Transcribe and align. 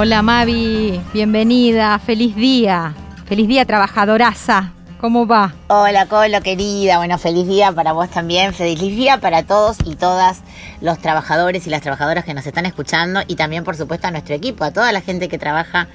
Hola 0.00 0.22
Mavi, 0.22 1.00
bienvenida, 1.12 1.98
feliz 1.98 2.36
día, 2.36 2.94
feliz 3.26 3.48
día 3.48 3.64
trabajadoraza, 3.64 4.70
¿cómo 5.00 5.26
va? 5.26 5.56
Hola 5.66 6.06
Colo 6.06 6.40
querida, 6.40 6.98
bueno, 6.98 7.18
feliz 7.18 7.48
día 7.48 7.72
para 7.72 7.94
vos 7.94 8.08
también, 8.08 8.54
feliz 8.54 8.78
día 8.78 9.18
para 9.18 9.42
todos 9.42 9.78
y 9.84 9.96
todas 9.96 10.42
los 10.80 11.00
trabajadores 11.00 11.66
y 11.66 11.70
las 11.70 11.82
trabajadoras 11.82 12.24
que 12.24 12.32
nos 12.32 12.46
están 12.46 12.64
escuchando 12.64 13.22
y 13.26 13.34
también 13.34 13.64
por 13.64 13.74
supuesto 13.74 14.06
a 14.06 14.12
nuestro 14.12 14.36
equipo, 14.36 14.62
a 14.62 14.70
toda 14.70 14.92
la 14.92 15.00
gente 15.00 15.28
que 15.28 15.36
trabaja 15.36 15.88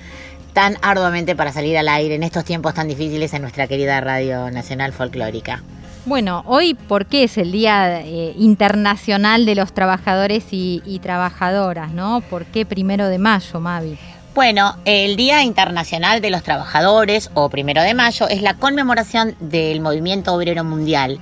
tan 0.52 0.76
arduamente 0.82 1.34
para 1.38 1.54
salir 1.54 1.78
al 1.78 1.88
aire 1.88 2.16
en 2.16 2.24
estos 2.24 2.44
tiempos 2.44 2.74
tan 2.74 2.90
difíciles 2.90 3.34
en 3.34 3.42
nuestra 3.42 3.68
querida 3.68 4.02
Radio 4.02 4.52
Nacional 4.52 4.92
Folclórica. 4.92 5.64
Bueno, 6.06 6.44
hoy, 6.48 6.74
¿por 6.74 7.06
qué 7.06 7.24
es 7.24 7.38
el 7.38 7.54
Día 7.54 8.02
eh, 8.02 8.34
Internacional 8.38 9.46
de 9.46 9.56
los 9.56 9.72
Trabajadores 9.72 10.44
y, 10.52 10.82
y 10.86 11.00
Trabajadoras, 11.00 11.92
no? 11.94 12.22
¿Por 12.30 12.44
qué 12.46 12.66
primero 12.66 13.08
de 13.08 13.20
mayo, 13.20 13.62
Mavi? 13.62 13.98
Bueno, 14.36 14.76
el 14.84 15.16
Día 15.16 15.44
Internacional 15.44 16.20
de 16.20 16.30
los 16.30 16.44
Trabajadores, 16.44 17.30
o 17.36 17.50
primero 17.50 17.82
de 17.84 17.94
mayo, 17.94 18.28
es 18.28 18.42
la 18.42 18.56
conmemoración 18.56 19.36
del 19.40 19.80
movimiento 19.80 20.34
obrero 20.34 20.66
mundial. 20.66 21.20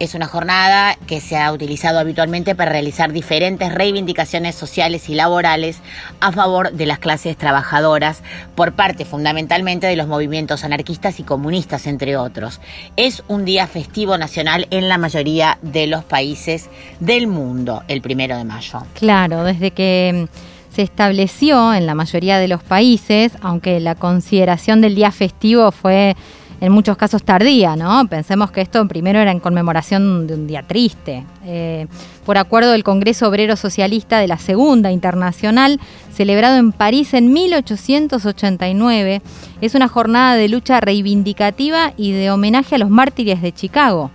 Es 0.00 0.14
una 0.14 0.26
jornada 0.26 0.96
que 1.06 1.20
se 1.20 1.36
ha 1.36 1.52
utilizado 1.52 1.98
habitualmente 1.98 2.54
para 2.54 2.72
realizar 2.72 3.12
diferentes 3.12 3.70
reivindicaciones 3.70 4.54
sociales 4.54 5.10
y 5.10 5.14
laborales 5.14 5.82
a 6.20 6.32
favor 6.32 6.72
de 6.72 6.86
las 6.86 6.98
clases 6.98 7.36
trabajadoras 7.36 8.22
por 8.54 8.72
parte 8.72 9.04
fundamentalmente 9.04 9.86
de 9.86 9.96
los 9.96 10.08
movimientos 10.08 10.64
anarquistas 10.64 11.20
y 11.20 11.22
comunistas, 11.22 11.86
entre 11.86 12.16
otros. 12.16 12.62
Es 12.96 13.22
un 13.28 13.44
día 13.44 13.66
festivo 13.66 14.16
nacional 14.16 14.66
en 14.70 14.88
la 14.88 14.96
mayoría 14.96 15.58
de 15.60 15.86
los 15.86 16.02
países 16.02 16.70
del 16.98 17.26
mundo, 17.26 17.82
el 17.86 18.00
primero 18.00 18.38
de 18.38 18.44
mayo. 18.44 18.78
Claro, 18.94 19.44
desde 19.44 19.72
que 19.72 20.26
mm, 20.30 20.74
se 20.74 20.80
estableció 20.80 21.74
en 21.74 21.84
la 21.84 21.94
mayoría 21.94 22.38
de 22.38 22.48
los 22.48 22.62
países, 22.62 23.32
aunque 23.42 23.78
la 23.80 23.96
consideración 23.96 24.80
del 24.80 24.94
día 24.94 25.12
festivo 25.12 25.70
fue 25.72 26.16
en 26.60 26.72
muchos 26.72 26.96
casos 26.96 27.22
tardía, 27.22 27.76
¿no? 27.76 28.06
Pensemos 28.06 28.50
que 28.50 28.60
esto 28.60 28.86
primero 28.86 29.18
era 29.18 29.32
en 29.32 29.40
conmemoración 29.40 30.26
de 30.26 30.34
un 30.34 30.46
día 30.46 30.62
triste. 30.62 31.24
Eh, 31.44 31.86
por 32.26 32.38
acuerdo 32.38 32.72
del 32.72 32.84
Congreso 32.84 33.28
Obrero 33.28 33.56
Socialista 33.56 34.18
de 34.18 34.28
la 34.28 34.38
Segunda 34.38 34.92
Internacional, 34.92 35.80
celebrado 36.12 36.58
en 36.58 36.72
París 36.72 37.14
en 37.14 37.32
1889, 37.32 39.22
es 39.60 39.74
una 39.74 39.88
jornada 39.88 40.36
de 40.36 40.48
lucha 40.48 40.80
reivindicativa 40.80 41.92
y 41.96 42.12
de 42.12 42.30
homenaje 42.30 42.74
a 42.74 42.78
los 42.78 42.90
mártires 42.90 43.40
de 43.40 43.52
Chicago 43.52 44.10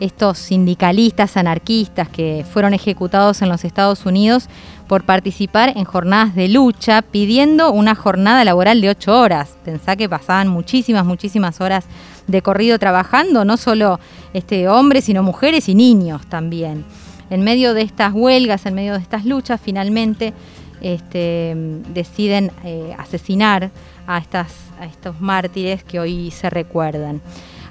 estos 0.00 0.38
sindicalistas 0.38 1.36
anarquistas 1.36 2.08
que 2.08 2.44
fueron 2.50 2.74
ejecutados 2.74 3.42
en 3.42 3.48
los 3.48 3.64
Estados 3.64 4.06
Unidos 4.06 4.48
por 4.88 5.04
participar 5.04 5.72
en 5.76 5.84
jornadas 5.84 6.34
de 6.34 6.48
lucha 6.48 7.02
pidiendo 7.02 7.70
una 7.70 7.94
jornada 7.94 8.44
laboral 8.44 8.80
de 8.80 8.88
ocho 8.88 9.16
horas. 9.20 9.56
Pensá 9.64 9.94
que 9.94 10.08
pasaban 10.08 10.48
muchísimas, 10.48 11.04
muchísimas 11.04 11.60
horas 11.60 11.84
de 12.26 12.42
corrido 12.42 12.78
trabajando, 12.78 13.44
no 13.44 13.56
solo 13.56 14.00
este, 14.32 14.68
hombres, 14.68 15.04
sino 15.04 15.22
mujeres 15.22 15.68
y 15.68 15.74
niños 15.74 16.26
también. 16.26 16.84
En 17.28 17.42
medio 17.42 17.74
de 17.74 17.82
estas 17.82 18.12
huelgas, 18.12 18.66
en 18.66 18.74
medio 18.74 18.94
de 18.94 19.00
estas 19.00 19.24
luchas, 19.24 19.60
finalmente 19.62 20.32
este, 20.80 21.54
deciden 21.92 22.50
eh, 22.64 22.94
asesinar 22.98 23.70
a, 24.06 24.18
estos 24.18 25.20
mártires 25.20 25.84
que 25.84 26.00
hoy 26.00 26.30
se 26.30 26.50
recuerdan. 26.50 27.20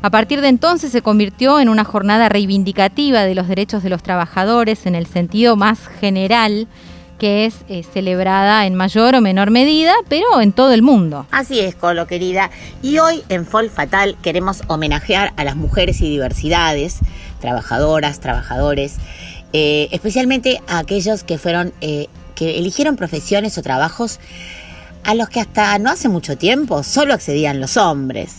A 0.01 0.09
partir 0.09 0.39
de 0.41 0.47
entonces 0.47 0.91
se 0.91 1.01
convirtió 1.01 1.59
en 1.59 1.67
una 1.67 1.83
jornada 1.83 2.29
reivindicativa 2.29 3.23
de 3.23 3.35
los 3.35 3.47
derechos 3.47 3.83
de 3.83 3.89
los 3.89 4.01
trabajadores 4.01 4.85
en 4.85 4.95
el 4.95 5.07
sentido 5.07 5.55
más 5.55 5.87
general 5.99 6.67
que 7.19 7.45
es 7.45 7.65
eh, 7.67 7.83
celebrada 7.83 8.65
en 8.65 8.75
mayor 8.75 9.13
o 9.15 9.21
menor 9.21 9.51
medida, 9.51 9.93
pero 10.07 10.39
en 10.39 10.53
todo 10.53 10.71
el 10.71 10.81
mundo. 10.81 11.27
Así 11.31 11.59
es, 11.59 11.75
Colo, 11.75 12.07
querida. 12.07 12.49
Y 12.81 12.97
hoy 12.99 13.23
en 13.27 13.45
Fol 13.45 13.69
Fatal 13.69 14.15
queremos 14.23 14.63
homenajear 14.67 15.33
a 15.35 15.43
las 15.43 15.57
mujeres 15.57 15.99
y 15.99 16.09
diversidades, 16.09 16.99
trabajadoras, 17.41 18.21
trabajadores, 18.21 18.95
eh, 19.51 19.89
especialmente 19.91 20.61
a 20.67 20.79
aquellos 20.79 21.23
que 21.25 21.37
fueron, 21.37 21.73
eh, 21.81 22.07
que 22.35 22.57
eligieron 22.57 22.95
profesiones 22.95 23.57
o 23.57 23.61
trabajos 23.61 24.21
a 25.03 25.13
los 25.13 25.27
que 25.27 25.41
hasta 25.41 25.77
no 25.77 25.89
hace 25.89 26.07
mucho 26.07 26.37
tiempo 26.37 26.83
solo 26.83 27.13
accedían 27.13 27.59
los 27.59 27.75
hombres. 27.75 28.37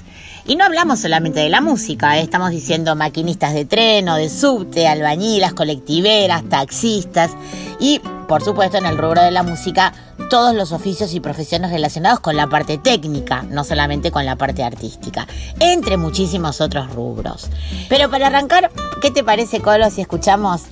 Y 0.50 0.56
no 0.56 0.65
hablamos 0.65 0.99
solamente 0.99 1.38
de 1.38 1.49
la 1.49 1.61
música, 1.61 2.19
¿eh? 2.19 2.22
estamos 2.22 2.50
diciendo 2.50 2.97
maquinistas 2.97 3.55
de 3.55 3.66
tren 3.66 4.09
o 4.09 4.16
de 4.16 4.28
subte, 4.28 4.88
albañilas, 4.88 5.55
colectiveras, 5.55 6.43
taxistas 6.49 7.31
y, 7.78 8.00
por 8.27 8.43
supuesto, 8.43 8.77
en 8.77 8.87
el 8.87 8.99
rubro 8.99 9.22
de 9.22 9.31
la 9.31 9.44
música, 9.44 9.93
todos 10.28 10.53
los 10.53 10.72
oficios 10.72 11.15
y 11.15 11.21
profesiones 11.21 11.71
relacionados 11.71 12.19
con 12.19 12.37
la 12.37 12.49
parte 12.49 12.78
técnica, 12.78 13.44
no 13.49 13.62
solamente 13.62 14.11
con 14.11 14.27
la 14.27 14.34
parte 14.34 14.65
artística, 14.65 15.25
entre 15.61 15.97
muchísimos 15.97 16.61
otros 16.61 16.93
rubros. 16.93 17.49
Pero 17.88 18.11
para 18.11 18.27
arrancar, 18.27 18.72
¿qué 19.00 19.12
te 19.12 19.22
parece, 19.22 19.61
Colo, 19.61 19.88
si 19.88 20.00
escuchamos 20.00 20.62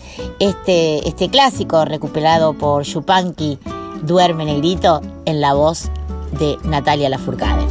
este, 0.41 1.07
este 1.07 1.29
clásico 1.29 1.85
recuperado 1.85 2.53
por 2.53 2.83
Yupanqui, 2.83 3.61
Duerme 4.03 4.45
Negrito, 4.45 5.03
en 5.25 5.41
la 5.41 5.55
voz 5.55 5.85
de 6.33 6.57
Natalia 6.65 7.09
Lafourcade? 7.09 7.65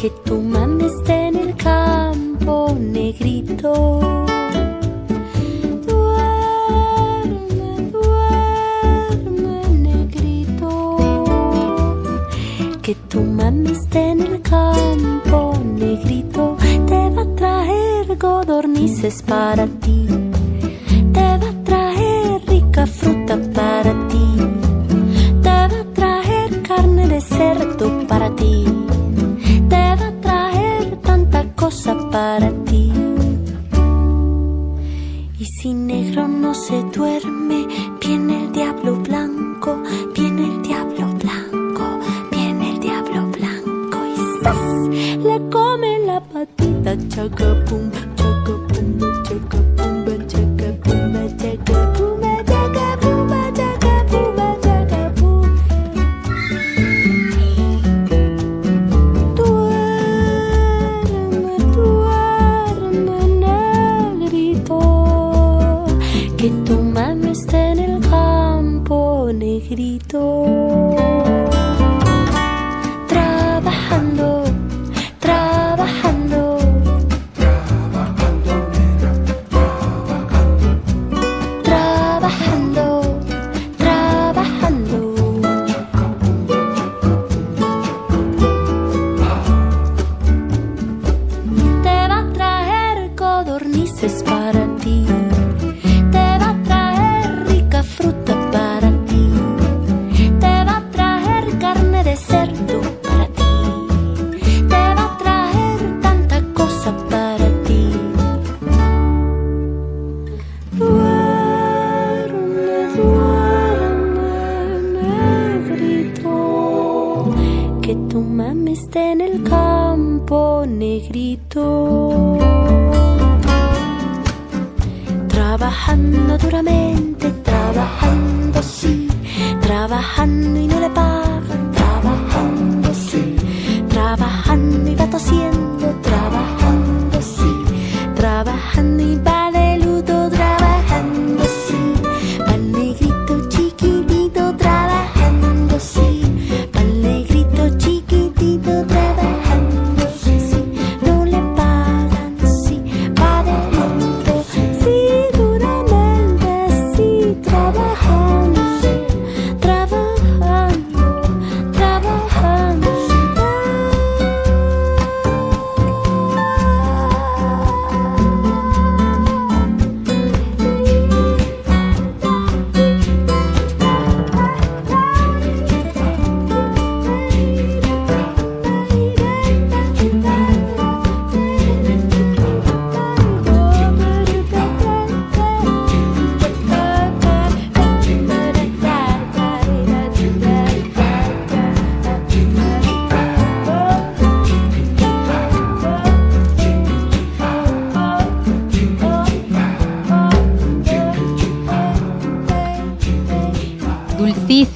Que 0.00 0.08
tu 0.24 0.40
mami 0.40 0.86
esté 0.86 1.28
en 1.28 1.36
el 1.36 1.54
campo, 1.56 2.74
negrito. 2.74 3.72
Duerme, 5.86 7.72
duerme, 7.92 9.58
negrito, 9.86 10.96
que 12.80 12.94
tu 13.10 13.20
mami 13.20 13.72
esté 13.72 14.12
en 14.12 14.20
el 14.22 14.40
campo, 14.40 15.52
negrito, 15.62 16.56
te 16.86 17.10
va 17.10 17.22
a 17.22 17.34
traer 17.36 18.16
codornices 18.16 19.20
para 19.22 19.66
ti. 19.66 20.06
Te 21.12 21.28
va 21.42 21.50
a 21.50 21.64
traer 21.64 22.40
rica 22.48 22.86
fruta 22.86 23.36
para 31.86 32.50
ti. 32.64 32.92
Y 35.38 35.44
si 35.46 35.72
negro 35.72 36.28
no 36.28 36.52
se 36.54 36.82
duerme, 36.94 37.66
viene 38.00 38.44
el 38.44 38.52
diablo 38.52 38.96
blanco, 38.96 39.82
viene 40.14 40.44
el 40.44 40.62
diablo 40.62 41.06
blanco, 41.14 41.84
viene 42.30 42.72
el 42.72 42.80
diablo 42.80 43.26
blanco 43.28 43.98
y 44.16 45.16
le 45.16 45.48
come 45.48 45.98
la 46.06 46.20
patita 46.20 46.96
chacapum, 47.08 47.90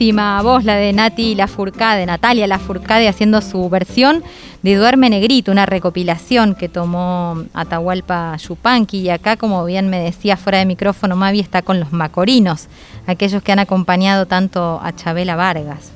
Dulcísima 0.05 0.43
voz 0.43 0.65
la 0.65 0.77
de 0.77 0.93
Nati 0.93 1.35
Lafourcade, 1.35 2.05
Natalia 2.05 2.47
Lafourcade 2.47 3.09
haciendo 3.09 3.41
su 3.41 3.71
versión 3.71 4.23
de 4.62 4.75
Duerme 4.75 5.09
Negrito, 5.09 5.51
una 5.51 5.65
recopilación 5.65 6.55
que 6.55 6.69
tomó 6.69 7.43
Atahualpa 7.55 8.37
Yupanqui 8.37 8.99
y 8.99 9.09
acá, 9.09 9.39
como 9.39 9.65
bien 9.65 9.89
me 9.89 9.99
decía 10.01 10.37
fuera 10.37 10.59
de 10.59 10.67
micrófono, 10.67 11.17
Mavi 11.17 11.41
está 11.41 11.62
con 11.62 11.81
los 11.81 11.91
macorinos, 11.95 12.69
aquellos 13.06 13.43
que 13.43 13.53
han 13.53 13.61
acompañado 13.61 14.27
tanto 14.27 14.79
a 14.83 14.95
Chabela 14.95 15.37
Vargas. 15.37 15.91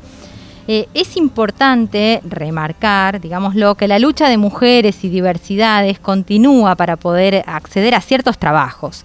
Eh, 0.69 0.89
es 0.95 1.19
importante 1.19 2.23
remarcar, 2.25 3.21
digámoslo, 3.21 3.75
que 3.75 3.89
la 3.89 3.99
lucha 3.99 4.31
de 4.31 4.39
mujeres 4.39 5.05
y 5.05 5.11
diversidades 5.11 5.99
continúa 5.99 6.77
para 6.77 6.97
poder 6.97 7.45
acceder 7.47 7.95
a 7.95 8.01
ciertos 8.01 8.39
trabajos. 8.39 9.05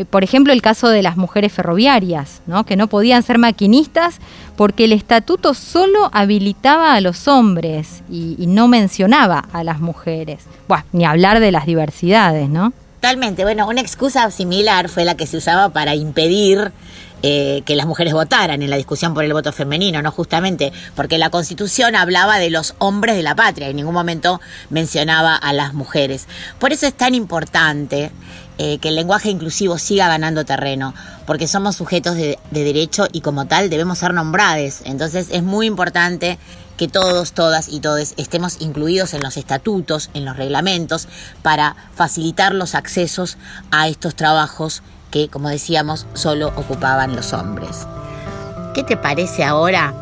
Eh, 0.00 0.06
por 0.06 0.24
ejemplo, 0.24 0.54
el 0.54 0.62
caso 0.62 0.88
de 0.88 1.02
las 1.02 1.18
mujeres 1.18 1.52
ferroviarias, 1.52 2.40
¿no? 2.46 2.64
que 2.64 2.74
no 2.74 2.86
podían 2.86 3.22
ser 3.22 3.36
maquinistas 3.36 4.16
porque 4.56 4.84
el 4.84 4.92
estatuto 4.94 5.52
solo 5.52 6.08
habilitaba 6.14 6.94
a 6.94 7.02
los 7.02 7.28
hombres 7.28 8.02
y, 8.10 8.36
no 8.46 8.66
mencionaba 8.66 9.44
a 9.52 9.62
las 9.62 9.80
mujeres. 9.80 10.44
Ni 10.92 11.04
hablar 11.04 11.40
de 11.40 11.52
las 11.52 11.66
diversidades, 11.66 12.48
¿no? 12.48 12.72
Totalmente. 12.94 13.44
Bueno, 13.44 13.68
una 13.68 13.80
excusa 13.82 14.30
similar 14.30 14.88
fue 14.88 15.04
la 15.04 15.16
que 15.16 15.26
se 15.26 15.36
usaba 15.36 15.68
para 15.68 15.94
impedir 15.94 16.72
eh, 17.22 17.62
que 17.66 17.76
las 17.76 17.86
mujeres 17.86 18.14
votaran 18.14 18.62
en 18.62 18.70
la 18.70 18.76
discusión 18.76 19.12
por 19.12 19.24
el 19.24 19.32
voto 19.32 19.52
femenino, 19.52 20.00
¿no? 20.00 20.10
Justamente 20.10 20.72
porque 20.94 21.18
la 21.18 21.30
Constitución 21.30 21.94
hablaba 21.94 22.38
de 22.38 22.50
los 22.50 22.74
hombres 22.78 23.16
de 23.16 23.22
la 23.22 23.34
patria, 23.34 23.68
en 23.68 23.76
ningún 23.76 23.94
momento 23.94 24.40
mencionaba 24.70 25.36
a 25.36 25.52
las 25.52 25.74
mujeres. 25.74 26.26
Por 26.58 26.72
eso 26.72 26.86
es 26.86 26.94
tan 26.94 27.14
importante 27.14 28.10
eh, 28.58 28.78
que 28.78 28.88
el 28.88 28.96
lenguaje 28.96 29.30
inclusivo 29.30 29.78
siga 29.78 30.08
ganando 30.08 30.44
terreno, 30.44 30.94
porque 31.26 31.46
somos 31.46 31.76
sujetos 31.76 32.14
de, 32.16 32.38
de 32.50 32.64
derecho 32.64 33.06
y 33.12 33.20
como 33.20 33.46
tal 33.46 33.70
debemos 33.70 33.98
ser 33.98 34.14
nombrades. 34.14 34.82
Entonces 34.84 35.28
es 35.30 35.42
muy 35.42 35.66
importante 35.66 36.38
que 36.80 36.88
todos, 36.88 37.32
todas 37.32 37.68
y 37.68 37.80
todes 37.80 38.14
estemos 38.16 38.56
incluidos 38.60 39.12
en 39.12 39.20
los 39.20 39.36
estatutos, 39.36 40.08
en 40.14 40.24
los 40.24 40.38
reglamentos, 40.38 41.08
para 41.42 41.76
facilitar 41.94 42.54
los 42.54 42.74
accesos 42.74 43.36
a 43.70 43.88
estos 43.88 44.14
trabajos 44.14 44.82
que, 45.10 45.28
como 45.28 45.48
decíamos, 45.48 46.06
solo 46.14 46.48
ocupaban 46.56 47.16
los 47.16 47.32
hombres. 47.32 47.86
¿Qué 48.74 48.84
te 48.84 48.96
parece 48.96 49.44
ahora? 49.44 49.92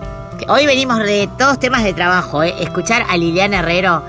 Hoy 0.49 0.67
venimos 0.67 0.99
de 0.99 1.29
todos 1.39 1.59
temas 1.59 1.83
de 1.83 1.95
trabajo, 1.95 2.43
¿eh? 2.43 2.55
escuchar 2.61 3.05
a 3.09 3.17
Liliana 3.17 3.59
Herrero 3.59 4.03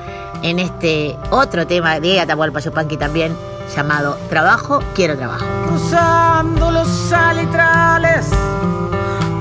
en 0.43 0.59
este 0.59 1.17
otro 1.31 1.65
tema 1.65 1.99
de 1.99 2.19
Atahualpa 2.19 2.59
Yupanqui 2.59 2.97
también, 2.97 3.35
llamado 3.75 4.17
Trabajo, 4.29 4.79
quiero 4.95 5.17
trabajo. 5.17 5.45
cruzando 5.67 6.71
los 6.71 6.87
salitrales, 6.87 8.27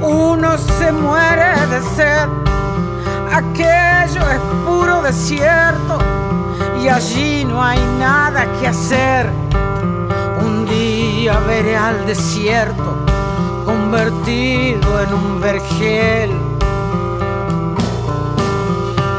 uno 0.01 0.57
se 0.57 0.93
muere 0.93 1.67
de 1.67 1.83
sed. 1.97 2.29
Aquello 3.33 4.23
es 4.31 4.39
puro 4.67 5.03
desierto 5.03 5.99
y 6.83 6.89
allí 6.89 7.45
no 7.45 7.63
hay 7.63 7.79
nada 7.99 8.47
que 8.59 8.69
hacer. 8.69 9.31
Día 11.29 11.41
veré 11.41 11.77
al 11.77 12.07
desierto 12.07 13.05
convertido 13.67 15.01
en 15.03 15.13
un 15.13 15.41
vergel. 15.43 16.31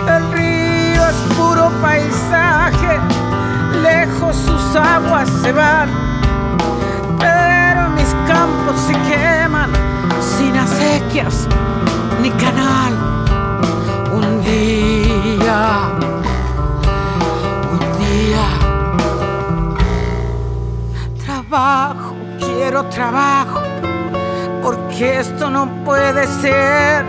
El 0.08 0.32
río 0.32 1.08
es 1.08 1.16
puro 1.38 1.70
paisaje, 1.84 3.00
lejos 3.84 4.36
sus 4.38 4.76
aguas 4.76 5.30
se 5.44 5.52
van 5.52 5.90
pero 7.20 7.90
mis 7.90 8.12
campos 8.28 8.76
se 8.88 8.94
queman 9.08 9.70
sin 10.20 10.58
acequias 10.58 11.48
ni 12.24 12.32
canal. 12.32 12.94
Un 14.14 14.42
día, 14.42 15.92
un 17.72 17.80
día, 18.00 18.48
trabajo, 21.26 21.99
quiero 22.40 22.86
trabajo, 22.86 23.62
porque 24.64 25.20
esto 25.20 25.50
no 25.50 25.68
puede 25.84 26.26
ser. 26.28 27.06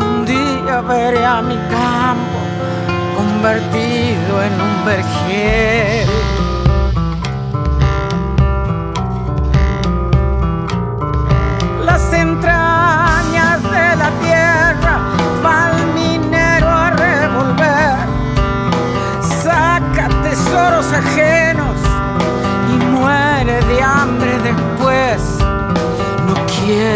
Un 0.00 0.24
día 0.24 0.80
veré 0.80 1.24
a 1.24 1.40
mi 1.42 1.56
campo 1.56 2.38
convertido 3.16 4.42
en 4.42 4.60
un 4.60 4.84
vergel. 4.84 6.27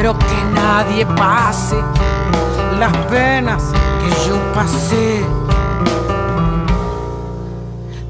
Quiero 0.02 0.18
que 0.18 0.44
nadie 0.52 1.06
pase 1.06 1.76
las 2.80 2.92
penas 3.06 3.62
que 4.00 4.28
yo 4.28 4.36
pasé. 4.52 5.24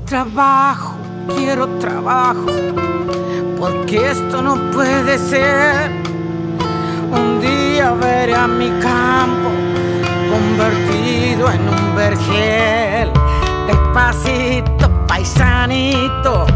Trabajo, 0.07 0.95
quiero 1.37 1.69
trabajo, 1.81 2.47
porque 3.59 4.11
esto 4.11 4.41
no 4.41 4.55
puede 4.71 5.19
ser. 5.19 5.91
Un 7.11 7.43
día 7.43 7.91
veré 7.91 8.37
a 8.37 8.47
mi 8.47 8.71
campo 8.81 9.51
convertido 10.31 11.51
en 11.51 11.69
un 11.69 11.95
vergel. 11.95 13.13
Despacito, 13.67 14.89
paisanito, 15.07 16.47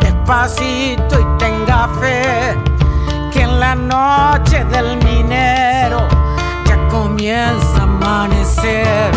despacito 0.00 1.20
y 1.20 1.38
tenga 1.38 1.86
fe 2.00 2.69
la 3.70 3.76
noche 3.76 4.64
del 4.64 4.96
minero 5.04 6.08
ya 6.66 6.76
comienza 6.88 7.78
a 7.78 7.82
amanecer. 7.82 9.12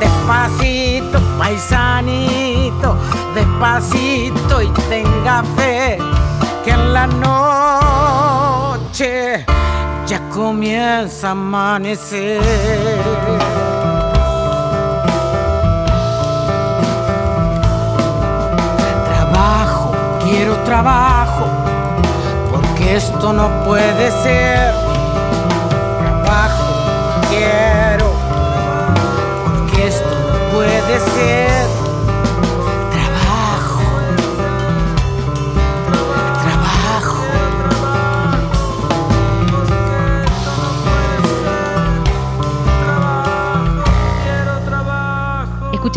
Despacito, 0.00 1.20
paisanito, 1.38 2.96
despacito 3.36 4.62
y 4.62 4.68
tenga 4.88 5.44
fe 5.56 5.98
que 6.64 6.70
en 6.72 6.92
la 6.92 7.06
noche 8.66 9.14
ya 10.06 10.20
comienza 10.30 11.28
a 11.28 11.30
amanecer. 11.30 12.42
Trabajo, 19.08 19.92
quiero 20.24 20.56
trabajo, 20.64 21.47
esto 22.94 23.32
no 23.32 23.64
puede 23.64 24.10
ser. 24.22 24.72
Trabajo, 25.98 26.64
quiero, 27.30 28.12
porque 29.44 29.86
esto 29.88 30.08
no 30.08 30.56
puede 30.56 31.00
ser. 31.00 31.77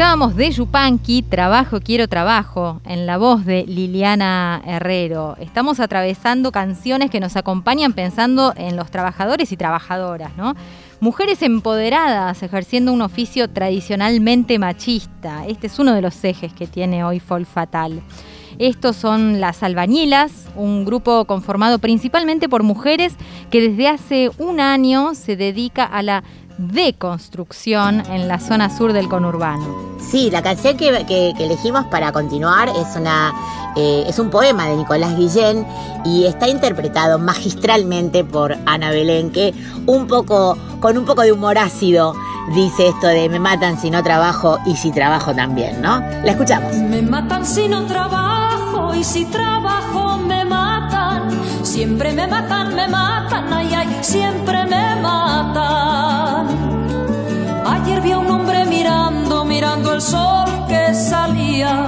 Escuchábamos 0.02 0.36
de 0.36 0.50
Yupanqui, 0.50 1.22
Trabajo, 1.22 1.80
Quiero 1.80 2.08
Trabajo, 2.08 2.82
en 2.86 3.06
la 3.06 3.20
voz 3.20 3.46
de 3.46 3.66
Liliana 3.68 4.60
Herrero. 4.66 5.38
Estamos 5.40 5.80
atravesando 5.80 6.52
canciones 6.52 7.12
que 7.12 7.20
nos 7.20 7.36
acompañan 7.36 7.94
pensando 7.94 8.52
en 8.58 8.78
los 8.78 8.90
trabajadores 8.90 9.52
y 9.52 9.58
trabajadoras, 9.58 10.36
¿no? 10.38 10.56
Mujeres 11.02 11.44
empoderadas 11.44 12.42
ejerciendo 12.42 12.92
un 12.92 13.04
oficio 13.04 13.48
tradicionalmente 13.48 14.58
machista. 14.58 15.46
Este 15.46 15.68
es 15.68 15.78
uno 15.78 15.94
de 15.94 16.02
los 16.02 16.24
ejes 16.24 16.52
que 16.52 16.66
tiene 16.66 17.04
hoy 17.04 17.20
Fol 17.20 17.46
Fatal. 17.46 18.02
Estos 18.58 18.96
son 18.96 19.40
las 19.40 19.64
albañilas, 19.64 20.48
un 20.56 20.84
grupo 20.84 21.26
conformado 21.26 21.80
principalmente 21.80 22.50
por 22.50 22.64
mujeres 22.64 23.16
que 23.50 23.62
desde 23.62 23.88
hace 23.88 24.32
un 24.40 24.60
año 24.60 25.14
se 25.16 25.36
dedica 25.36 25.84
a 25.84 26.02
la 26.02 26.24
deconstrucción 26.58 28.02
en 28.10 28.28
la 28.28 28.40
zona 28.40 28.76
sur 28.76 28.94
del 28.94 29.08
conurbano. 29.10 29.66
Sí, 30.00 30.30
la 30.32 30.42
canción 30.42 30.78
que, 30.78 31.06
que- 31.08 31.34
que 31.38 31.46
elegimos 31.46 31.86
para 31.86 32.12
continuar 32.12 32.70
es, 32.70 32.96
una, 32.96 33.34
eh, 33.76 34.04
es 34.08 34.20
un 34.20 34.30
poema 34.30 34.68
de 34.68 34.76
Nicolás 34.78 35.16
Guillén 35.18 35.66
y 36.06 36.26
está 36.26 36.48
interpretado 36.48 37.20
magistralmente 37.20 38.24
por 38.24 38.56
Ana 38.66 38.90
Belén, 38.92 39.32
que 39.32 39.54
un 39.86 40.08
poco, 40.08 40.58
con 40.80 40.98
un 40.98 41.06
poco 41.06 41.22
de 41.22 41.32
humor 41.32 41.58
ácido 41.58 42.14
dice 42.56 42.88
esto 42.88 43.08
de 43.08 43.30
me 43.30 43.40
matan 43.40 43.80
si 43.80 43.92
no 43.92 44.02
trabajo 44.04 44.58
y 44.66 44.76
si 44.76 44.92
trabajo 44.92 45.34
también, 45.34 45.82
¿no? 45.82 46.00
La 46.24 46.32
escuchamos. 46.32 46.74
Me 46.76 47.02
matan 47.02 47.46
si 47.46 47.68
no 47.68 47.86
trabajo 47.86 48.94
y 48.96 49.04
si 49.04 49.26
trabajo. 49.26 50.01
Siempre 51.72 52.12
me 52.12 52.28
matan, 52.28 52.76
me 52.76 52.86
matan, 52.86 53.54
ay, 53.54 53.74
ay, 53.74 54.00
siempre 54.02 54.66
me 54.66 54.94
matan. 55.02 56.48
Ayer 57.66 58.02
vi 58.02 58.12
a 58.12 58.18
un 58.18 58.30
hombre 58.30 58.66
mirando, 58.66 59.46
mirando 59.46 59.94
el 59.94 60.02
sol 60.02 60.50
que 60.68 60.94
salía. 60.94 61.86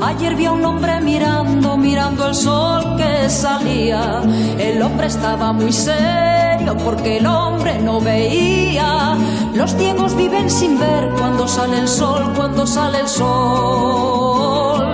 Ayer 0.00 0.36
vi 0.36 0.46
a 0.46 0.52
un 0.52 0.64
hombre 0.64 1.00
mirando, 1.00 1.76
mirando 1.76 2.28
el 2.28 2.36
sol 2.36 2.94
que 2.96 3.28
salía. 3.28 4.22
El 4.60 4.80
hombre 4.80 5.08
estaba 5.08 5.52
muy 5.52 5.72
serio 5.72 6.76
porque 6.84 7.16
el 7.16 7.26
hombre 7.26 7.80
no 7.80 8.00
veía. 8.00 9.16
Los 9.54 9.74
ciegos 9.74 10.14
viven 10.14 10.48
sin 10.48 10.78
ver 10.78 11.10
cuando 11.18 11.48
sale 11.48 11.80
el 11.80 11.88
sol, 11.88 12.32
cuando 12.36 12.64
sale 12.64 13.00
el 13.00 13.08
sol. 13.08 14.86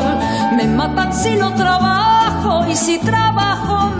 Me 0.56 0.66
matan 0.68 1.12
si 1.12 1.36
no 1.36 1.52
trabajo 1.52 2.66
y 2.66 2.74
si 2.74 2.96
trabajo. 2.96 3.91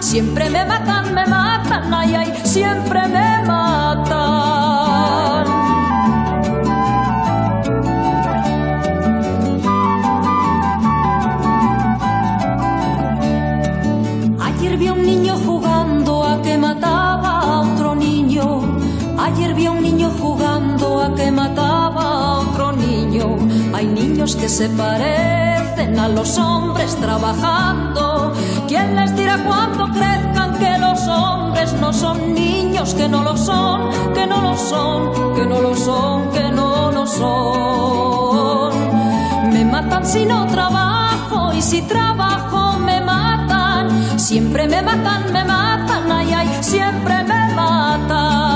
Siempre 0.00 0.48
me 0.48 0.64
matan, 0.64 1.14
me 1.14 1.26
matan, 1.26 1.94
ay, 1.94 2.14
ay, 2.14 2.32
siempre 2.42 3.06
me 3.06 3.44
matan. 3.46 5.46
Ayer 14.40 14.76
vi 14.78 14.86
a 14.88 14.92
un 14.94 15.04
niño 15.04 15.36
jugando 15.46 16.24
a 16.24 16.42
que 16.42 16.56
mataba 16.56 17.40
a 17.40 17.60
otro 17.60 17.94
niño. 17.94 18.62
Ayer 19.18 19.54
vi 19.54 19.66
a 19.66 19.70
un 19.70 19.82
niño 19.82 20.10
jugando 20.18 21.02
a 21.02 21.14
que 21.14 21.30
mataba 21.30 22.02
a 22.02 22.38
otro 22.40 22.72
niño. 22.72 23.36
Hay 23.74 23.86
niños 23.86 24.34
que 24.34 24.48
se 24.48 24.68
parecen 24.70 25.49
a 25.80 26.08
los 26.08 26.36
hombres 26.36 26.94
trabajando. 26.96 28.34
¿Quién 28.68 28.96
les 28.96 29.16
dirá 29.16 29.38
cuando 29.46 29.88
crezcan 29.88 30.58
que 30.58 30.76
los 30.78 31.08
hombres 31.08 31.72
no 31.80 31.90
son 31.92 32.34
niños, 32.34 32.92
que 32.92 33.08
no 33.08 33.22
lo 33.22 33.34
son, 33.34 33.88
que 34.12 34.26
no 34.26 34.42
lo 34.42 34.56
son, 34.58 35.34
que 35.34 35.46
no 35.46 35.62
lo 35.62 35.74
son, 35.74 36.30
que 36.32 36.50
no 36.50 36.90
lo 36.90 37.06
son? 37.06 38.72
Me 39.52 39.64
matan 39.64 40.04
si 40.04 40.26
no 40.26 40.46
trabajo 40.48 41.50
y 41.54 41.62
si 41.62 41.80
trabajo 41.82 42.78
me 42.78 43.00
matan. 43.00 44.18
Siempre 44.18 44.68
me 44.68 44.82
matan, 44.82 45.32
me 45.32 45.44
matan, 45.44 46.12
ay, 46.12 46.32
ay, 46.34 46.58
siempre 46.60 47.24
me 47.24 47.54
matan. 47.54 48.49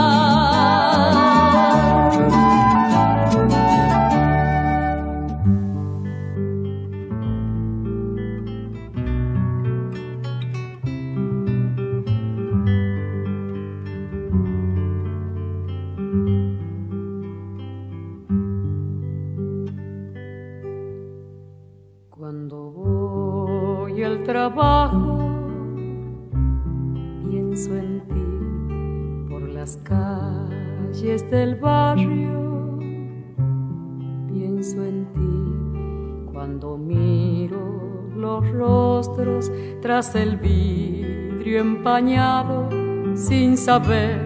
El 39.94 40.36
vidrio 40.38 41.60
empañado, 41.60 42.68
sin 43.14 43.56
saber 43.56 44.18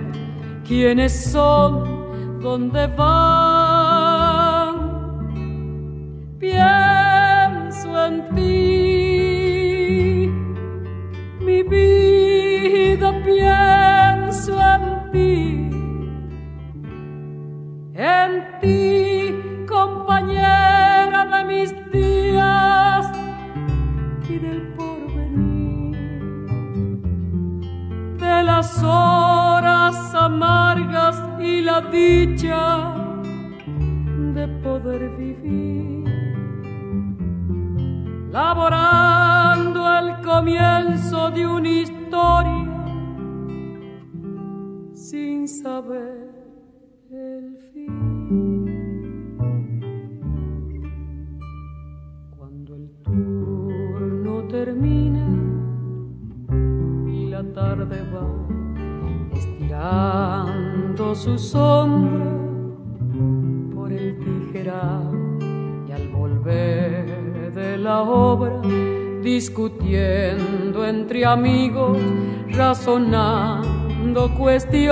quiénes 0.66 1.30
son, 1.30 2.40
dónde 2.40 2.86
van. 2.86 3.37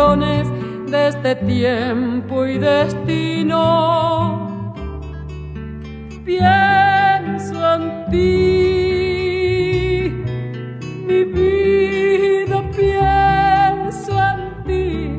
Cuestiones 0.06 0.46
de 0.90 1.08
este 1.08 1.34
tiempo 1.36 2.46
y 2.46 2.58
destino. 2.58 3.54
Pienso 6.24 7.74
en 7.74 8.10
ti, 8.10 8.24
mi 11.06 11.24
vida, 11.24 12.62
pienso 12.76 14.12
en 14.30 14.64
ti, 14.64 15.18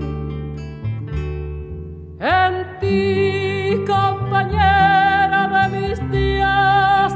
en 2.19 2.79
ti, 2.79 3.83
compañera 3.85 5.41
de 5.53 5.63
mis 5.79 6.11
días 6.11 7.13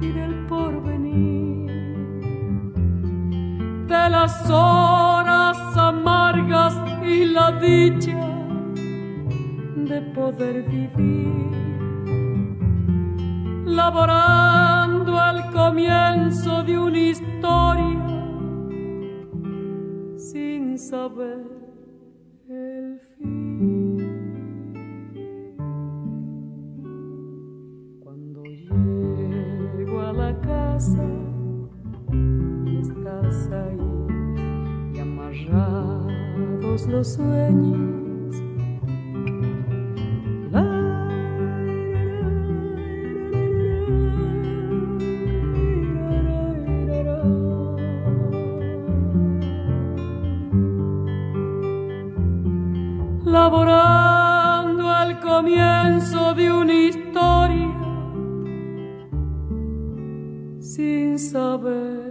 y 0.00 0.08
del 0.12 0.34
porvenir, 0.46 1.70
de 3.88 4.10
las 4.10 4.50
horas 4.50 5.05
la 7.36 7.52
dicha 7.60 8.18
de 9.90 10.00
poder 10.14 10.62
vivir, 10.62 11.52
laborando 13.66 15.18
al 15.18 15.52
comienzo 15.52 16.62
de 16.62 16.78
una 16.78 16.98
historia 16.98 18.06
sin 20.16 20.78
saber 20.78 21.44
el 22.48 23.00
fin. 23.18 23.98
Cuando 28.02 28.44
llego 28.44 30.00
a 30.00 30.12
la 30.14 30.40
casa, 30.40 31.06
estás 32.80 33.50
ahí 33.62 33.92
y 34.94 34.98
los 36.84 37.14
sueños. 37.14 38.36
Laborando 53.24 54.88
al 54.90 55.20
comienzo 55.20 56.34
de 56.34 56.52
una 56.52 56.74
historia 56.74 57.72
sin 60.60 61.18
saber 61.18 62.05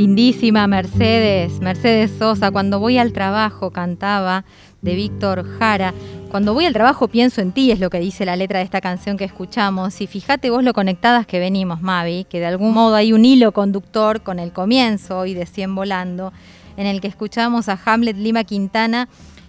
Lindísima 0.00 0.66
Mercedes, 0.66 1.60
Mercedes 1.60 2.10
Sosa, 2.18 2.50
cuando 2.50 2.80
voy 2.80 2.96
al 2.96 3.12
trabajo 3.12 3.70
cantaba 3.70 4.46
de 4.80 4.94
Víctor 4.94 5.44
Jara. 5.58 5.92
Cuando 6.30 6.54
voy 6.54 6.64
al 6.64 6.72
trabajo 6.72 7.08
pienso 7.08 7.42
en 7.42 7.52
ti, 7.52 7.70
es 7.70 7.80
lo 7.80 7.90
que 7.90 8.00
dice 8.00 8.24
la 8.24 8.34
letra 8.34 8.60
de 8.60 8.64
esta 8.64 8.80
canción 8.80 9.18
que 9.18 9.24
escuchamos. 9.24 10.00
Y 10.00 10.06
fíjate 10.06 10.48
vos 10.48 10.64
lo 10.64 10.72
conectadas 10.72 11.26
que 11.26 11.38
venimos, 11.38 11.82
Mavi, 11.82 12.24
que 12.24 12.40
de 12.40 12.46
algún 12.46 12.72
modo 12.72 12.94
hay 12.94 13.12
un 13.12 13.26
hilo 13.26 13.52
conductor 13.52 14.22
con 14.22 14.38
el 14.38 14.52
comienzo 14.52 15.18
hoy 15.18 15.34
de 15.34 15.44
Cien 15.44 15.74
Volando, 15.74 16.32
en 16.78 16.86
el 16.86 17.02
que 17.02 17.08
escuchamos 17.08 17.68
a 17.68 17.78
Hamlet 17.84 18.16
Lima 18.16 18.44
Quintana 18.44 19.06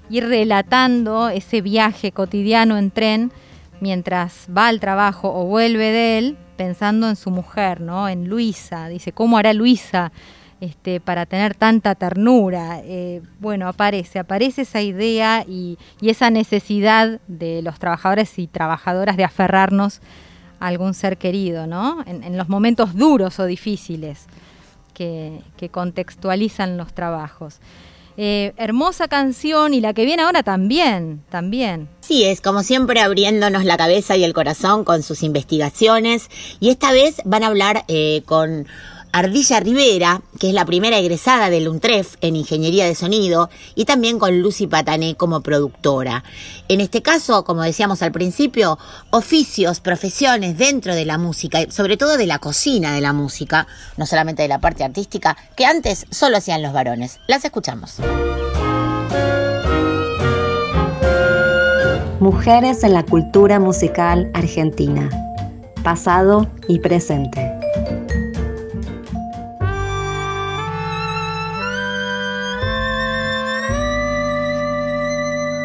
ir 0.09 0.27
relatando 0.27 1.29
ese 1.29 1.61
viaje 1.61 2.11
cotidiano 2.11 2.77
en 2.77 2.91
tren 2.91 3.31
mientras 3.79 4.47
va 4.55 4.67
al 4.67 4.81
trabajo 4.81 5.33
o 5.33 5.45
vuelve 5.45 5.93
de 5.93 6.17
él, 6.17 6.37
pensando 6.57 7.07
en 7.07 7.15
su 7.15 7.31
mujer, 7.31 7.79
¿no? 7.79 8.09
En 8.09 8.27
Luisa. 8.27 8.89
Dice, 8.89 9.13
¿cómo 9.13 9.37
hará 9.37 9.53
Luisa 9.53 10.11
este, 10.61 11.01
para 11.01 11.25
tener 11.25 11.55
tanta 11.55 11.95
ternura? 11.95 12.79
Eh, 12.85 13.21
bueno, 13.39 13.67
aparece, 13.67 14.19
aparece 14.19 14.61
esa 14.61 14.81
idea 14.81 15.43
y, 15.45 15.77
esa 16.01 16.29
necesidad 16.29 17.19
de 17.27 17.61
los 17.61 17.79
trabajadores 17.79 18.39
y 18.39 18.47
trabajadoras 18.47 19.17
de 19.17 19.25
aferrarnos 19.25 19.99
a 20.61 20.67
algún 20.67 20.93
ser 20.93 21.17
querido, 21.17 21.67
¿no? 21.67 22.03
En, 22.05 22.37
los 22.37 22.47
momentos 22.47 22.95
duros 22.95 23.39
o 23.39 23.45
difíciles 23.45 24.27
que, 24.93 25.41
que 25.57 25.69
contextualizan 25.69 26.77
los 26.77 26.93
trabajos. 26.93 27.59
Eh, 28.17 28.53
hermosa 28.57 29.07
canción 29.07 29.73
y 29.73 29.79
la 29.79 29.93
que 29.93 30.05
viene 30.05 30.23
ahora 30.23 30.43
también, 30.43 31.23
también. 31.29 31.87
Sí, 32.01 32.25
es 32.25 32.41
como 32.41 32.61
siempre 32.61 32.99
abriéndonos 32.99 33.63
la 33.63 33.77
cabeza 33.77 34.17
y 34.17 34.23
el 34.23 34.33
corazón 34.33 34.83
con 34.83 35.01
sus 35.01 35.23
investigaciones 35.23 36.29
y 36.59 36.69
esta 36.69 36.91
vez 36.91 37.21
van 37.23 37.43
a 37.43 37.47
hablar 37.47 37.85
eh, 37.87 38.21
con 38.25 38.67
Ardilla 39.13 39.59
Rivera, 39.59 40.21
que 40.39 40.49
es 40.49 40.53
la 40.53 40.65
primera 40.65 40.97
egresada 40.97 41.49
del 41.49 41.67
UNTREF 41.67 42.15
en 42.21 42.35
Ingeniería 42.35 42.85
de 42.85 42.95
Sonido, 42.95 43.49
y 43.75 43.85
también 43.85 44.19
con 44.19 44.41
Lucy 44.41 44.67
Patané 44.67 45.15
como 45.15 45.41
productora. 45.41 46.23
En 46.67 46.81
este 46.81 47.01
caso, 47.01 47.43
como 47.43 47.63
decíamos 47.63 48.01
al 48.01 48.11
principio, 48.11 48.77
oficios, 49.09 49.79
profesiones 49.79 50.57
dentro 50.57 50.95
de 50.95 51.05
la 51.05 51.17
música, 51.17 51.59
sobre 51.69 51.97
todo 51.97 52.17
de 52.17 52.27
la 52.27 52.39
cocina 52.39 52.93
de 52.93 53.01
la 53.01 53.13
música, 53.13 53.67
no 53.97 54.05
solamente 54.05 54.43
de 54.43 54.47
la 54.47 54.59
parte 54.59 54.83
artística, 54.83 55.35
que 55.55 55.65
antes 55.65 56.05
solo 56.09 56.37
hacían 56.37 56.61
los 56.61 56.73
varones. 56.73 57.19
Las 57.27 57.43
escuchamos. 57.43 57.95
Mujeres 62.21 62.83
en 62.83 62.93
la 62.93 63.03
cultura 63.03 63.59
musical 63.59 64.29
argentina. 64.35 65.09
Pasado 65.83 66.47
y 66.67 66.79
presente. 66.79 67.50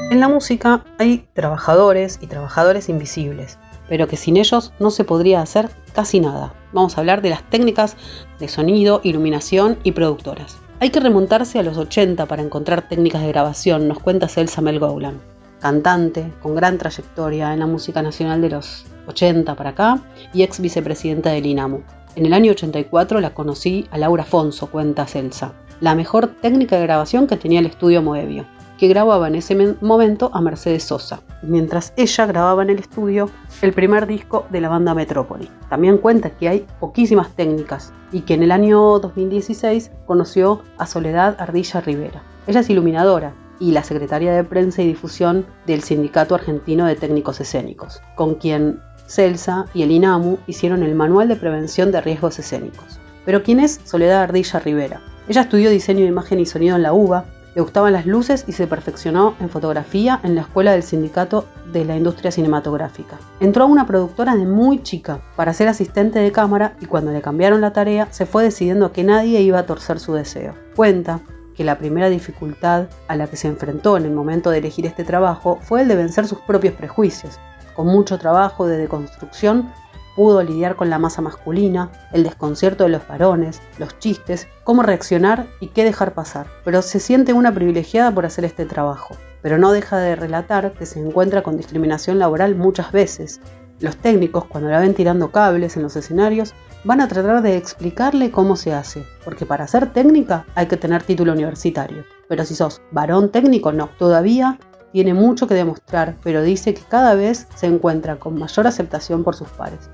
En 0.08 0.20
la 0.20 0.28
música 0.28 0.84
hay 0.98 1.26
trabajadores 1.34 2.20
y 2.22 2.28
trabajadores 2.28 2.88
invisibles, 2.88 3.58
pero 3.88 4.06
que 4.06 4.16
sin 4.16 4.36
ellos 4.36 4.72
no 4.78 4.92
se 4.92 5.02
podría 5.02 5.40
hacer 5.40 5.68
casi 5.94 6.20
nada. 6.20 6.54
Vamos 6.72 6.96
a 6.96 7.00
hablar 7.00 7.22
de 7.22 7.30
las 7.30 7.42
técnicas 7.50 7.96
de 8.38 8.46
sonido, 8.46 9.00
iluminación 9.02 9.78
y 9.82 9.90
productoras. 9.90 10.58
Hay 10.78 10.90
que 10.90 11.00
remontarse 11.00 11.58
a 11.58 11.64
los 11.64 11.76
80 11.76 12.24
para 12.26 12.42
encontrar 12.42 12.88
técnicas 12.88 13.22
de 13.22 13.28
grabación, 13.28 13.88
nos 13.88 13.98
cuenta 13.98 14.28
Celsa 14.28 14.60
Melgoulan, 14.60 15.20
cantante 15.60 16.32
con 16.40 16.54
gran 16.54 16.78
trayectoria 16.78 17.52
en 17.52 17.58
la 17.58 17.66
música 17.66 18.00
nacional 18.00 18.40
de 18.40 18.50
los 18.50 18.86
80 19.08 19.56
para 19.56 19.70
acá 19.70 20.00
y 20.32 20.44
ex 20.44 20.60
vicepresidenta 20.60 21.30
del 21.30 21.46
INAMU. 21.46 21.82
En 22.14 22.26
el 22.26 22.32
año 22.32 22.52
84 22.52 23.20
la 23.20 23.34
conocí 23.34 23.88
a 23.90 23.98
Laura 23.98 24.22
Afonso, 24.22 24.70
cuenta 24.70 25.04
Celsa, 25.04 25.52
la 25.80 25.96
mejor 25.96 26.28
técnica 26.28 26.76
de 26.76 26.82
grabación 26.82 27.26
que 27.26 27.36
tenía 27.36 27.58
el 27.58 27.66
estudio 27.66 28.02
Moebio 28.02 28.46
que 28.78 28.88
grababa 28.88 29.28
en 29.28 29.36
ese 29.36 29.76
momento 29.80 30.30
a 30.34 30.40
Mercedes 30.40 30.84
Sosa, 30.84 31.20
mientras 31.42 31.92
ella 31.96 32.26
grababa 32.26 32.62
en 32.62 32.70
el 32.70 32.78
estudio 32.78 33.30
el 33.62 33.72
primer 33.72 34.06
disco 34.06 34.46
de 34.50 34.60
la 34.60 34.68
banda 34.68 34.94
Metrópoli. 34.94 35.50
También 35.68 35.98
cuenta 35.98 36.30
que 36.30 36.48
hay 36.48 36.66
poquísimas 36.80 37.30
técnicas 37.34 37.92
y 38.12 38.20
que 38.20 38.34
en 38.34 38.42
el 38.42 38.52
año 38.52 38.98
2016 38.98 39.90
conoció 40.06 40.62
a 40.78 40.86
Soledad 40.86 41.36
Ardilla 41.38 41.80
Rivera. 41.80 42.22
Ella 42.46 42.60
es 42.60 42.70
iluminadora 42.70 43.34
y 43.58 43.72
la 43.72 43.82
secretaria 43.82 44.32
de 44.32 44.44
prensa 44.44 44.82
y 44.82 44.88
difusión 44.88 45.46
del 45.66 45.82
Sindicato 45.82 46.34
Argentino 46.34 46.86
de 46.86 46.96
Técnicos 46.96 47.40
Escénicos, 47.40 48.02
con 48.14 48.34
quien 48.34 48.80
Celsa 49.06 49.66
y 49.72 49.82
el 49.82 49.92
INAMU 49.92 50.38
hicieron 50.46 50.82
el 50.82 50.94
Manual 50.94 51.28
de 51.28 51.36
Prevención 51.36 51.92
de 51.92 52.00
Riesgos 52.00 52.38
Escénicos. 52.38 53.00
Pero 53.24 53.42
¿quién 53.42 53.60
es 53.60 53.80
Soledad 53.84 54.22
Ardilla 54.22 54.60
Rivera? 54.60 55.00
Ella 55.28 55.42
estudió 55.42 55.70
diseño 55.70 56.02
de 56.02 56.08
imagen 56.08 56.38
y 56.38 56.46
sonido 56.46 56.76
en 56.76 56.82
la 56.82 56.92
UBA, 56.92 57.24
le 57.56 57.62
gustaban 57.62 57.94
las 57.94 58.04
luces 58.04 58.44
y 58.46 58.52
se 58.52 58.66
perfeccionó 58.66 59.34
en 59.40 59.48
fotografía 59.48 60.20
en 60.22 60.34
la 60.34 60.42
Escuela 60.42 60.72
del 60.72 60.82
Sindicato 60.82 61.46
de 61.72 61.86
la 61.86 61.96
Industria 61.96 62.30
Cinematográfica. 62.30 63.16
Entró 63.40 63.64
a 63.64 63.66
una 63.66 63.86
productora 63.86 64.36
de 64.36 64.44
muy 64.44 64.82
chica 64.82 65.22
para 65.36 65.54
ser 65.54 65.68
asistente 65.68 66.18
de 66.18 66.32
cámara 66.32 66.76
y 66.82 66.84
cuando 66.84 67.12
le 67.12 67.22
cambiaron 67.22 67.62
la 67.62 67.72
tarea 67.72 68.08
se 68.10 68.26
fue 68.26 68.44
decidiendo 68.44 68.92
que 68.92 69.04
nadie 69.04 69.40
iba 69.40 69.58
a 69.58 69.64
torcer 69.64 69.98
su 70.00 70.12
deseo. 70.12 70.52
Cuenta 70.76 71.20
que 71.54 71.64
la 71.64 71.78
primera 71.78 72.10
dificultad 72.10 72.88
a 73.08 73.16
la 73.16 73.26
que 73.26 73.38
se 73.38 73.48
enfrentó 73.48 73.96
en 73.96 74.04
el 74.04 74.12
momento 74.12 74.50
de 74.50 74.58
elegir 74.58 74.84
este 74.84 75.04
trabajo 75.04 75.58
fue 75.62 75.80
el 75.80 75.88
de 75.88 75.96
vencer 75.96 76.26
sus 76.26 76.40
propios 76.40 76.74
prejuicios. 76.74 77.38
Con 77.74 77.86
mucho 77.86 78.18
trabajo 78.18 78.66
de 78.66 78.76
deconstrucción 78.76 79.72
pudo 80.16 80.42
lidiar 80.42 80.74
con 80.74 80.90
la 80.90 80.98
masa 80.98 81.22
masculina, 81.22 81.90
el 82.12 82.24
desconcierto 82.24 82.84
de 82.84 82.90
los 82.90 83.06
varones, 83.06 83.60
los 83.78 83.96
chistes, 83.98 84.48
cómo 84.64 84.82
reaccionar 84.82 85.46
y 85.60 85.68
qué 85.68 85.84
dejar 85.84 86.14
pasar. 86.14 86.46
Pero 86.64 86.82
se 86.82 86.98
siente 86.98 87.34
una 87.34 87.54
privilegiada 87.54 88.10
por 88.10 88.26
hacer 88.26 88.44
este 88.46 88.64
trabajo. 88.64 89.14
Pero 89.42 89.58
no 89.58 89.70
deja 89.70 89.98
de 89.98 90.16
relatar 90.16 90.72
que 90.72 90.86
se 90.86 90.98
encuentra 90.98 91.42
con 91.42 91.56
discriminación 91.56 92.18
laboral 92.18 92.56
muchas 92.56 92.90
veces. 92.90 93.40
Los 93.78 93.96
técnicos, 93.98 94.46
cuando 94.46 94.70
la 94.70 94.80
ven 94.80 94.94
tirando 94.94 95.30
cables 95.30 95.76
en 95.76 95.82
los 95.82 95.94
escenarios, 95.96 96.54
van 96.84 97.02
a 97.02 97.08
tratar 97.08 97.42
de 97.42 97.56
explicarle 97.56 98.30
cómo 98.30 98.56
se 98.56 98.72
hace, 98.72 99.04
porque 99.22 99.44
para 99.44 99.68
ser 99.68 99.92
técnica 99.92 100.46
hay 100.54 100.66
que 100.66 100.78
tener 100.78 101.02
título 101.02 101.32
universitario. 101.32 102.04
Pero 102.26 102.44
si 102.46 102.54
sos 102.54 102.80
varón 102.90 103.30
técnico, 103.30 103.72
no. 103.72 103.90
Todavía 103.98 104.58
tiene 104.92 105.12
mucho 105.12 105.46
que 105.46 105.54
demostrar, 105.54 106.16
pero 106.22 106.42
dice 106.42 106.72
que 106.72 106.82
cada 106.88 107.14
vez 107.14 107.46
se 107.54 107.66
encuentra 107.66 108.16
con 108.16 108.38
mayor 108.38 108.66
aceptación 108.66 109.24
por 109.24 109.36
sus 109.36 109.48
pares. 109.48 109.90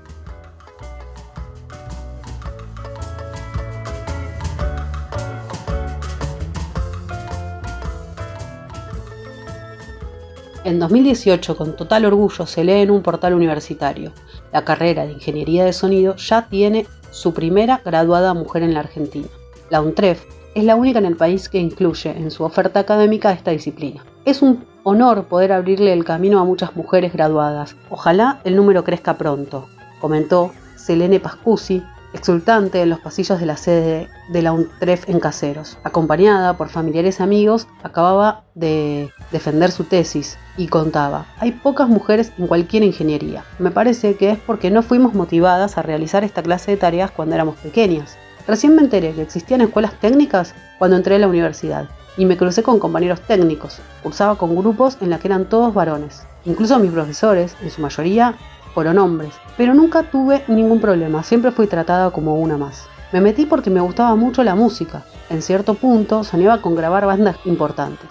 En 10.65 10.79
2018, 10.79 11.57
con 11.57 11.75
total 11.75 12.05
orgullo, 12.05 12.45
se 12.45 12.63
lee 12.63 12.81
en 12.81 12.91
un 12.91 13.01
portal 13.01 13.33
universitario. 13.33 14.13
La 14.53 14.63
carrera 14.63 15.05
de 15.05 15.11
Ingeniería 15.11 15.65
de 15.65 15.73
Sonido 15.73 16.15
ya 16.15 16.47
tiene 16.47 16.87
su 17.11 17.33
primera 17.33 17.81
graduada 17.83 18.33
mujer 18.33 18.63
en 18.63 18.73
la 18.73 18.79
Argentina. 18.79 19.27
La 19.69 19.81
UNTREF 19.81 20.23
es 20.55 20.63
la 20.63 20.77
única 20.77 20.99
en 20.99 21.05
el 21.05 21.17
país 21.17 21.49
que 21.49 21.57
incluye 21.57 22.11
en 22.11 22.31
su 22.31 22.45
oferta 22.45 22.79
académica 22.79 23.33
esta 23.33 23.51
disciplina. 23.51 24.05
Es 24.23 24.41
un 24.41 24.63
honor 24.83 25.25
poder 25.25 25.51
abrirle 25.51 25.91
el 25.91 26.05
camino 26.05 26.39
a 26.39 26.45
muchas 26.45 26.77
mujeres 26.77 27.11
graduadas. 27.11 27.75
Ojalá 27.89 28.39
el 28.45 28.55
número 28.55 28.85
crezca 28.85 29.17
pronto, 29.17 29.67
comentó 29.99 30.51
Selene 30.77 31.19
Pascusi, 31.19 31.83
exultante 32.13 32.81
en 32.81 32.89
los 32.89 32.99
pasillos 32.99 33.39
de 33.39 33.45
la 33.45 33.57
sede 33.57 34.07
de 34.29 34.41
la 34.41 34.53
UNTREF 34.53 35.09
en 35.09 35.19
Caseros. 35.19 35.77
Acompañada 35.83 36.55
por 36.55 36.69
familiares 36.69 37.19
y 37.19 37.23
amigos, 37.23 37.67
acababa 37.83 38.43
de 38.55 39.11
defender 39.31 39.71
su 39.71 39.83
tesis 39.83 40.37
y 40.57 40.67
contaba, 40.67 41.25
hay 41.39 41.51
pocas 41.51 41.89
mujeres 41.89 42.31
en 42.37 42.47
cualquier 42.47 42.83
ingeniería. 42.83 43.43
Me 43.59 43.71
parece 43.71 44.15
que 44.15 44.31
es 44.31 44.39
porque 44.39 44.71
no 44.71 44.83
fuimos 44.83 45.13
motivadas 45.13 45.77
a 45.77 45.81
realizar 45.81 46.23
esta 46.23 46.43
clase 46.43 46.71
de 46.71 46.77
tareas 46.77 47.11
cuando 47.11 47.35
éramos 47.35 47.55
pequeñas. 47.57 48.17
Recién 48.47 48.75
me 48.75 48.81
enteré 48.81 49.13
que 49.13 49.21
existían 49.21 49.61
escuelas 49.61 49.93
técnicas 49.99 50.53
cuando 50.77 50.97
entré 50.97 51.15
a 51.15 51.19
la 51.19 51.27
universidad 51.27 51.87
y 52.17 52.25
me 52.25 52.37
crucé 52.37 52.61
con 52.61 52.79
compañeros 52.79 53.21
técnicos. 53.21 53.79
Cursaba 54.03 54.37
con 54.37 54.55
grupos 54.55 54.97
en 55.01 55.09
los 55.09 55.19
que 55.19 55.27
eran 55.27 55.49
todos 55.49 55.73
varones. 55.73 56.23
Incluso 56.45 56.77
mis 56.77 56.91
profesores, 56.91 57.55
en 57.61 57.71
su 57.71 57.81
mayoría, 57.81 58.35
fueron 58.73 58.97
hombres, 58.97 59.33
pero 59.57 59.73
nunca 59.73 60.03
tuve 60.03 60.43
ningún 60.47 60.79
problema, 60.81 61.23
siempre 61.23 61.51
fui 61.51 61.67
tratada 61.67 62.11
como 62.11 62.35
una 62.35 62.57
más. 62.57 62.87
Me 63.11 63.21
metí 63.21 63.45
porque 63.45 63.69
me 63.69 63.81
gustaba 63.81 64.15
mucho 64.15 64.43
la 64.43 64.55
música. 64.55 65.03
En 65.29 65.41
cierto 65.41 65.75
punto 65.75 66.23
soñaba 66.23 66.61
con 66.61 66.75
grabar 66.75 67.05
bandas 67.05 67.37
importantes. 67.45 68.09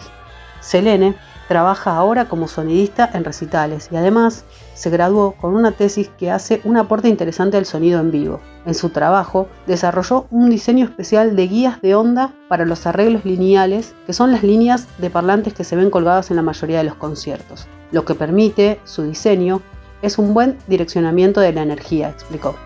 Selene 0.61 1.17
trabaja 1.49 1.97
ahora 1.97 2.29
como 2.29 2.47
sonidista 2.49 3.11
en 3.13 3.25
recitales 3.25 3.89
y 3.91 3.97
además 3.97 4.45
se 4.75 4.91
graduó 4.91 5.33
con 5.33 5.55
una 5.55 5.73
tesis 5.73 6.09
que 6.17 6.31
hace 6.31 6.61
un 6.65 6.77
aporte 6.77 7.09
interesante 7.09 7.57
al 7.57 7.67
sonido 7.67 8.01
en 8.01 8.11
vivo. 8.11 8.41
En 8.65 8.75
su 8.75 8.91
trabajo 8.91 9.49
desarrolló 9.67 10.27
un 10.31 10.51
diseño 10.51 10.85
especial 10.85 11.37
de 11.37 11.49
guías 11.49 11.83
de 11.83 11.95
onda 11.95 12.33
para 12.49 12.65
los 12.65 12.87
arreglos 12.87 13.25
lineales, 13.25 13.95
que 14.07 14.13
son 14.13 14.33
las 14.33 14.43
líneas 14.43 14.87
de 14.99 15.11
parlantes 15.11 15.53
que 15.53 15.65
se 15.65 15.77
ven 15.77 15.91
colgadas 15.91 16.31
en 16.31 16.37
la 16.37 16.43
mayoría 16.43 16.79
de 16.79 16.85
los 16.85 16.95
conciertos, 16.95 17.67
lo 17.91 18.05
que 18.05 18.15
permite 18.15 18.81
su 18.85 19.03
diseño 19.03 19.61
es 20.03 20.19
un 20.19 20.35
buen 20.35 20.59
direccionamiento 20.67 21.41
de 21.41 21.53
la 21.53 21.63
energía, 21.63 22.11
explicó. 22.11 22.57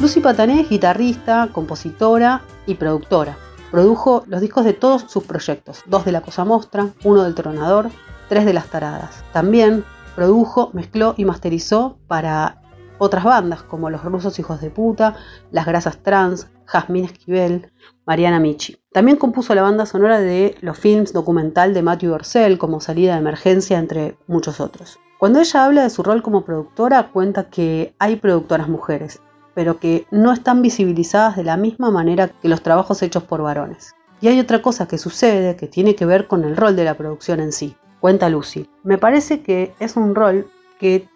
Lucy 0.00 0.20
Patané 0.20 0.62
es 0.62 0.70
guitarrista, 0.70 1.50
compositora 1.52 2.42
y 2.66 2.74
productora. 2.76 3.36
Produjo 3.70 4.24
los 4.26 4.40
discos 4.40 4.64
de 4.64 4.72
todos 4.72 5.04
sus 5.08 5.24
proyectos, 5.24 5.82
dos 5.86 6.04
de 6.04 6.12
La 6.12 6.22
Cosa 6.22 6.44
Mostra, 6.44 6.88
uno 7.04 7.24
del 7.24 7.34
Tronador, 7.34 7.90
tres 8.28 8.46
de 8.46 8.54
Las 8.54 8.68
Taradas. 8.68 9.22
También 9.32 9.84
produjo, 10.14 10.70
mezcló 10.72 11.14
y 11.16 11.24
masterizó 11.24 11.98
para 12.06 12.62
otras 12.98 13.24
bandas 13.24 13.62
como 13.62 13.90
Los 13.90 14.04
Rusos 14.04 14.38
Hijos 14.38 14.60
de 14.60 14.70
Puta, 14.70 15.16
Las 15.50 15.66
Grasas 15.66 15.98
Trans, 16.02 16.48
Jazmín 16.66 17.04
Esquivel, 17.04 17.70
Mariana 18.06 18.40
Michi. 18.40 18.76
También 18.92 19.16
compuso 19.16 19.54
la 19.54 19.62
banda 19.62 19.86
sonora 19.86 20.20
de 20.20 20.56
los 20.60 20.78
films 20.78 21.12
documental 21.12 21.74
de 21.74 21.82
Matthew 21.82 22.12
Orcel 22.12 22.58
como 22.58 22.80
Salida 22.80 23.14
de 23.14 23.20
Emergencia, 23.20 23.78
entre 23.78 24.16
muchos 24.26 24.60
otros. 24.60 24.98
Cuando 25.18 25.40
ella 25.40 25.64
habla 25.64 25.82
de 25.82 25.90
su 25.90 26.02
rol 26.02 26.22
como 26.22 26.44
productora, 26.44 27.10
cuenta 27.10 27.50
que 27.50 27.94
hay 27.98 28.16
productoras 28.16 28.68
mujeres, 28.68 29.20
pero 29.54 29.80
que 29.80 30.06
no 30.10 30.32
están 30.32 30.62
visibilizadas 30.62 31.36
de 31.36 31.44
la 31.44 31.56
misma 31.56 31.90
manera 31.90 32.28
que 32.28 32.48
los 32.48 32.62
trabajos 32.62 33.02
hechos 33.02 33.24
por 33.24 33.42
varones. 33.42 33.94
Y 34.20 34.28
hay 34.28 34.38
otra 34.40 34.62
cosa 34.62 34.86
que 34.86 34.98
sucede 34.98 35.56
que 35.56 35.66
tiene 35.66 35.94
que 35.94 36.06
ver 36.06 36.26
con 36.26 36.44
el 36.44 36.56
rol 36.56 36.76
de 36.76 36.84
la 36.84 36.94
producción 36.94 37.40
en 37.40 37.52
sí. 37.52 37.76
Cuenta 38.00 38.28
Lucy. 38.28 38.68
Me 38.84 38.98
parece 38.98 39.42
que 39.42 39.74
es 39.80 39.96
un 39.96 40.14
rol 40.14 40.48
que 40.78 41.08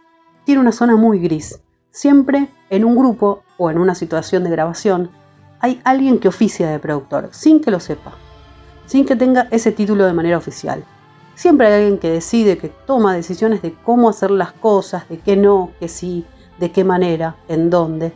tiene 0.45 0.61
una 0.61 0.73
zona 0.73 0.97
muy 0.97 1.21
gris, 1.21 1.61
Siempre 1.95 2.49
en 2.71 2.87
un 2.87 2.97
grupo 2.97 3.43
o 3.59 3.71
en 3.71 3.77
una 3.77 3.95
situación 3.95 4.45
de 4.45 4.51
grabación 4.51 5.11
hay 5.61 5.79
alguien 5.85 6.19
que 6.19 6.29
oficia 6.29 6.71
de 6.71 6.79
productor, 6.79 7.29
sin 7.33 7.61
que 7.61 7.71
lo 7.71 7.81
sepa, 7.81 8.15
sin 8.87 9.05
que 9.05 9.15
tenga 9.15 9.47
ese 9.51 9.73
título 9.73 10.07
de 10.07 10.15
manera 10.15 10.39
oficial. 10.39 10.83
Siempre 11.35 11.67
hay 11.67 11.83
alguien 11.83 11.99
que 11.99 12.09
decide, 12.09 12.57
que 12.57 12.71
toma 12.71 13.15
decisiones 13.15 13.61
de 13.61 13.75
cómo 13.85 14.09
hacer 14.09 14.31
las 14.31 14.53
cosas, 14.53 15.07
de 15.11 15.19
qué 15.19 15.37
no, 15.37 15.71
qué 15.81 15.89
sí, 15.89 16.25
de 16.59 16.73
qué 16.73 16.83
manera, 16.83 17.37
en 17.49 17.69
dónde, 17.69 18.15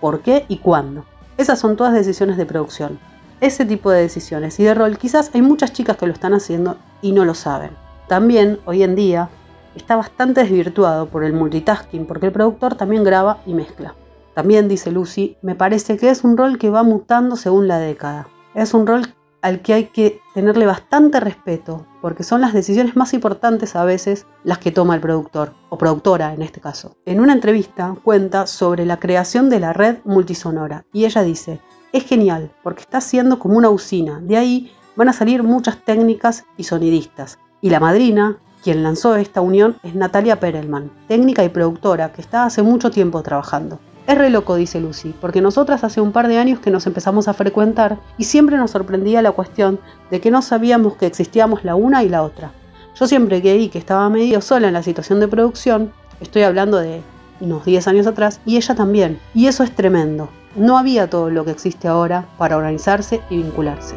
por 0.00 0.22
qué 0.22 0.44
y 0.48 0.56
cuándo. 0.56 1.04
Esas 1.38 1.60
son 1.60 1.76
todas 1.76 1.94
decisiones 1.94 2.36
de 2.36 2.46
producción. 2.46 2.98
Ese 3.40 3.64
tipo 3.64 3.92
de 3.92 4.02
decisiones 4.02 4.58
y 4.58 4.64
de 4.64 4.74
rol 4.74 4.98
quizás 4.98 5.30
hay 5.32 5.42
muchas 5.42 5.72
chicas 5.72 5.96
que 5.96 6.08
lo 6.08 6.12
están 6.12 6.34
haciendo 6.34 6.76
y 7.02 7.12
no 7.12 7.24
lo 7.24 7.34
saben. 7.34 7.70
También 8.08 8.58
hoy 8.64 8.82
en 8.82 8.96
día 8.96 9.30
está 9.76 9.96
bastante 9.96 10.42
desvirtuado 10.42 11.06
por 11.06 11.24
el 11.24 11.32
multitasking, 11.32 12.06
porque 12.06 12.26
el 12.26 12.32
productor 12.32 12.74
también 12.74 13.04
graba 13.04 13.38
y 13.46 13.54
mezcla. 13.54 13.94
También, 14.34 14.68
dice 14.68 14.90
Lucy, 14.90 15.36
me 15.42 15.54
parece 15.54 15.96
que 15.96 16.10
es 16.10 16.24
un 16.24 16.36
rol 16.36 16.58
que 16.58 16.70
va 16.70 16.82
mutando 16.82 17.36
según 17.36 17.68
la 17.68 17.78
década. 17.78 18.28
Es 18.54 18.72
un 18.74 18.86
rol 18.86 19.02
al 19.42 19.60
que 19.60 19.74
hay 19.74 19.84
que 19.86 20.20
tenerle 20.34 20.66
bastante 20.66 21.20
respeto, 21.20 21.84
porque 22.00 22.22
son 22.22 22.40
las 22.40 22.52
decisiones 22.52 22.96
más 22.96 23.12
importantes 23.12 23.74
a 23.76 23.84
veces 23.84 24.26
las 24.44 24.58
que 24.58 24.70
toma 24.70 24.94
el 24.94 25.00
productor, 25.00 25.52
o 25.68 25.76
productora 25.76 26.32
en 26.32 26.42
este 26.42 26.60
caso. 26.60 26.96
En 27.04 27.20
una 27.20 27.32
entrevista 27.32 27.94
cuenta 28.04 28.46
sobre 28.46 28.86
la 28.86 28.98
creación 28.98 29.50
de 29.50 29.60
la 29.60 29.72
red 29.72 29.98
multisonora, 30.04 30.86
y 30.92 31.04
ella 31.04 31.22
dice, 31.22 31.60
es 31.92 32.04
genial, 32.04 32.52
porque 32.62 32.82
está 32.82 33.00
siendo 33.00 33.38
como 33.38 33.58
una 33.58 33.68
usina, 33.68 34.20
de 34.20 34.36
ahí 34.36 34.72
van 34.96 35.08
a 35.08 35.12
salir 35.12 35.42
muchas 35.42 35.84
técnicas 35.84 36.44
y 36.56 36.64
sonidistas. 36.64 37.38
Y 37.60 37.70
la 37.70 37.80
madrina, 37.80 38.38
quien 38.62 38.82
lanzó 38.82 39.16
esta 39.16 39.40
unión 39.40 39.76
es 39.82 39.94
Natalia 39.94 40.38
Perelman, 40.38 40.90
técnica 41.08 41.44
y 41.44 41.48
productora 41.48 42.12
que 42.12 42.20
está 42.20 42.44
hace 42.44 42.62
mucho 42.62 42.90
tiempo 42.90 43.22
trabajando. 43.22 43.78
Es 44.06 44.18
re 44.18 44.30
loco, 44.30 44.56
dice 44.56 44.80
Lucy, 44.80 45.14
porque 45.20 45.40
nosotras 45.40 45.84
hace 45.84 46.00
un 46.00 46.12
par 46.12 46.28
de 46.28 46.38
años 46.38 46.58
que 46.60 46.70
nos 46.70 46.86
empezamos 46.86 47.28
a 47.28 47.34
frecuentar 47.34 47.98
y 48.18 48.24
siempre 48.24 48.56
nos 48.56 48.72
sorprendía 48.72 49.22
la 49.22 49.32
cuestión 49.32 49.78
de 50.10 50.20
que 50.20 50.30
no 50.30 50.42
sabíamos 50.42 50.96
que 50.96 51.06
existíamos 51.06 51.64
la 51.64 51.74
una 51.74 52.02
y 52.02 52.08
la 52.08 52.22
otra. 52.22 52.52
Yo 52.98 53.06
siempre 53.06 53.40
creí 53.40 53.68
que 53.68 53.78
estaba 53.78 54.08
medio 54.08 54.40
sola 54.40 54.68
en 54.68 54.74
la 54.74 54.82
situación 54.82 55.20
de 55.20 55.28
producción, 55.28 55.92
estoy 56.20 56.42
hablando 56.42 56.78
de 56.78 57.00
unos 57.40 57.64
10 57.64 57.88
años 57.88 58.06
atrás, 58.06 58.40
y 58.46 58.56
ella 58.56 58.74
también. 58.74 59.18
Y 59.34 59.46
eso 59.46 59.64
es 59.64 59.74
tremendo. 59.74 60.28
No 60.54 60.78
había 60.78 61.08
todo 61.08 61.30
lo 61.30 61.44
que 61.44 61.50
existe 61.50 61.88
ahora 61.88 62.26
para 62.38 62.56
organizarse 62.56 63.20
y 63.30 63.38
vincularse. 63.38 63.96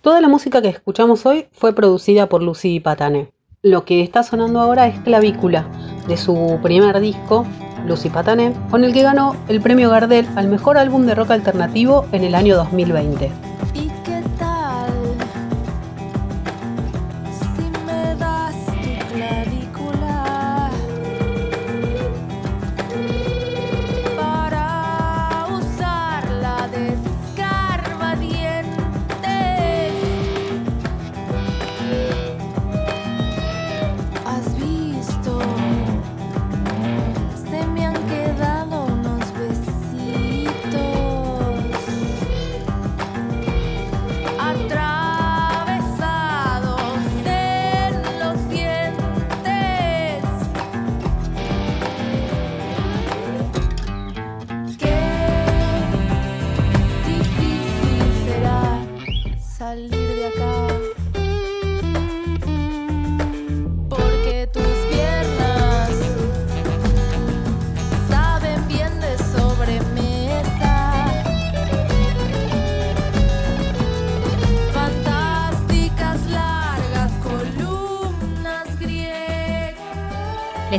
Toda 0.00 0.20
la 0.20 0.28
música 0.28 0.62
que 0.62 0.68
escuchamos 0.68 1.26
hoy 1.26 1.48
fue 1.50 1.74
producida 1.74 2.28
por 2.28 2.40
Lucy 2.40 2.78
Patané. 2.78 3.32
Lo 3.62 3.84
que 3.84 4.02
está 4.02 4.22
sonando 4.22 4.60
ahora 4.60 4.86
es 4.86 5.00
Clavícula, 5.00 5.68
de 6.06 6.16
su 6.16 6.60
primer 6.62 7.00
disco, 7.00 7.44
Lucy 7.84 8.08
Patané, 8.08 8.54
con 8.70 8.84
el 8.84 8.92
que 8.92 9.02
ganó 9.02 9.34
el 9.48 9.60
premio 9.60 9.90
Gardel 9.90 10.28
al 10.36 10.46
mejor 10.46 10.78
álbum 10.78 11.04
de 11.04 11.16
rock 11.16 11.32
alternativo 11.32 12.06
en 12.12 12.22
el 12.22 12.36
año 12.36 12.54
2020. 12.54 13.32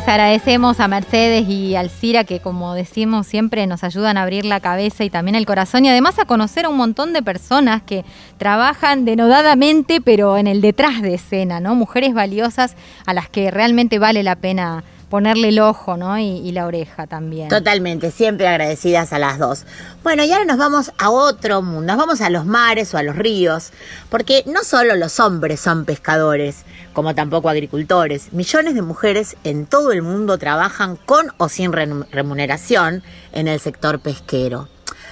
Agradecemos 0.09 0.79
a 0.79 0.87
Mercedes 0.87 1.47
y 1.47 1.75
al 1.75 1.91
Cira 1.91 2.23
que 2.23 2.39
como 2.39 2.73
decimos 2.73 3.27
siempre 3.27 3.67
nos 3.67 3.83
ayudan 3.83 4.17
a 4.17 4.23
abrir 4.23 4.43
la 4.43 4.59
cabeza 4.59 5.03
y 5.03 5.09
también 5.11 5.35
el 5.35 5.45
corazón 5.45 5.85
y 5.85 5.89
además 5.89 6.17
a 6.17 6.25
conocer 6.25 6.65
a 6.65 6.69
un 6.69 6.77
montón 6.77 7.13
de 7.13 7.21
personas 7.21 7.83
que 7.83 8.03
trabajan 8.37 9.05
denodadamente 9.05 10.01
pero 10.01 10.37
en 10.37 10.47
el 10.47 10.61
detrás 10.61 11.03
de 11.03 11.13
escena, 11.13 11.59
¿no? 11.59 11.75
Mujeres 11.75 12.13
valiosas 12.15 12.75
a 13.05 13.13
las 13.13 13.29
que 13.29 13.51
realmente 13.51 13.99
vale 13.99 14.23
la 14.23 14.35
pena 14.35 14.83
ponerle 15.09 15.49
el 15.49 15.59
ojo 15.59 15.97
¿no? 15.97 16.17
y, 16.17 16.51
la 16.51 16.65
oreja 16.65 17.07
también. 17.07 17.49
Totalmente, 17.49 18.11
siempre 18.11 18.47
agradecidas 18.47 19.11
a 19.13 19.19
las 19.19 19.39
dos. 19.39 19.65
Bueno, 20.03 20.23
y 20.23 20.31
ahora 20.31 20.45
nos 20.45 20.57
vamos 20.57 20.91
a 20.97 21.09
otro 21.09 21.61
mundo, 21.61 21.87
nos 21.87 21.97
vamos 21.97 22.21
a 22.21 22.29
los 22.29 22.45
mares 22.45 22.93
o 22.93 22.97
a 22.97 23.03
los 23.03 23.15
ríos, 23.15 23.71
porque 24.09 24.43
no 24.45 24.63
solo 24.63 24.95
los 24.95 25.19
hombres 25.19 25.59
son 25.59 25.85
pescadores, 25.85 26.63
como 26.93 27.15
tampoco 27.15 27.49
agricultores. 27.49 28.33
Millones 28.33 28.75
de 28.75 28.81
mujeres 28.81 29.35
en 29.43 29.65
todo 29.65 29.91
el 29.91 30.01
mundo 30.01 30.37
trabajan 30.37 30.95
con 30.95 31.31
o 31.37 31.49
sin 31.49 31.71
remuneración 31.71 33.03
en 33.31 33.47
el 33.47 33.59
sector 33.59 33.99
pesquero. 33.99 34.67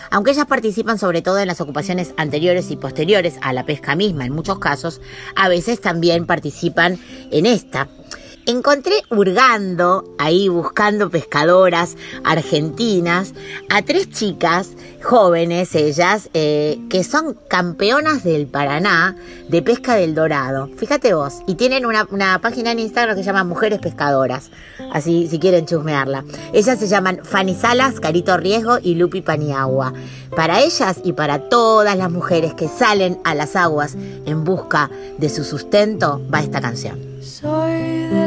Aunque 0.10 0.32
ellas 0.32 0.46
participan 0.46 0.98
sobre 0.98 1.22
todo 1.22 1.40
en 1.40 1.48
las 1.48 1.60
ocupaciones 1.60 2.14
anteriores 2.18 2.72
y 2.72 2.78
posteriores 2.78 3.36
a 3.42 3.52
la 3.52 3.66
pesca 3.66 3.96
misma, 3.96 4.26
en 4.26 4.34
muchos 4.34 4.60
casos, 4.60 5.02
a 5.36 5.50
veces 5.50 5.82
también 5.82 6.26
participan 6.26 6.98
en 7.32 7.46
esta 7.46 7.90
encontré 8.48 8.96
hurgando, 9.10 10.16
ahí 10.18 10.48
buscando 10.48 11.10
pescadoras 11.10 11.96
argentinas, 12.24 13.34
a 13.70 13.82
tres 13.82 14.10
chicas, 14.10 14.70
jóvenes 15.04 15.76
ellas, 15.76 16.30
eh, 16.34 16.80
que 16.90 17.04
son 17.04 17.38
campeonas 17.50 18.24
del 18.24 18.48
Paraná 18.48 19.16
de 19.50 19.62
pesca 19.62 19.96
del 19.96 20.16
Dorado. 20.16 20.70
Fíjate 20.78 21.14
vos, 21.14 21.42
y 21.46 21.56
tienen 21.56 21.86
una, 21.86 22.40
página 22.42 22.72
en 22.72 22.80
Instagram 22.80 23.18
que 23.18 23.24
se 23.24 23.28
llama 23.28 23.44
Mujeres 23.44 23.80
Pescadoras, 23.80 24.50
así 24.94 25.28
si 25.30 25.40
quieren 25.40 25.66
chusmearla. 25.66 26.24
Ellas 26.54 26.80
se 26.80 26.88
llaman 26.88 27.20
Fanny 27.24 27.54
Salas, 27.54 28.00
Carito 28.00 28.38
Riesgo 28.38 28.80
y 28.82 28.96
Lupi 28.96 29.22
Paniagua. 29.22 29.94
Para 30.36 30.62
ellas 30.62 31.02
y 31.04 31.14
para 31.14 31.50
todas 31.50 31.98
las 31.98 32.12
mujeres 32.12 32.54
que 32.54 32.70
salen 32.70 33.20
a 33.26 33.36
las 33.36 33.56
aguas 33.56 33.96
en 34.26 34.46
busca 34.46 34.90
de 35.18 35.30
su 35.30 35.44
sustento, 35.44 36.22
va 36.34 36.40
esta 36.40 36.62
canción. 36.62 37.18
Soy 37.22 37.72
de 38.10 38.27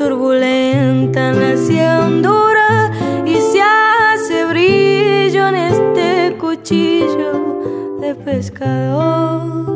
turbulenta 0.00 1.32
hacia 1.32 2.00
Honduras 2.00 2.90
y 3.26 3.34
se 3.34 3.60
hace 3.60 4.46
brillo 4.46 5.46
en 5.48 5.56
este 5.56 6.36
cuchillo 6.38 7.98
de 8.00 8.14
pescador. 8.14 9.69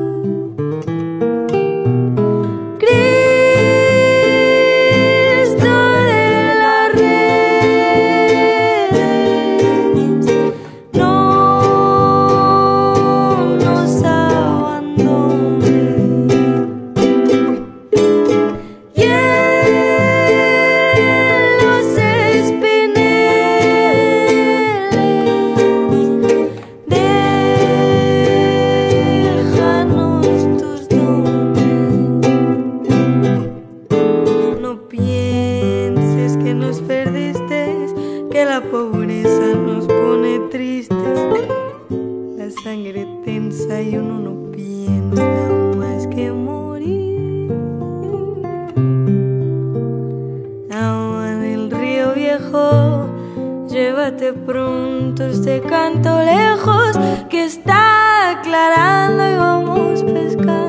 Llévate 53.69 54.33
pronto 54.33 55.25
este 55.25 55.61
canto 55.61 56.21
lejos 56.21 56.97
que 57.29 57.47
está 57.47 58.31
aclarando 58.31 59.29
y 59.29 59.37
vamos 59.37 60.05
pescando. 60.05 60.64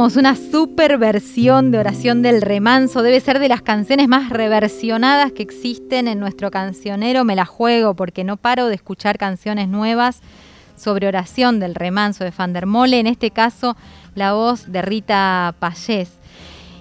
Una 0.00 0.34
super 0.34 0.96
versión 0.96 1.70
de 1.70 1.78
Oración 1.78 2.22
del 2.22 2.40
Remanso. 2.40 3.02
Debe 3.02 3.20
ser 3.20 3.38
de 3.38 3.50
las 3.50 3.60
canciones 3.60 4.08
más 4.08 4.30
reversionadas 4.30 5.30
que 5.30 5.42
existen 5.42 6.08
en 6.08 6.18
nuestro 6.18 6.50
cancionero. 6.50 7.22
Me 7.26 7.36
la 7.36 7.44
juego 7.44 7.92
porque 7.92 8.24
no 8.24 8.38
paro 8.38 8.68
de 8.68 8.76
escuchar 8.76 9.18
canciones 9.18 9.68
nuevas 9.68 10.20
sobre 10.74 11.06
Oración 11.06 11.60
del 11.60 11.74
Remanso 11.74 12.24
de 12.24 12.32
Fandermole. 12.32 12.98
En 12.98 13.06
este 13.06 13.30
caso, 13.30 13.76
la 14.14 14.32
voz 14.32 14.72
de 14.72 14.80
Rita 14.80 15.54
Payés. 15.58 16.10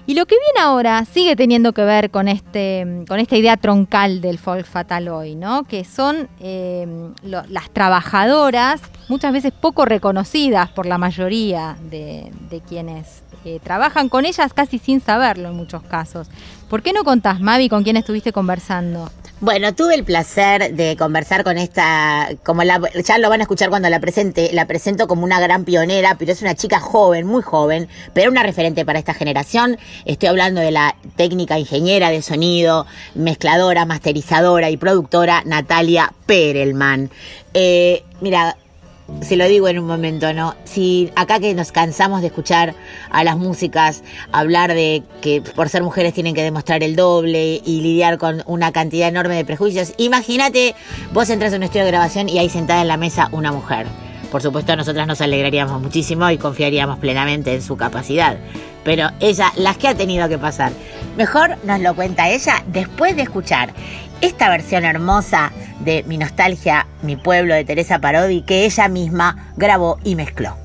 Y 0.07 0.13
lo 0.13 0.25
que 0.25 0.35
viene 0.35 0.65
ahora 0.65 1.03
sigue 1.03 1.35
teniendo 1.35 1.73
que 1.73 1.83
ver 1.83 2.11
con, 2.11 2.29
este, 2.29 3.03
con 3.05 3.19
esta 3.19 3.35
idea 3.35 3.57
troncal 3.57 4.21
del 4.21 4.39
folk 4.39 4.65
fatal 4.65 5.09
hoy, 5.09 5.35
¿no? 5.35 5.65
que 5.65 5.83
son 5.83 6.29
eh, 6.39 6.87
las 7.23 7.69
trabajadoras, 7.71 8.81
muchas 9.09 9.33
veces 9.33 9.51
poco 9.51 9.85
reconocidas 9.85 10.69
por 10.69 10.85
la 10.85 10.97
mayoría 10.97 11.75
de, 11.89 12.31
quienes 12.67 13.23
eh, 13.45 13.59
trabajan 13.63 14.09
con 14.09 14.25
ellas 14.25 14.53
casi 14.53 14.79
sin 14.79 15.01
saberlo 15.01 15.49
en 15.49 15.55
muchos 15.55 15.83
casos. 15.83 16.27
¿Por 16.69 16.83
qué 16.83 16.93
no 16.93 17.03
contás, 17.03 17.41
Mavi, 17.41 17.67
con 17.67 17.83
quién 17.83 17.97
estuviste 17.97 18.31
conversando? 18.31 19.09
Bueno, 19.41 19.73
tuve 19.73 19.95
el 19.95 20.03
placer 20.03 20.75
de 20.75 20.97
conversar 20.97 21.45
con 21.45 21.57
esta, 21.57 22.29
como 22.43 22.63
la, 22.63 22.81
ya 23.05 23.17
lo 23.17 23.29
van 23.29 23.39
a 23.39 23.43
escuchar 23.43 23.69
cuando 23.69 23.89
la 23.89 24.01
presente, 24.01 24.49
la 24.51 24.67
presento 24.67 25.07
como 25.07 25.23
una 25.23 25.39
gran 25.39 25.63
pionera, 25.63 26.15
pero 26.19 26.33
es 26.33 26.41
una 26.41 26.55
chica 26.55 26.81
joven, 26.81 27.25
muy 27.25 27.41
joven, 27.41 27.87
pero 28.13 28.29
una 28.29 28.43
referente 28.43 28.83
para 28.83 28.99
esta 28.99 29.13
generación. 29.13 29.77
Estoy 30.03 30.27
hablando 30.27 30.59
de 30.59 30.71
la 30.71 30.95
técnica 31.15 31.57
ingeniera 31.57 32.09
de 32.09 32.21
sonido, 32.21 32.85
mezcladora, 33.15 33.85
masterizadora 33.85 34.69
y 34.69 34.77
productora 34.77 35.41
Natalia 35.45 36.11
Perelman. 36.25 37.09
Eh, 37.53 38.03
mira, 38.19 38.57
se 39.21 39.35
lo 39.35 39.47
digo 39.47 39.67
en 39.67 39.79
un 39.79 39.85
momento, 39.85 40.33
¿no? 40.33 40.55
Si 40.63 41.11
acá 41.15 41.39
que 41.39 41.53
nos 41.53 41.71
cansamos 41.71 42.21
de 42.21 42.27
escuchar 42.27 42.75
a 43.09 43.23
las 43.23 43.37
músicas 43.37 44.03
hablar 44.31 44.73
de 44.73 45.03
que 45.21 45.41
por 45.41 45.69
ser 45.69 45.83
mujeres 45.83 46.13
tienen 46.13 46.35
que 46.35 46.43
demostrar 46.43 46.83
el 46.83 46.95
doble 46.95 47.61
y 47.65 47.81
lidiar 47.81 48.17
con 48.17 48.43
una 48.45 48.71
cantidad 48.71 49.07
enorme 49.07 49.35
de 49.35 49.45
prejuicios, 49.45 49.93
imagínate, 49.97 50.75
vos 51.13 51.29
entras 51.29 51.53
a 51.53 51.57
un 51.57 51.63
estudio 51.63 51.85
de 51.85 51.91
grabación 51.91 52.29
y 52.29 52.39
hay 52.39 52.49
sentada 52.49 52.81
en 52.81 52.87
la 52.87 52.97
mesa 52.97 53.29
una 53.31 53.51
mujer. 53.51 53.87
Por 54.31 54.41
supuesto, 54.41 54.75
nosotras 54.75 55.07
nos 55.07 55.21
alegraríamos 55.21 55.81
muchísimo 55.81 56.29
y 56.29 56.37
confiaríamos 56.37 56.99
plenamente 56.99 57.53
en 57.55 57.63
su 57.63 57.75
capacidad. 57.75 58.37
Pero 58.83 59.09
ella, 59.19 59.51
las 59.55 59.77
que 59.77 59.87
ha 59.87 59.95
tenido 59.95 60.29
que 60.29 60.37
pasar, 60.37 60.71
mejor 61.17 61.57
nos 61.63 61.79
lo 61.81 61.95
cuenta 61.95 62.29
ella 62.29 62.63
después 62.67 63.15
de 63.15 63.23
escuchar 63.23 63.73
esta 64.21 64.49
versión 64.49 64.83
hermosa 64.85 65.51
de 65.83 66.03
Mi 66.03 66.17
Nostalgia, 66.17 66.87
Mi 67.03 67.15
Pueblo 67.15 67.53
de 67.53 67.63
Teresa 67.63 67.99
Parodi 67.99 68.41
que 68.41 68.65
ella 68.65 68.87
misma 68.87 69.53
grabó 69.55 69.97
y 70.03 70.15
mezcló. 70.15 70.55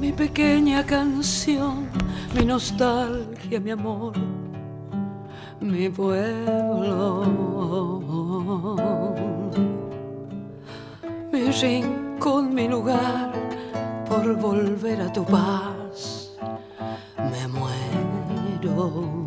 Mi 0.00 0.12
pequeña 0.12 0.84
canción, 0.84 1.88
mi 2.34 2.44
nostalgia, 2.44 3.60
mi 3.60 3.70
amor, 3.70 4.14
mi 5.60 5.88
pueblo, 5.88 7.24
mi 11.32 11.50
rincón, 11.50 12.54
mi 12.54 12.66
lugar, 12.66 13.32
por 14.08 14.36
volver 14.36 15.02
a 15.02 15.12
tu 15.12 15.24
paz, 15.24 16.32
me 17.18 17.46
muero. 17.48 19.21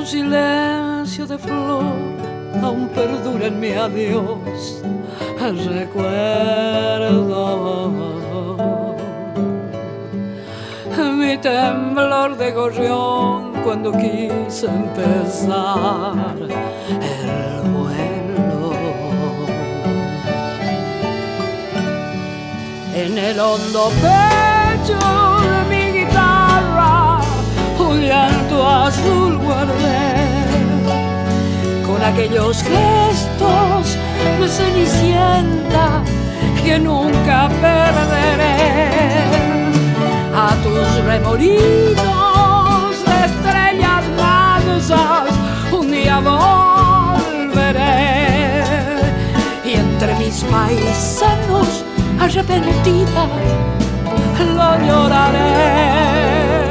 Tu 0.00 0.06
silencio 0.06 1.26
de 1.26 1.36
flor 1.36 1.84
aún 2.62 2.88
perdura 2.88 3.46
en 3.48 3.60
mi 3.60 3.72
adiós. 3.72 4.82
Recuerdo 5.68 7.12
mi 11.20 11.36
temblor 11.38 12.36
de 12.38 12.50
gorrión 12.52 13.52
cuando 13.62 13.92
quise 13.92 14.66
empezar 14.66 16.36
el 16.38 17.60
vuelo. 17.72 18.72
En 22.94 23.18
el 23.18 23.38
hondo 23.38 23.90
pecho 24.00 24.49
aquellos 32.10 32.62
gestos 32.62 33.96
de 34.40 34.48
cenicienta 34.48 36.02
que 36.62 36.78
nunca 36.78 37.48
perderé. 37.60 39.24
A 40.34 40.54
tus 40.64 41.04
remolinos 41.04 42.94
de 43.04 43.16
estrellas 43.30 44.04
mansas 44.16 45.30
un 45.72 45.90
día 45.90 46.18
volveré. 46.18 47.74
Y 49.64 49.74
entre 49.74 50.14
mis 50.16 50.44
paisanos 50.44 51.84
arrepentida 52.18 53.24
lo 54.56 54.68
lloraré 54.86 56.69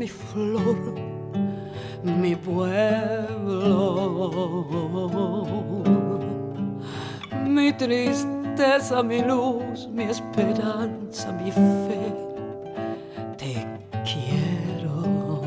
mi 0.00 0.08
flor, 0.08 0.94
mi 2.02 2.34
pueblo, 2.34 3.70
mi 7.46 7.70
tristeza, 7.74 9.02
mi 9.02 9.20
luz, 9.20 9.88
mi 9.92 10.04
esperanza, 10.04 11.30
mi 11.32 11.50
fe. 11.52 12.14
Te 13.36 13.66
quiero. 14.08 15.42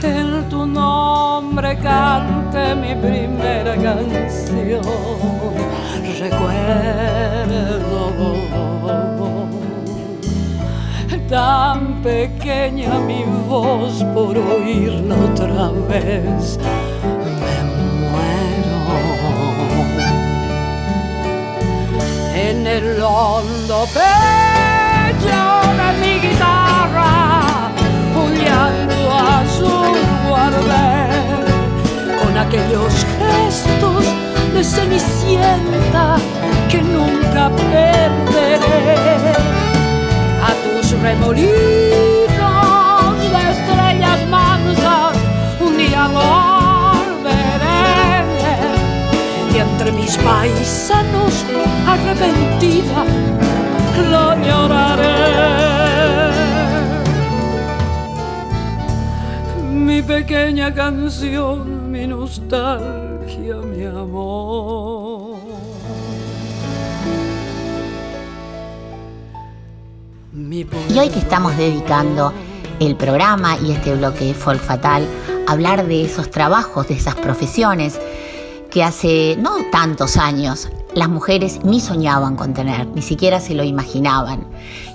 En 0.00 0.48
tu 0.48 0.64
nombre 0.64 1.76
cante 1.78 2.72
mi 2.76 2.94
primera 2.94 3.74
canción. 3.74 4.80
Recuerdo 6.20 7.66
tan 11.28 12.02
pequeña 12.02 13.00
mi 13.00 13.24
voz 13.48 14.04
por 14.14 14.36
oírla 14.38 15.16
otra 15.16 15.70
vez. 15.88 16.58
Me 17.24 17.56
muero 18.00 18.78
en 22.34 22.66
el 22.66 23.02
hondo 23.02 23.86
pecho 23.92 25.42
de 25.78 25.88
mi 26.00 26.14
guitarra, 26.20 27.70
un 28.14 28.32
llanto 28.34 29.00
azul 29.12 29.98
guardé 30.28 30.94
con 32.22 32.36
aquellos 32.38 32.94
gestos 33.18 34.04
de 34.54 34.62
cenicienta 34.62 36.18
que 36.68 36.82
nunca 36.82 37.50
perderé. 37.70 39.35
Remolinos 41.02 41.56
de 43.32 43.40
estrellas 43.50 44.20
mansas 44.28 45.16
un 45.60 45.76
día 45.76 46.08
volveré. 46.08 47.76
Y 49.54 49.58
entre 49.58 49.92
mis 49.92 50.16
paisanos 50.18 51.44
arrepentida 51.86 53.04
lo 54.10 54.24
lloraré. 54.44 55.36
Mi 59.70 60.02
pequeña 60.02 60.74
canción, 60.74 61.90
mi 61.90 62.06
nostalgia, 62.06 63.05
Y 70.96 70.98
hoy 70.98 71.10
que 71.10 71.18
estamos 71.18 71.54
dedicando 71.58 72.32
el 72.80 72.96
programa 72.96 73.58
y 73.58 73.72
este 73.72 73.94
bloque 73.94 74.32
Folk 74.32 74.62
Fatal 74.62 75.06
a 75.46 75.52
hablar 75.52 75.86
de 75.86 76.02
esos 76.02 76.30
trabajos, 76.30 76.88
de 76.88 76.94
esas 76.94 77.14
profesiones 77.16 78.00
que 78.70 78.82
hace 78.82 79.36
no 79.38 79.56
tantos 79.70 80.16
años 80.16 80.70
las 80.94 81.10
mujeres 81.10 81.62
ni 81.64 81.80
soñaban 81.80 82.34
con 82.34 82.54
tener, 82.54 82.86
ni 82.86 83.02
siquiera 83.02 83.40
se 83.40 83.52
lo 83.52 83.62
imaginaban. 83.62 84.46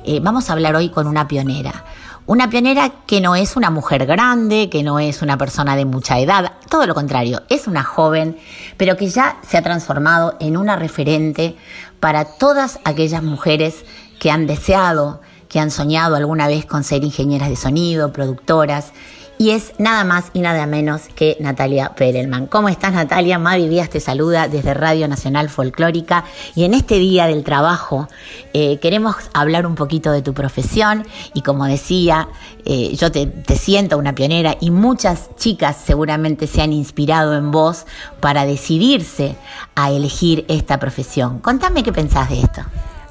Eh, 0.03 0.19
vamos 0.23 0.49
a 0.49 0.53
hablar 0.53 0.75
hoy 0.75 0.89
con 0.89 1.05
una 1.05 1.27
pionera. 1.27 1.85
Una 2.25 2.49
pionera 2.49 2.89
que 3.05 3.21
no 3.21 3.35
es 3.35 3.55
una 3.55 3.69
mujer 3.69 4.07
grande, 4.07 4.71
que 4.71 4.81
no 4.81 4.97
es 4.97 5.21
una 5.21 5.37
persona 5.37 5.75
de 5.75 5.85
mucha 5.85 6.17
edad, 6.17 6.53
todo 6.67 6.87
lo 6.87 6.95
contrario, 6.95 7.43
es 7.47 7.67
una 7.67 7.83
joven, 7.83 8.39
pero 8.75 8.97
que 8.97 9.07
ya 9.07 9.37
se 9.47 9.55
ha 9.55 9.61
transformado 9.61 10.35
en 10.39 10.57
una 10.57 10.77
referente 10.77 11.55
para 11.99 12.25
todas 12.25 12.79
aquellas 12.85 13.21
mujeres 13.21 13.85
que 14.19 14.31
han 14.31 14.47
deseado, 14.47 15.21
que 15.51 15.59
han 15.59 15.69
soñado 15.69 16.15
alguna 16.15 16.47
vez 16.47 16.65
con 16.65 16.85
ser 16.85 17.03
ingenieras 17.03 17.49
de 17.49 17.57
sonido, 17.57 18.13
productoras, 18.13 18.93
y 19.37 19.49
es 19.49 19.73
nada 19.79 20.05
más 20.05 20.25
y 20.33 20.39
nada 20.39 20.65
menos 20.65 21.01
que 21.13 21.35
Natalia 21.41 21.93
Perelman. 21.93 22.45
¿Cómo 22.45 22.69
estás 22.69 22.93
Natalia? 22.93 23.37
Mavi 23.37 23.67
Díaz 23.67 23.89
te 23.89 23.99
saluda 23.99 24.47
desde 24.47 24.73
Radio 24.73 25.09
Nacional 25.09 25.49
Folclórica 25.49 26.23
y 26.55 26.63
en 26.63 26.73
este 26.73 26.99
Día 26.99 27.25
del 27.25 27.43
Trabajo 27.43 28.07
eh, 28.53 28.79
queremos 28.79 29.15
hablar 29.33 29.65
un 29.65 29.75
poquito 29.75 30.11
de 30.13 30.21
tu 30.21 30.33
profesión 30.33 31.05
y 31.33 31.41
como 31.41 31.65
decía, 31.65 32.29
eh, 32.63 32.95
yo 32.95 33.11
te, 33.11 33.25
te 33.25 33.57
siento 33.57 33.97
una 33.97 34.15
pionera 34.15 34.55
y 34.61 34.71
muchas 34.71 35.35
chicas 35.35 35.75
seguramente 35.75 36.47
se 36.47 36.61
han 36.61 36.71
inspirado 36.71 37.35
en 37.35 37.51
vos 37.51 37.87
para 38.21 38.45
decidirse 38.45 39.35
a 39.75 39.91
elegir 39.91 40.45
esta 40.47 40.79
profesión. 40.79 41.39
Contame 41.39 41.83
qué 41.83 41.91
pensás 41.91 42.29
de 42.29 42.41
esto. 42.41 42.61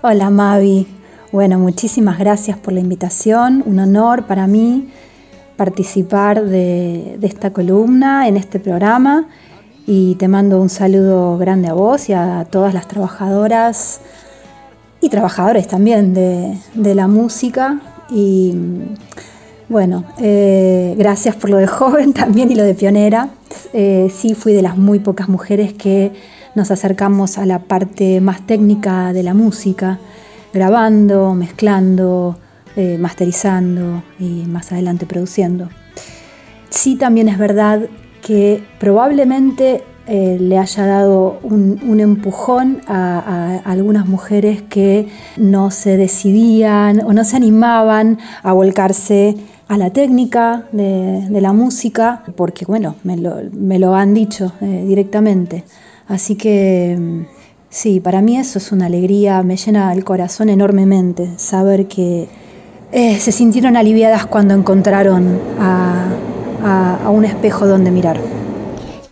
Hola 0.03 0.31
Mavi, 0.31 1.00
bueno, 1.33 1.59
muchísimas 1.59 2.19
gracias 2.19 2.59
por 2.59 2.73
la 2.73 2.81
invitación, 2.81 3.63
un 3.67 3.79
honor 3.79 4.27
para 4.27 4.47
mí 4.47 4.89
participar 5.57 6.45
de, 6.45 7.19
esta 7.23 7.53
columna 7.53 8.27
en 8.29 8.37
este 8.37 8.59
programa. 8.59 9.29
Y 9.87 10.15
te 10.17 10.29
mando 10.29 10.61
un 10.61 10.69
saludo 10.69 11.37
grande 11.39 11.69
a 11.69 11.73
vos 11.73 12.09
y 12.09 12.13
a 12.13 12.47
todas 12.51 12.75
las 12.75 12.87
trabajadoras 12.89 14.01
y 15.01 15.09
trabajadores 15.09 15.67
también 15.69 16.15
de, 16.15 16.57
de 16.75 16.95
la 16.95 17.09
música. 17.09 17.81
Y 18.11 18.55
bueno, 19.71 20.03
eh, 20.19 20.97
gracias 20.99 21.37
por 21.37 21.49
lo 21.49 21.59
de 21.59 21.69
joven 21.69 22.13
también 22.15 22.51
y 22.51 22.57
lo 22.57 22.65
de 22.65 22.75
pionera. 22.75 23.29
Eh, 23.73 24.11
sí 24.13 24.35
fui 24.35 24.53
de 24.53 24.63
las 24.63 24.77
muy 24.77 24.99
pocas 24.99 25.29
mujeres 25.29 25.73
que 25.73 26.11
nos 26.57 26.73
acercamos 26.73 27.39
a 27.39 27.47
la 27.47 27.61
parte 27.61 28.21
más 28.21 28.45
técnica 28.45 29.13
de 29.13 29.23
la 29.23 29.33
música, 29.33 30.01
grabando, 30.53 31.35
mezclando, 31.35 32.37
eh, 32.77 32.99
masterizando 32.99 34.03
y 34.19 34.45
más 34.47 34.73
adelante 34.73 35.07
produciendo. 35.07 35.69
Sí 36.69 36.97
también 36.97 37.29
es 37.29 37.39
verdad 37.39 37.83
que 38.23 38.63
probablemente 38.79 39.83
eh, 40.07 40.39
le 40.41 40.59
haya 40.59 40.87
dado 40.87 41.39
un, 41.43 42.01
empujón 42.01 42.81
a, 42.87 43.61
algunas 43.65 44.07
mujeres 44.09 44.63
que 44.63 45.09
no 45.37 45.71
se 45.71 45.97
decidían 45.97 47.01
o 47.05 47.13
no 47.13 47.23
se 47.25 47.37
animaban 47.37 48.19
a 48.43 48.53
volcarse 48.53 49.37
a 49.69 49.79
la 49.79 49.91
técnica 49.91 50.65
de, 50.73 51.41
la 51.41 51.53
música, 51.53 52.25
porque 52.35 52.65
bueno, 52.65 52.97
me 53.05 53.17
lo, 53.17 53.37
me 53.53 53.79
lo 53.79 53.95
han 53.95 54.15
dicho 54.15 54.53
eh, 54.61 54.85
directamente. 54.87 55.65
Así 56.09 56.35
que 56.35 57.27
sí, 57.71 58.01
para 58.01 58.21
mí 58.21 58.37
eso 58.37 58.59
es 58.59 58.73
una 58.73 58.87
alegría, 58.87 59.43
me 59.43 59.57
llena 59.57 59.93
el 59.93 60.05
corazón 60.05 60.51
enormemente 60.51 61.39
saber 61.39 61.89
que 61.89 62.29
eh, 62.93 63.21
se 63.21 63.33
sintieron 63.33 63.77
aliviadas 63.77 64.27
cuando 64.27 64.55
encontraron 64.55 65.41
a, 65.59 66.17
un 67.09 67.25
espejo 67.25 67.67
donde 67.67 67.91
mirar. 67.91 68.21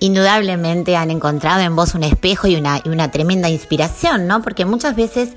Indudablemente 0.00 0.96
han 0.96 1.10
encontrado 1.10 1.62
en 1.62 1.74
vos 1.74 1.94
un 1.94 2.04
espejo 2.04 2.46
y 2.46 2.56
una, 2.56 2.80
y 2.84 2.90
una 2.90 3.10
tremenda 3.10 3.48
inspiración, 3.48 4.26
¿no? 4.26 4.42
Porque 4.42 4.64
muchas 4.66 4.94
veces 4.94 5.30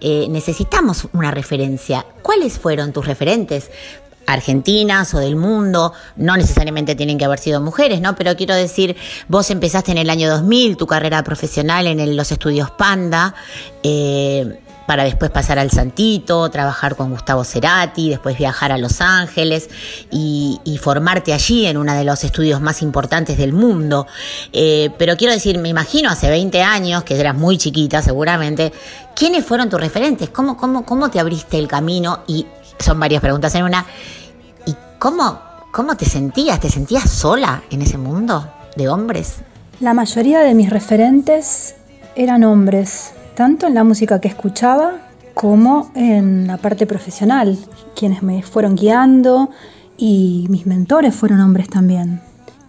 eh, 0.00 0.26
necesitamos 0.30 1.08
una 1.12 1.30
referencia. 1.30 2.06
¿Cuáles 2.22 2.58
fueron 2.58 2.92
tus 2.92 3.06
referentes? 3.06 3.70
Argentinas 4.26 5.14
o 5.14 5.18
del 5.18 5.36
mundo, 5.36 5.92
no 6.16 6.36
necesariamente 6.36 6.94
tienen 6.94 7.18
que 7.18 7.24
haber 7.24 7.38
sido 7.38 7.60
mujeres, 7.60 8.00
¿no? 8.00 8.14
Pero 8.16 8.36
quiero 8.36 8.54
decir, 8.54 8.96
vos 9.28 9.50
empezaste 9.50 9.92
en 9.92 9.98
el 9.98 10.10
año 10.10 10.28
2000 10.28 10.76
tu 10.76 10.86
carrera 10.86 11.22
profesional 11.22 11.86
en 11.86 12.16
los 12.16 12.32
estudios 12.32 12.70
Panda, 12.70 13.34
eh, 13.82 14.60
para 14.86 15.04
después 15.04 15.30
pasar 15.30 15.58
al 15.58 15.70
Santito, 15.70 16.48
trabajar 16.48 16.96
con 16.96 17.10
Gustavo 17.10 17.44
Cerati, 17.44 18.10
después 18.10 18.38
viajar 18.38 18.72
a 18.72 18.78
Los 18.78 19.00
Ángeles 19.00 19.68
y, 20.10 20.60
y 20.64 20.78
formarte 20.78 21.32
allí 21.32 21.66
en 21.66 21.76
uno 21.76 21.92
de 21.92 22.04
los 22.04 22.22
estudios 22.24 22.60
más 22.60 22.82
importantes 22.82 23.36
del 23.36 23.52
mundo. 23.52 24.06
Eh, 24.52 24.90
pero 24.96 25.16
quiero 25.16 25.32
decir, 25.32 25.58
me 25.58 25.68
imagino 25.68 26.08
hace 26.08 26.30
20 26.30 26.62
años, 26.62 27.02
que 27.02 27.18
eras 27.18 27.34
muy 27.34 27.58
chiquita 27.58 28.00
seguramente, 28.00 28.72
¿quiénes 29.14 29.44
fueron 29.44 29.68
tus 29.68 29.80
referentes? 29.80 30.30
¿Cómo, 30.30 30.56
cómo, 30.56 30.86
cómo 30.86 31.10
te 31.10 31.18
abriste 31.18 31.58
el 31.58 31.66
camino? 31.66 32.20
Y 32.28 32.46
son 32.78 33.00
varias 33.00 33.20
preguntas 33.20 33.54
en 33.54 33.64
una. 33.64 33.84
¿Y 34.66 34.74
cómo, 34.98 35.40
cómo 35.72 35.96
te 35.96 36.04
sentías? 36.04 36.60
¿Te 36.60 36.68
sentías 36.68 37.10
sola 37.10 37.62
en 37.70 37.82
ese 37.82 37.98
mundo 37.98 38.50
de 38.76 38.88
hombres? 38.88 39.36
La 39.80 39.94
mayoría 39.94 40.40
de 40.40 40.54
mis 40.54 40.70
referentes 40.70 41.74
eran 42.14 42.44
hombres 42.44 43.12
tanto 43.34 43.66
en 43.66 43.74
la 43.74 43.84
música 43.84 44.20
que 44.20 44.28
escuchaba 44.28 44.94
como 45.34 45.90
en 45.94 46.46
la 46.46 46.56
parte 46.56 46.86
profesional. 46.86 47.58
Quienes 47.94 48.22
me 48.22 48.42
fueron 48.42 48.74
guiando 48.74 49.50
y 49.98 50.46
mis 50.48 50.66
mentores 50.66 51.14
fueron 51.14 51.40
hombres 51.40 51.68
también. 51.68 52.20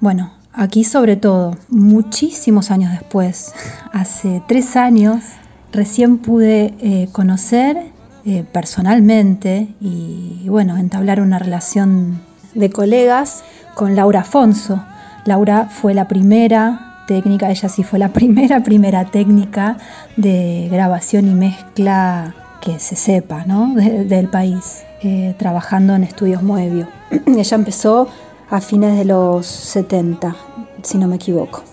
Bueno, 0.02 0.34
aquí 0.54 0.84
sobre 0.84 1.16
todo, 1.16 1.56
muchísimos 1.70 2.72
años 2.72 2.92
después, 2.92 3.54
hace 3.94 4.44
tres 4.48 4.76
años, 4.76 5.24
recién 5.72 6.18
pude 6.18 6.74
eh, 6.80 7.08
conocer 7.14 7.92
eh, 8.30 8.44
personalmente 8.52 9.70
y 9.80 10.50
bueno, 10.50 10.76
entablar 10.76 11.22
una 11.22 11.40
relación 11.40 12.20
de 12.56 12.70
colegas 12.70 13.42
con 13.74 13.96
Laura 13.96 14.20
Afonso. 14.20 14.84
Laura 15.24 15.70
fue 15.72 15.94
la 15.94 16.10
primera 16.10 17.06
técnica, 17.08 17.50
ella 17.50 17.70
sí 17.70 17.84
fue 17.84 18.00
la 18.00 18.10
primera, 18.14 18.64
primera 18.64 19.06
técnica 19.06 19.78
de 20.18 20.68
grabación 20.70 21.30
y 21.30 21.36
mezcla 21.36 22.36
que 22.60 22.80
se 22.80 22.98
sepa, 22.98 23.46
¿no? 23.46 23.74
De, 23.74 24.04
del 24.04 24.28
país, 24.28 24.84
eh, 25.04 25.34
trabajando 25.40 25.96
en 25.96 26.04
estudios 26.04 26.44
Moebio. 26.44 26.90
ella 27.26 27.56
empezó 27.56 28.10
a 28.50 28.60
fines 28.60 28.98
de 28.98 29.06
los 29.06 29.46
70, 29.46 30.36
si 30.84 30.98
no 30.98 31.08
me 31.08 31.16
equivoco. 31.16 31.64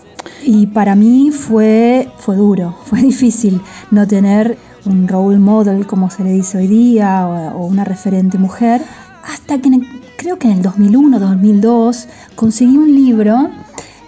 Y 0.45 0.67
para 0.67 0.95
mí 0.95 1.31
fue, 1.31 2.07
fue 2.17 2.37
duro, 2.37 2.77
fue 2.85 3.01
difícil 3.01 3.61
no 3.91 4.07
tener 4.07 4.57
un 4.85 5.07
role 5.07 5.37
model, 5.37 5.85
como 5.85 6.09
se 6.09 6.23
le 6.23 6.31
dice 6.31 6.57
hoy 6.57 6.67
día, 6.67 7.27
o, 7.27 7.65
una 7.65 7.83
referente 7.83 8.37
mujer, 8.37 8.81
hasta 9.23 9.59
que 9.59 9.69
creo 10.17 10.37
que 10.37 10.47
en 10.47 10.57
el 10.57 10.61
2001, 10.61 11.19
2002, 11.19 12.07
conseguí 12.35 12.77
un 12.77 12.93
libro 12.93 13.49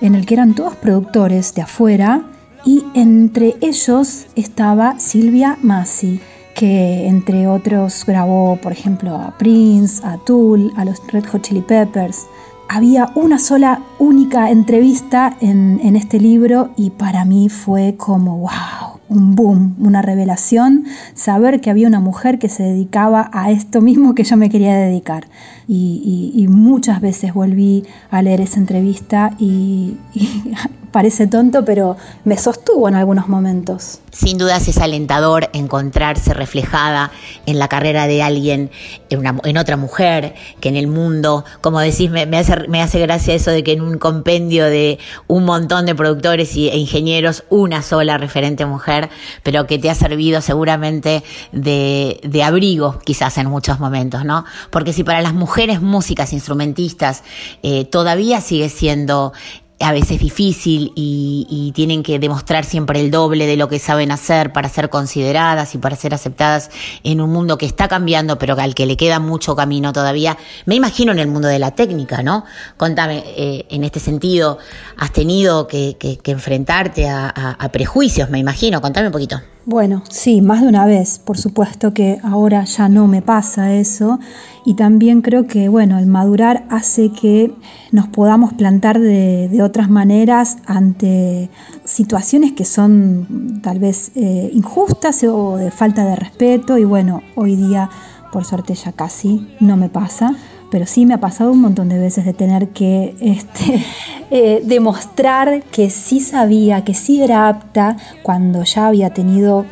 en 0.01 0.15
el 0.15 0.25
que 0.25 0.35
eran 0.35 0.53
todos 0.53 0.75
productores 0.75 1.53
de 1.55 1.63
afuera 1.63 2.23
y 2.65 2.83
entre 2.93 3.55
ellos 3.61 4.27
estaba 4.35 4.99
Silvia 4.99 5.57
Massi, 5.61 6.19
que 6.55 7.07
entre 7.07 7.47
otros 7.47 8.03
grabó, 8.05 8.57
por 8.57 8.71
ejemplo, 8.71 9.15
a 9.15 9.37
Prince, 9.37 10.05
a 10.05 10.17
Tool, 10.17 10.71
a 10.75 10.85
los 10.85 10.99
Red 11.07 11.25
Hot 11.31 11.41
Chili 11.43 11.61
Peppers. 11.61 12.25
Había 12.69 13.11
una 13.15 13.39
sola, 13.39 13.81
única 13.99 14.51
entrevista 14.51 15.37
en, 15.39 15.79
en 15.81 15.95
este 15.95 16.19
libro 16.19 16.71
y 16.75 16.89
para 16.89 17.23
mí 17.25 17.47
fue 17.47 17.95
como, 17.95 18.39
wow, 18.39 18.96
un 19.09 19.35
boom, 19.35 19.75
una 19.79 20.01
revelación, 20.01 20.85
saber 21.13 21.61
que 21.61 21.69
había 21.69 21.87
una 21.87 21.99
mujer 21.99 22.39
que 22.39 22.49
se 22.49 22.63
dedicaba 22.63 23.29
a 23.33 23.51
esto 23.51 23.81
mismo 23.81 24.15
que 24.15 24.23
yo 24.23 24.37
me 24.37 24.49
quería 24.49 24.75
dedicar. 24.75 25.27
Y, 25.67 26.47
muchas 26.49 27.01
veces 27.01 27.33
volví 27.33 27.83
a 28.09 28.21
leer 28.21 28.41
esa 28.41 28.59
entrevista 28.59 29.35
y 29.37 29.97
parece 30.97 31.27
tonto, 31.27 31.63
pero 31.63 31.95
me 32.25 32.39
sostuvo 32.39 32.89
en 32.89 32.95
algunos 32.95 33.27
momentos. 33.27 33.99
Sin 34.09 34.39
dudas 34.39 34.67
es 34.67 34.79
alentador 34.79 35.47
encontrarse 35.53 36.33
reflejada 36.33 37.11
en 37.45 37.59
la 37.59 37.67
carrera 37.67 38.07
de 38.07 38.23
alguien, 38.23 38.71
en, 39.11 39.19
una, 39.19 39.39
en 39.43 39.57
otra 39.59 39.77
mujer, 39.77 40.33
que 40.59 40.69
en 40.69 40.75
el 40.75 40.87
mundo, 40.87 41.45
como 41.61 41.81
decís, 41.81 42.09
me, 42.09 42.23
hace, 42.35 42.67
me 42.67 42.81
hace 42.81 42.99
gracia 42.99 43.35
eso 43.35 43.51
de 43.51 43.63
que 43.63 43.73
en 43.73 43.81
un 43.81 43.99
compendio 43.99 44.65
de 44.65 44.97
un 45.27 45.45
montón 45.45 45.85
de 45.85 45.93
productores 45.93 46.55
e 46.55 46.75
ingenieros, 46.75 47.43
una 47.49 47.83
sola 47.83 48.17
referente 48.17 48.65
mujer, 48.65 49.09
pero 49.43 49.67
que 49.67 49.77
te 49.77 49.91
ha 49.91 49.95
servido 49.95 50.41
seguramente 50.41 51.23
de, 51.51 52.19
de 52.23 52.41
abrigo 52.41 52.97
quizás 53.05 53.37
en 53.37 53.51
muchos 53.51 53.79
momentos, 53.79 54.25
¿no? 54.25 54.45
Porque 54.71 54.93
si 54.93 55.03
para 55.03 55.21
las 55.21 55.35
mujeres 55.35 55.79
músicas, 55.79 56.33
instrumentistas, 56.33 57.21
eh, 57.61 57.85
todavía 57.85 58.41
sigue 58.41 58.69
siendo 58.69 59.31
a 59.79 59.91
veces 59.91 60.19
difícil 60.19 60.91
y, 60.95 61.45
y, 61.49 61.71
tienen 61.71 62.01
que 62.01 62.17
demostrar 62.17 62.65
siempre 62.65 62.99
el 62.99 63.11
doble 63.11 63.45
de 63.45 63.57
lo 63.57 63.69
que 63.69 63.77
saben 63.77 64.11
hacer 64.11 64.51
para 64.51 64.69
ser 64.69 64.89
consideradas 64.89 65.75
y 65.75 65.77
para 65.77 65.95
ser 65.95 66.15
aceptadas 66.15 66.71
en 67.03 67.21
un 67.21 67.31
mundo 67.31 67.57
que 67.57 67.67
está 67.67 67.87
cambiando, 67.87 68.39
pero 68.39 68.55
al 68.57 68.73
que 68.73 68.87
le 68.87 68.97
queda 68.97 69.19
mucho 69.19 69.55
camino 69.55 69.93
todavía. 69.93 70.37
Me 70.65 70.75
imagino 70.75 71.11
en 71.11 71.19
el 71.19 71.27
mundo 71.27 71.47
de 71.47 71.59
la 71.59 71.71
técnica, 71.71 72.23
¿no? 72.23 72.43
Contame, 72.75 73.23
eh, 73.25 73.65
en 73.69 73.83
este 73.83 73.99
sentido, 73.99 74.57
has 74.97 75.13
tenido 75.13 75.67
que, 75.67 75.95
que, 75.99 76.17
que 76.17 76.31
enfrentarte 76.31 77.07
a, 77.07 77.27
a, 77.27 77.51
a 77.51 77.69
prejuicios, 77.69 78.29
me 78.29 78.39
imagino. 78.39 78.81
Contame 78.81 79.07
un 79.07 79.13
poquito. 79.13 79.41
Bueno, 79.69 80.01
sí, 80.09 80.41
más 80.41 80.61
de 80.61 80.69
una 80.69 80.85
vez. 80.85 81.19
Por 81.19 81.37
supuesto 81.37 81.93
que 81.93 82.19
ahora 82.23 82.63
ya 82.63 82.87
no 82.87 83.05
me 83.05 83.21
pasa 83.21 83.73
eso. 83.73 84.17
Y 84.63 84.75
también 84.75 85.21
creo 85.21 85.45
que, 85.45 85.67
bueno, 85.67 85.99
el 85.99 86.05
madurar 86.05 86.63
hace 86.69 87.11
que 87.11 87.53
nos 87.91 88.07
podamos 88.07 88.53
plantar 88.53 88.97
de, 88.97 89.49
de 89.49 89.61
otras 89.61 89.89
maneras 89.89 90.59
ante 90.67 91.49
situaciones 91.83 92.53
que 92.53 92.63
son 92.63 93.59
tal 93.61 93.79
vez 93.79 94.13
eh, 94.15 94.49
injustas 94.53 95.21
o 95.25 95.57
de 95.57 95.69
falta 95.69 96.05
de 96.05 96.15
respeto. 96.15 96.77
Y 96.77 96.85
bueno, 96.85 97.21
hoy 97.35 97.57
día, 97.57 97.89
por 98.31 98.45
suerte, 98.45 98.73
ya 98.73 98.93
casi 98.93 99.49
no 99.59 99.75
me 99.75 99.89
pasa 99.89 100.33
pero 100.69 100.85
sí 100.85 101.05
me 101.05 101.13
ha 101.13 101.19
pasado 101.19 101.51
un 101.51 101.61
montón 101.61 101.89
de 101.89 101.99
veces 101.99 102.25
de 102.25 102.33
tener 102.33 102.69
que 102.69 103.15
este, 103.21 103.85
eh, 104.31 104.61
demostrar 104.65 105.63
que 105.63 105.89
sí 105.89 106.19
sabía, 106.19 106.83
que 106.83 106.93
sí 106.93 107.21
era 107.21 107.47
apta 107.47 107.97
cuando 108.23 108.63
ya 108.63 108.87
había 108.87 109.13
tenido 109.13 109.65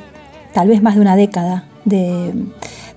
tal 0.53 0.69
vez 0.69 0.81
más 0.81 0.95
de 0.95 1.01
una 1.01 1.15
década 1.15 1.65
de, 1.83 2.33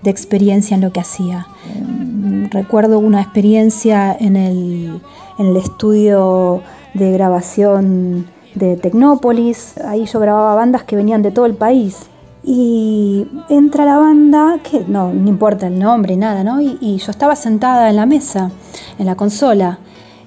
experiencia 0.05 0.75
en 0.75 0.81
lo 0.81 0.91
que 0.91 1.01
hacía. 1.01 1.49
Eh, 1.67 2.49
recuerdo 2.51 2.99
una 2.99 3.21
experiencia 3.21 4.17
en 4.19 4.37
el, 4.37 5.03
en 5.39 5.47
el 5.47 5.57
estudio 5.59 6.63
de 6.95 7.13
grabación 7.13 8.27
de 8.55 8.77
Tecnópolis, 8.77 9.77
ahí 9.79 10.07
yo 10.07 10.19
grababa 10.19 10.55
bandas 10.55 10.85
que 10.85 10.97
venían 10.97 11.21
de 11.21 11.31
todo 11.31 11.45
el 11.45 11.55
país 11.55 12.09
y 12.51 13.27
entra 13.51 13.85
la 13.85 13.99
banda, 13.99 14.59
que 14.63 14.83
no, 14.89 15.13
no 15.13 15.29
importa 15.29 15.67
el 15.67 15.79
nombre, 15.79 16.17
nada, 16.17 16.43
¿no? 16.43 16.63
Y, 16.63 16.97
yo 16.97 17.11
estaba 17.11 17.37
sentada 17.37 17.91
en 17.91 17.97
la 17.97 18.07
mesa, 18.07 18.51
en 18.99 19.05
la 19.05 19.17
consola, 19.17 19.81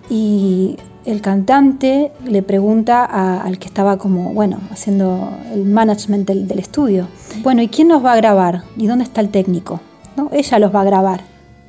y 0.08 0.78
el 1.04 1.20
cantante 1.22 2.12
le 2.24 2.44
pregunta 2.44 3.06
al 3.06 3.58
que 3.58 3.68
estaba 3.68 3.98
como, 3.98 4.36
bueno, 4.36 4.60
haciendo 4.70 5.32
el 5.52 5.66
management 5.66 6.28
del, 6.28 6.48
del, 6.48 6.60
estudio, 6.60 7.08
bueno, 7.42 7.64
¿y 7.64 7.70
quién 7.70 7.88
nos 7.88 8.06
va 8.06 8.14
a 8.14 8.18
grabar? 8.18 8.66
¿Y 8.78 8.86
dónde 8.86 9.04
está 9.04 9.22
el 9.22 9.30
técnico? 9.30 9.80
¿No? 10.16 10.30
Ella 10.32 10.60
los 10.60 10.76
va 10.76 10.82
a 10.82 10.86
grabar. 10.86 11.22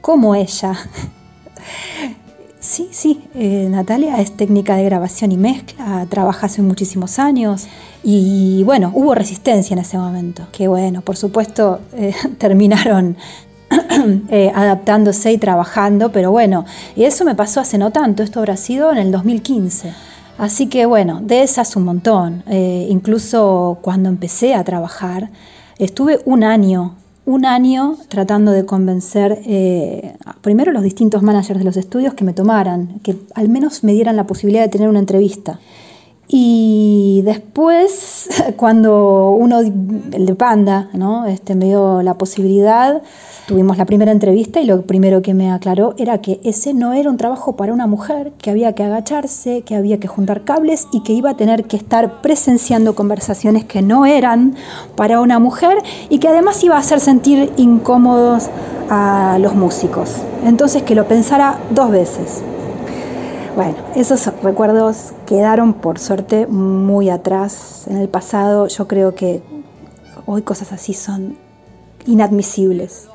¿Cómo 0.03 0.35
ella? 0.35 0.75
sí, 2.63 2.89
sí, 2.93 3.21
eh, 3.35 3.67
Natalia 3.69 4.21
es 4.21 4.33
técnica 4.37 4.77
de 4.77 4.85
grabación 4.85 5.33
y 5.33 5.37
mezcla, 5.37 6.07
trabaja 6.09 6.47
hace 6.47 6.63
muchísimos 6.63 7.19
años. 7.19 7.67
Y 8.03 8.63
bueno, 8.65 8.93
hubo 8.95 9.15
resistencia 9.15 9.75
en 9.75 9.81
ese 9.81 9.99
momento, 9.99 10.47
que 10.53 10.69
bueno, 10.69 11.03
por 11.03 11.17
supuesto 11.17 11.81
eh, 11.93 12.15
terminaron 12.39 13.17
eh, 14.31 14.51
adaptándose 14.55 15.33
y 15.33 15.39
trabajando, 15.39 16.13
pero 16.13 16.31
bueno, 16.31 16.65
y 16.97 17.05
eso 17.05 17.25
me 17.25 17.35
pasó 17.35 17.61
hace 17.61 17.77
no 17.77 17.91
tanto, 17.91 18.23
esto 18.23 18.39
habrá 18.39 18.57
sido 18.57 18.93
en 18.93 18.99
el 18.99 19.13
2015. 19.13 19.93
Así 20.39 20.69
que 20.69 20.87
bueno, 20.87 21.21
de 21.23 21.43
esas 21.43 21.77
un 21.77 21.85
montón. 21.85 22.43
Incluso 22.49 23.79
cuando 23.83 24.09
empecé 24.09 24.55
a 24.55 24.65
trabajar, 24.65 25.29
estuve 25.79 26.21
un 26.25 26.43
año, 26.43 26.97
un 27.25 27.45
año 27.45 27.97
tratando 28.09 28.51
de 28.53 28.67
convencer 28.67 29.41
eh, 29.47 30.17
primero 30.41 30.73
los 30.73 30.83
distintos 30.83 31.23
managers 31.23 31.59
de 31.59 31.65
los 31.65 31.77
estudios 31.77 32.15
que 32.15 32.25
me 32.25 32.33
tomaran, 32.33 33.01
que 33.03 33.17
al 33.35 33.49
menos 33.49 33.85
me 33.85 33.93
dieran 33.93 34.17
la 34.17 34.27
posibilidad 34.27 34.63
de 34.63 34.69
tener 34.69 34.89
una 34.89 34.99
entrevista. 34.99 35.61
Y 36.29 37.23
después, 37.25 38.29
cuando 38.57 39.31
uno, 39.31 39.61
el 39.61 40.27
de 40.27 40.35
Panda, 40.35 40.89
¿no? 40.95 41.27
este, 41.27 41.55
me 41.55 41.67
dio 41.67 42.03
la 42.03 42.15
posibilidad, 42.15 43.03
tuvimos 43.47 43.77
la 43.77 43.85
primera 43.85 44.13
entrevista 44.13 44.61
y 44.61 44.67
lo 44.67 44.83
primero 44.83 45.21
que 45.21 45.35
me 45.35 45.51
aclaró 45.51 45.95
era 45.99 46.19
que 46.19 46.41
ese 46.45 46.75
no 46.75 46.93
era 46.93 47.11
un 47.11 47.17
trabajo 47.17 47.57
para 47.57 47.73
una 47.73 47.87
mujer, 47.87 48.33
que 48.39 48.51
había 48.51 48.75
que 48.75 48.85
agacharse, 48.85 49.63
que 49.63 49.75
había 49.75 49.99
que 49.99 50.09
juntar 50.09 50.45
cables 50.45 50.87
y 50.93 51.03
que 51.03 51.13
iba 51.13 51.31
a 51.31 51.37
tener 51.37 51.65
que 51.65 51.77
estar 51.77 52.23
presenciando 52.23 52.95
conversaciones 52.95 53.65
que 53.65 53.83
no 53.83 54.07
eran 54.07 54.55
para 54.97 55.21
una 55.21 55.39
mujer 55.39 55.79
y 56.09 56.19
que 56.19 56.29
además 56.29 56.63
iba 56.65 56.77
a 56.77 56.81
hacer 56.81 57.01
sentir 57.01 57.53
incómodos 57.57 58.49
a 58.89 59.39
los 59.41 59.55
músicos. 59.55 60.23
Entonces 60.45 60.83
que 60.83 60.95
lo 60.95 61.07
pensara 61.07 61.59
dos 61.71 61.91
veces. 61.91 62.43
Bueno, 63.55 63.75
esos 63.95 64.27
recuerdos 64.43 65.13
quedaron 65.27 65.75
por 65.75 65.99
suerte 65.99 66.47
muy 66.47 67.11
atrás 67.11 67.85
en 67.87 67.99
el 67.99 68.09
pasado. 68.09 68.67
Yo 68.69 68.89
creo 68.89 69.15
que 69.15 69.43
hoy 70.25 70.41
cosas 70.41 70.73
así 70.73 70.95
son 70.95 71.37
inadmisibles. 72.07 73.09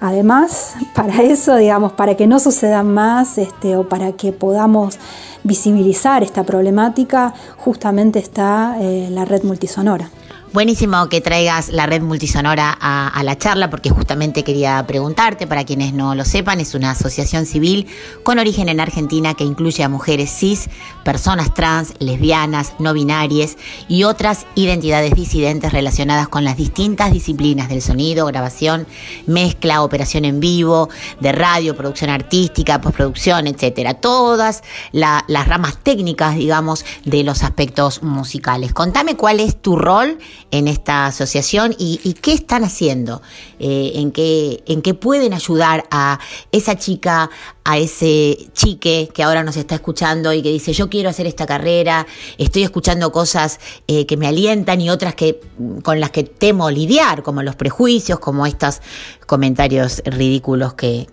Además, 0.00 0.74
para 0.96 1.22
eso, 1.22 1.54
digamos, 1.54 1.92
para 1.92 2.16
que 2.16 2.26
no 2.26 2.40
sucedan 2.40 2.92
más 2.92 3.38
este, 3.38 3.76
o 3.76 3.88
para 3.88 4.12
que 4.12 4.32
podamos 4.32 4.98
visibilizar 5.44 6.24
esta 6.24 6.42
problemática, 6.42 7.32
justamente 7.58 8.18
está 8.18 8.76
eh, 8.80 9.08
la 9.10 9.24
red 9.24 9.44
multisonora. 9.44 10.10
Buenísimo 10.54 11.08
que 11.08 11.20
traigas 11.20 11.70
la 11.70 11.84
red 11.86 12.00
multisonora 12.00 12.78
a, 12.80 13.20
la 13.24 13.36
charla 13.36 13.70
porque 13.70 13.90
justamente 13.90 14.44
quería 14.44 14.84
preguntarte, 14.86 15.48
para 15.48 15.64
quienes 15.64 15.92
no 15.92 16.14
lo 16.14 16.24
sepan, 16.24 16.60
es 16.60 16.76
una 16.76 16.92
asociación 16.92 17.44
civil 17.44 17.88
con 18.22 18.38
origen 18.38 18.68
en 18.68 18.78
Argentina 18.78 19.34
que 19.34 19.42
incluye 19.42 19.82
a 19.82 19.88
mujeres 19.88 20.30
cis, 20.30 20.70
personas 21.02 21.54
trans, 21.54 21.94
lesbianas, 21.98 22.74
no 22.78 22.94
binarias 22.94 23.56
y 23.88 24.04
otras 24.04 24.46
identidades 24.54 25.14
disidentes 25.14 25.72
relacionadas 25.72 26.28
con 26.28 26.44
las 26.44 26.56
distintas 26.56 27.12
disciplinas 27.12 27.68
del 27.68 27.82
sonido, 27.82 28.24
grabación, 28.26 28.86
mezcla, 29.26 29.82
operación 29.82 30.24
en 30.24 30.38
vivo, 30.38 30.88
de 31.18 31.32
radio, 31.32 31.74
producción 31.74 32.10
artística, 32.10 32.80
postproducción, 32.80 33.48
etcétera. 33.48 33.94
Todas 33.94 34.62
la, 34.92 35.24
las 35.26 35.48
ramas 35.48 35.78
técnicas, 35.82 36.36
digamos, 36.36 36.84
de 37.04 37.24
los 37.24 37.42
aspectos 37.42 38.04
musicales. 38.04 38.72
Contame 38.72 39.16
cuál 39.16 39.40
es 39.40 39.60
tu 39.60 39.74
rol 39.74 40.20
en 40.54 40.68
esta 40.68 41.06
asociación 41.06 41.74
y, 41.78 42.14
qué 42.22 42.32
están 42.32 42.62
haciendo, 42.62 43.22
eh, 43.58 43.92
en, 43.96 44.12
qué, 44.12 44.62
en 44.66 44.82
qué 44.82 44.94
pueden 44.94 45.34
ayudar 45.34 45.84
a 45.90 46.20
esa 46.52 46.78
chica, 46.78 47.28
a 47.64 47.78
ese 47.78 48.38
chique 48.52 49.10
que 49.12 49.24
ahora 49.24 49.42
nos 49.42 49.56
está 49.56 49.74
escuchando 49.74 50.32
y 50.32 50.42
que 50.42 50.50
dice 50.50 50.72
yo 50.72 50.88
quiero 50.88 51.08
hacer 51.10 51.26
esta 51.26 51.44
carrera, 51.44 52.06
estoy 52.38 52.62
escuchando 52.62 53.10
cosas 53.10 53.58
eh, 53.88 54.06
que 54.06 54.16
me 54.16 54.28
alientan 54.28 54.80
y 54.80 54.90
otras 54.90 55.16
que 55.16 55.40
con 55.82 55.98
las 55.98 56.12
que 56.12 56.22
temo 56.22 56.70
lidiar, 56.70 57.24
como 57.24 57.42
los 57.42 57.56
prejuicios, 57.56 58.20
como 58.20 58.46
estos 58.46 58.80
comentarios 59.26 60.02
ridículos 60.04 60.74
que 60.74 61.08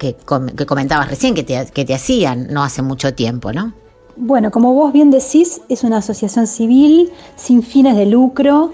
comentabas 0.67 1.09
recién, 1.09 1.33
que 1.33 1.41
te, 1.41 1.65
que 1.73 1.83
te 1.83 1.95
hacían 1.95 2.47
no 2.53 2.63
hace 2.63 2.83
mucho 2.83 3.15
tiempo, 3.15 3.51
¿no? 3.51 3.73
Bueno, 4.17 4.51
como 4.51 4.73
vos 4.75 4.93
bien 4.93 5.09
decís, 5.09 5.61
es 5.67 5.83
una 5.83 5.97
asociación 5.97 6.45
civil 6.45 7.11
sin 7.37 7.63
fines 7.63 7.95
de 7.95 8.05
lucro 8.05 8.73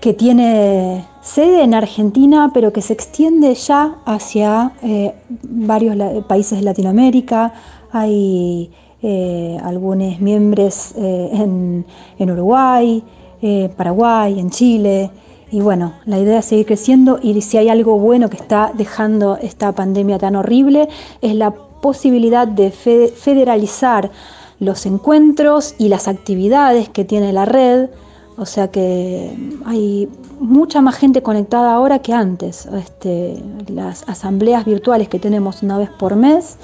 que 0.00 0.14
tiene 0.14 1.04
sede 1.22 1.62
en 1.62 1.74
Argentina, 1.74 2.50
pero 2.54 2.72
que 2.72 2.82
se 2.82 2.92
extiende 2.92 3.54
ya 3.54 3.96
hacia 4.04 4.72
eh, 4.82 5.14
varios 5.42 6.24
países 6.24 6.58
de 6.58 6.64
Latinoamérica. 6.64 7.52
Hay 7.90 8.70
eh, 9.00 9.56
algunos 9.62 10.18
miembros 10.20 10.92
eh, 10.96 11.30
en, 11.32 11.86
en, 12.18 12.30
Uruguay, 12.30 13.02
eh, 13.40 13.70
Paraguay, 13.76 14.40
en 14.40 14.50
Chile. 14.50 15.10
Y 15.52 15.60
bueno, 15.60 15.94
la 16.04 16.18
idea 16.18 16.40
es 16.40 16.46
seguir 16.46 16.66
creciendo 16.66 17.20
y 17.22 17.40
si 17.40 17.58
hay 17.58 17.68
algo 17.68 17.98
bueno 17.98 18.28
que 18.28 18.36
está 18.36 18.72
dejando 18.76 19.38
esta 19.40 19.72
pandemia 19.72 20.18
tan 20.18 20.34
horrible 20.36 20.88
es 21.22 21.34
la 21.34 21.52
posibilidad 21.52 22.46
de 22.46 22.70
fe 22.70 23.08
federalizar 23.08 24.10
los 24.58 24.84
encuentros 24.84 25.76
y 25.78 25.88
las 25.88 26.08
actividades 26.08 26.88
que 26.88 27.04
tiene 27.04 27.32
la 27.32 27.44
red 27.44 27.88
o 28.38 28.46
sea 28.46 28.68
que 28.68 29.36
hay 29.66 30.08
mucha 30.38 30.80
más 30.80 30.96
gente 30.96 31.22
conectada 31.22 31.72
ahora 31.72 31.98
que 31.98 32.12
antes. 32.12 32.66
Este, 32.66 33.42
las 33.68 34.08
asambleas 34.08 34.64
virtuales 34.64 35.08
que 35.08 35.18
tenemos 35.18 35.62
una 35.62 35.76
vez 35.76 35.90
por 35.90 36.14
mes, 36.14 36.56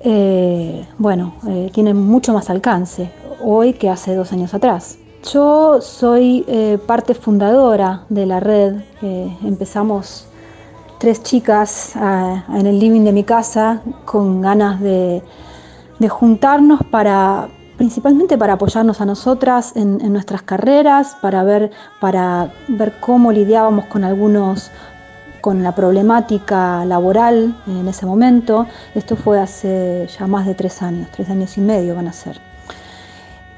eh, 0.00 0.84
bueno, 0.98 1.34
eh, 1.48 1.70
tienen 1.72 1.96
mucho 1.96 2.32
más 2.32 2.50
alcance. 2.50 3.10
hoy 3.42 3.72
que 3.72 3.88
hace 3.88 4.14
dos 4.14 4.32
años 4.32 4.52
atrás. 4.52 4.98
Yo 5.32 5.80
soy 5.80 6.44
eh, 6.46 6.78
parte 6.86 7.14
fundadora 7.14 8.04
de 8.10 8.26
la 8.26 8.40
red. 8.40 8.82
Empezamos 9.42 10.26
tres 10.98 11.22
chicas 11.22 11.92
ah, 11.94 12.44
en 12.52 12.66
el 12.66 12.78
living 12.78 13.02
de 13.04 13.12
mi 13.12 13.24
casa 13.24 13.80
con 14.04 14.42
ganas 14.42 14.80
de 14.80 15.22
juntarnos 16.08 16.80
para 16.90 17.48
principalmente 17.80 18.36
para 18.36 18.52
apoyarnos 18.52 19.00
a 19.00 19.06
nosotras 19.06 19.72
en, 19.74 20.12
nuestras 20.12 20.42
carreras, 20.42 21.16
para 21.22 21.42
ver, 21.44 21.70
para 21.98 22.50
ver 22.68 22.92
cómo 23.00 23.32
lidiábamos 23.32 23.86
con 23.86 24.04
algunos 24.04 24.70
con 25.40 25.62
la 25.62 25.74
problemática 25.74 26.84
laboral 26.84 27.56
en 27.66 27.88
ese 27.88 28.04
momento. 28.04 28.66
Esto 28.94 29.16
fue 29.16 29.40
hace 29.40 30.06
ya 30.18 30.26
más 30.26 30.44
de 30.44 30.54
tres 30.54 30.82
años, 30.82 31.08
tres 31.10 31.30
años 31.30 31.56
y 31.56 31.62
medio 31.62 31.94
van 31.94 32.08
a 32.08 32.12
ser. 32.12 32.49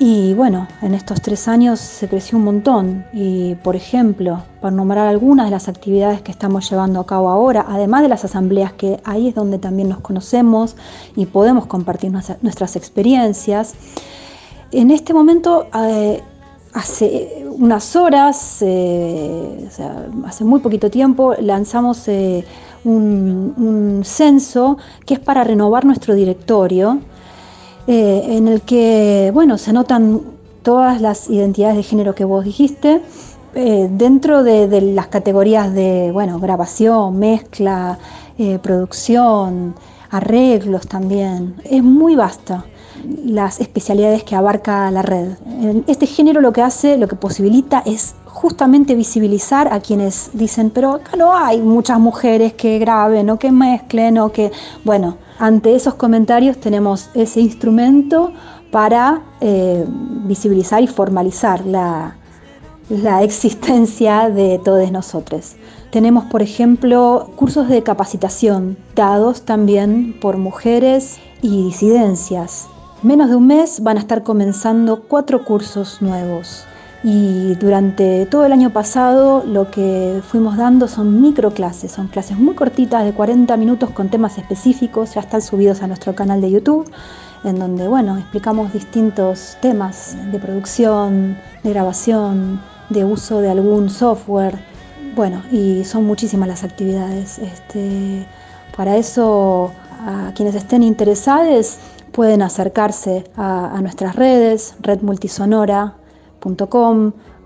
Y 0.04 0.34
bueno, 0.34 0.66
en 0.80 0.94
estos 0.94 1.22
tres 1.22 1.46
años 1.46 1.78
se 1.78 2.08
creció 2.08 2.36
un 2.36 2.42
montón 2.42 3.06
y, 3.12 3.54
por 3.54 3.76
ejemplo, 3.76 4.42
para 4.60 4.74
nombrar 4.74 5.06
algunas 5.06 5.46
de 5.46 5.52
las 5.52 5.68
actividades 5.68 6.22
que 6.22 6.32
estamos 6.32 6.68
llevando 6.68 6.98
a 6.98 7.06
cabo 7.06 7.28
ahora, 7.28 7.64
además 7.68 8.02
de 8.02 8.08
las 8.08 8.24
asambleas, 8.24 8.72
que 8.72 9.00
ahí 9.04 9.28
es 9.28 9.36
donde 9.36 9.58
también 9.58 9.88
nos 9.88 10.00
conocemos 10.00 10.74
y 11.14 11.26
podemos 11.26 11.66
compartir 11.66 12.10
nuestras 12.10 12.74
experiencias, 12.74 13.76
en 14.72 14.90
este 14.90 15.14
momento, 15.14 15.68
eh, 15.72 16.20
hace 16.72 17.46
unas 17.56 17.94
horas, 17.94 18.56
eh, 18.60 19.68
o 19.68 19.70
sea, 19.70 20.08
hace 20.26 20.42
muy 20.42 20.58
poquito 20.58 20.90
tiempo, 20.90 21.34
lanzamos 21.38 22.08
eh, 22.08 22.44
un, 22.82 23.54
un 23.56 24.04
censo 24.04 24.78
que 25.06 25.14
es 25.14 25.20
para 25.20 25.44
renovar 25.44 25.84
nuestro 25.84 26.16
directorio 26.16 26.98
eh, 27.86 28.36
en 28.36 28.48
el 28.48 28.62
que, 28.62 29.30
bueno, 29.34 29.58
se 29.58 29.72
notan 29.72 30.20
todas 30.62 31.00
las 31.00 31.28
identidades 31.28 31.76
de 31.76 31.82
género 31.82 32.14
que 32.14 32.24
vos 32.24 32.44
dijiste, 32.44 33.02
eh, 33.54 33.88
dentro 33.90 34.42
de, 34.42 34.80
las 34.80 35.08
categorías 35.08 35.74
de, 35.74 36.10
bueno, 36.12 36.38
grabación, 36.38 37.18
mezcla, 37.18 37.98
eh, 38.38 38.58
producción, 38.62 39.74
arreglos 40.10 40.86
también. 40.86 41.56
Es 41.64 41.82
muy 41.82 42.14
vasta 42.14 42.64
las 43.24 43.60
especialidades 43.60 44.22
que 44.22 44.36
abarca 44.36 44.90
la 44.90 45.02
red. 45.02 45.32
Este 45.86 46.06
género 46.06 46.40
lo 46.40 46.52
que 46.52 46.62
hace, 46.62 46.96
lo 46.96 47.08
que 47.08 47.16
posibilita 47.16 47.82
es 47.84 48.14
justamente 48.26 48.94
visibilizar 48.94 49.72
a 49.72 49.80
quienes 49.80 50.30
dicen, 50.34 50.70
pero 50.70 50.94
acá 50.94 51.16
no 51.16 51.34
hay 51.34 51.60
muchas 51.60 51.98
mujeres 51.98 52.54
que 52.54 52.78
graben 52.78 53.28
o 53.30 53.38
que 53.38 53.50
mezclen 53.50 54.18
o 54.18 54.30
que, 54.30 54.52
bueno, 54.84 55.16
ante 55.42 55.74
esos 55.74 55.94
comentarios 55.94 56.58
tenemos 56.58 57.10
ese 57.14 57.40
instrumento 57.40 58.32
para 58.70 59.22
eh, 59.40 59.84
visibilizar 60.24 60.84
y 60.84 60.86
formalizar 60.86 61.66
la, 61.66 62.14
la 62.88 63.24
existencia 63.24 64.30
de 64.30 64.60
todos 64.64 64.92
nosotros. 64.92 65.56
Tenemos, 65.90 66.26
por 66.26 66.42
ejemplo, 66.42 67.28
cursos 67.34 67.68
de 67.68 67.82
capacitación 67.82 68.76
dados 68.94 69.42
también 69.42 70.16
por 70.20 70.36
mujeres 70.36 71.18
y 71.42 71.64
disidencias. 71.64 72.68
Menos 73.02 73.28
de 73.28 73.34
un 73.34 73.48
mes 73.48 73.82
van 73.82 73.96
a 73.96 74.00
estar 74.00 74.22
comenzando 74.22 75.02
cuatro 75.08 75.44
cursos 75.44 76.00
nuevos. 76.00 76.64
Y 77.04 77.56
durante 77.56 78.26
todo 78.26 78.44
el 78.46 78.52
año 78.52 78.70
pasado 78.70 79.42
lo 79.44 79.70
que 79.70 80.20
fuimos 80.24 80.56
dando 80.56 80.86
son 80.86 81.20
microclases, 81.20 81.90
son 81.90 82.06
clases 82.06 82.38
muy 82.38 82.54
cortitas 82.54 83.04
de 83.04 83.12
40 83.12 83.56
minutos 83.56 83.90
con 83.90 84.08
temas 84.08 84.38
específicos, 84.38 85.14
ya 85.14 85.20
están 85.20 85.42
subidos 85.42 85.82
a 85.82 85.88
nuestro 85.88 86.14
canal 86.14 86.40
de 86.40 86.52
YouTube, 86.52 86.88
en 87.42 87.58
donde 87.58 87.88
bueno, 87.88 88.18
explicamos 88.18 88.72
distintos 88.72 89.56
temas 89.60 90.16
de 90.30 90.38
producción, 90.38 91.36
de 91.64 91.70
grabación, 91.70 92.60
de 92.88 93.04
uso 93.04 93.40
de 93.40 93.50
algún 93.50 93.90
software. 93.90 94.56
Bueno, 95.16 95.42
y 95.50 95.84
son 95.84 96.04
muchísimas 96.04 96.48
las 96.48 96.62
actividades. 96.62 97.40
Este, 97.40 98.26
para 98.76 98.96
eso, 98.96 99.72
a 100.06 100.32
quienes 100.36 100.54
estén 100.54 100.84
interesados, 100.84 101.78
pueden 102.12 102.42
acercarse 102.42 103.24
a, 103.36 103.76
a 103.76 103.80
nuestras 103.80 104.14
redes, 104.14 104.76
Red 104.80 105.00
Multisonora, 105.02 105.96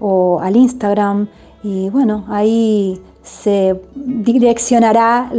o 0.00 0.40
al 0.40 0.56
Instagram 0.56 1.28
y 1.62 1.90
bueno, 1.90 2.24
ahí 2.28 3.00
se 3.22 3.80
direccionará 3.94 5.30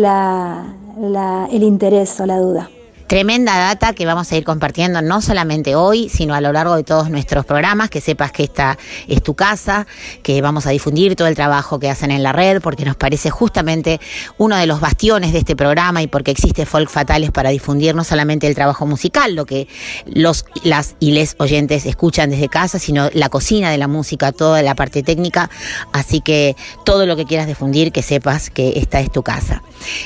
el 1.51 1.63
interés 1.63 2.19
o 2.19 2.25
la 2.25 2.39
duda. 2.39 2.69
Tremenda 3.07 3.57
data 3.57 3.93
que 3.93 4.05
vamos 4.05 4.29
a 4.29 4.35
ir 4.35 4.43
compartiendo 4.43 5.01
no 5.01 5.21
solamente 5.21 5.75
hoy, 5.75 6.09
sino 6.09 6.33
a 6.33 6.41
lo 6.41 6.51
largo 6.51 6.75
de 6.75 6.83
todos 6.83 7.09
nuestros 7.09 7.45
programas, 7.45 7.89
que 7.89 8.01
sepas 8.01 8.33
que 8.33 8.43
esta 8.43 8.77
es 9.07 9.23
tu 9.23 9.33
casa, 9.33 9.87
que 10.23 10.41
vamos 10.41 10.67
a 10.67 10.71
difundir 10.71 11.15
todo 11.15 11.29
el 11.29 11.35
trabajo 11.35 11.79
que 11.79 11.89
hacen 11.89 12.11
en 12.11 12.21
la 12.21 12.33
red, 12.33 12.61
porque 12.61 12.83
nos 12.83 12.97
parece 12.97 13.29
justamente 13.29 14.01
uno 14.37 14.57
de 14.57 14.65
los 14.65 14.81
bastiones 14.81 15.31
de 15.31 15.39
este 15.39 15.55
programa 15.55 16.01
y 16.01 16.07
porque 16.07 16.31
existe 16.31 16.65
Folk 16.65 16.89
Fatales 16.89 17.31
para 17.31 17.49
difundir 17.49 17.95
no 17.95 18.03
solamente 18.03 18.45
el 18.45 18.55
trabajo 18.55 18.85
musical, 18.85 19.35
lo 19.35 19.45
que 19.45 19.69
los, 20.05 20.43
las 20.63 20.95
y 20.99 21.11
les 21.11 21.35
oyentes 21.39 21.85
escuchan 21.85 22.29
desde 22.29 22.49
casa, 22.49 22.77
sino 22.77 23.09
la 23.13 23.29
cocina 23.29 23.71
de 23.71 23.77
la 23.77 23.87
música, 23.87 24.33
toda 24.33 24.61
la 24.63 24.75
parte 24.75 25.01
técnica. 25.01 25.49
Así 25.93 26.19
que 26.19 26.57
todo 26.83 27.05
lo 27.05 27.15
que 27.15 27.23
quieras 27.23 27.47
difundir, 27.47 27.93
que 27.93 28.03
sepas 28.03 28.49
que 28.49 28.73
esta 28.75 28.99
es 28.99 29.09
tu 29.13 29.23
casa. 29.23 29.63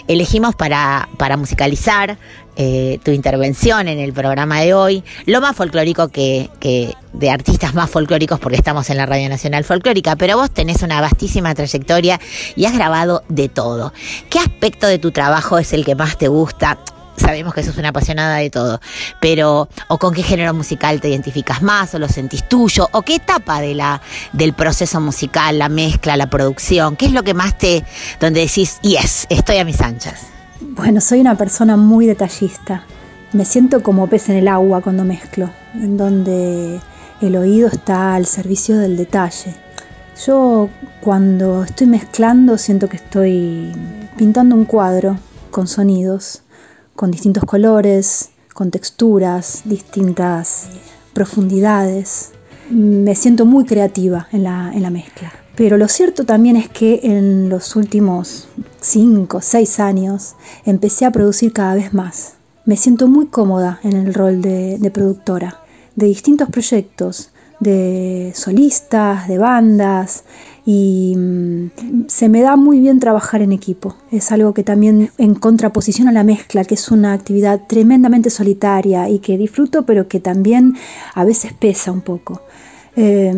Elegimos 0.08 0.54
para, 0.54 1.10
para 1.18 1.36
musicalizar 1.36 2.20
eh, 2.56 2.99
tu 3.04 3.12
intervención 3.12 3.88
en 3.88 3.99
el 3.99 4.14
programa 4.14 4.60
de 4.62 4.74
hoy, 4.74 5.04
lo 5.26 5.41
más 5.41 5.56
folclórico 5.56 6.10
que, 6.10 6.49
de 7.14 7.30
artistas 7.30 7.74
más 7.74 7.89
folclóricos 7.89 8.39
porque 8.39 8.58
estamos 8.58 8.89
en 8.89 8.97
la 8.97 9.06
Radio 9.06 9.30
Nacional 9.30 9.64
Folclórica, 9.64 10.16
pero 10.16 10.38
vos 10.38 10.52
tenés 10.52 10.82
una 10.82 11.02
vastísima 11.02 11.56
trayectoria 11.56 12.20
y 12.56 12.66
has 12.66 12.74
grabado 12.74 13.24
de 13.30 13.49
todo. 13.49 13.93
¿Qué 14.30 14.39
aspecto 14.39 14.88
de 14.88 14.99
tu 14.99 15.12
trabajo 15.12 15.58
es 15.58 15.74
el 15.74 15.86
que 15.86 15.95
más 15.95 16.18
te 16.18 16.28
gusta? 16.28 16.78
Sabemos 17.18 17.54
que 17.54 17.64
sos 17.64 17.78
una 17.78 17.89
apasionada 17.89 18.38
de 18.38 18.49
todo, 18.49 18.82
pero 19.20 19.70
o 19.88 19.97
con 19.97 20.14
qué 20.14 20.24
género 20.24 20.54
musical 20.54 20.99
te 20.99 21.10
identificas 21.10 21.62
más 21.62 21.93
o 21.93 21.99
lo 21.99 22.08
sentís 22.08 22.47
tuyo 22.49 22.89
o 22.91 23.02
qué 23.04 23.16
etapa 23.16 23.62
de 23.62 23.76
la 23.76 24.02
del 24.34 24.54
proceso 24.54 24.99
musical, 24.99 25.60
la 25.60 25.70
mezcla, 25.70 26.18
la 26.18 26.30
producción, 26.30 26.95
qué 26.95 27.06
es 27.06 27.12
lo 27.12 27.24
que 27.24 27.34
más 27.34 27.58
te 27.58 27.84
donde 28.20 28.41
decís, 28.41 28.80
"Yes, 28.82 29.28
estoy 29.30 29.58
a 29.58 29.66
mis 29.66 29.82
anchas." 29.82 30.31
Bueno, 30.64 31.01
soy 31.01 31.22
una 31.22 31.36
persona 31.36 31.76
muy 31.76 32.05
detallista. 32.05 32.84
Me 33.34 33.45
siento 33.45 33.82
como 33.82 34.05
pez 34.05 34.30
en 34.30 34.36
el 34.36 34.47
agua 34.47 34.82
cuando 34.82 35.03
mezclo, 35.03 35.49
en 35.74 35.97
donde 35.97 36.80
el 37.20 37.36
oído 37.36 37.68
está 37.68 38.14
al 38.14 38.28
servicio 38.28 38.78
del 38.78 38.95
detalle. 38.95 39.55
Yo 40.24 40.70
cuando 41.01 41.64
estoy 41.64 41.88
mezclando 41.88 42.59
siento 42.59 42.89
que 42.89 42.97
estoy 42.97 43.72
pintando 44.18 44.55
un 44.55 44.66
cuadro 44.66 45.18
con 45.49 45.68
sonidos, 45.68 46.43
con 46.95 47.09
distintos 47.09 47.43
colores, 47.45 48.30
con 48.53 48.70
texturas, 48.70 49.64
distintas 49.66 50.68
profundidades. 51.14 52.34
Me 52.70 53.16
siento 53.16 53.45
muy 53.47 53.66
creativa 53.66 54.28
en 54.32 54.43
la, 54.43 54.72
en 54.72 54.84
la 54.84 54.91
mezcla. 54.91 55.41
Pero 55.62 55.78
lo 55.78 55.88
cierto 55.88 56.26
también 56.26 56.55
es 56.55 56.70
que 56.70 57.01
en 57.03 57.47
los 57.47 57.76
últimos 57.76 58.47
5, 58.80 59.41
6 59.41 59.80
años 59.80 60.34
empecé 60.66 61.05
a 61.05 61.12
producir 61.12 61.53
cada 61.53 61.76
vez 61.76 61.93
más. 61.93 62.34
Me 62.66 62.76
siento 62.76 63.07
muy 63.07 63.28
cómoda 63.28 63.80
en 63.84 63.95
el 63.95 64.12
rol 64.12 64.41
de, 64.41 64.80
de 64.80 64.89
productora, 64.89 65.59
de 65.95 66.07
distintos 66.07 66.49
proyectos, 66.49 67.30
de 67.59 68.32
solistas, 68.34 69.28
de 69.28 69.38
bandas, 69.38 70.24
y 70.66 71.14
mm, 71.16 71.70
se 72.07 72.28
me 72.28 72.41
da 72.41 72.55
muy 72.55 72.80
bien 72.80 72.99
trabajar 72.99 73.43
en 73.43 73.51
equipo. 73.51 73.95
Es 74.12 74.32
algo 74.32 74.55
que 74.55 74.64
también 74.64 75.12
en 75.20 75.36
contraposición 75.36 76.07
a 76.07 76.12
la 76.12 76.24
mezcla, 76.24 76.66
que 76.66 76.74
es 76.74 76.89
una 76.89 77.14
actividad 77.14 77.62
tremendamente 77.68 78.32
solitaria 78.32 79.09
y 79.09 79.20
que 79.20 79.38
disfruto, 79.38 79.86
pero 79.86 80.07
que 80.07 80.20
también 80.20 80.76
a 81.14 81.24
veces 81.24 81.53
pesa 81.53 81.91
un 81.91 82.01
poco. 82.01 82.41
Eh, 82.96 83.34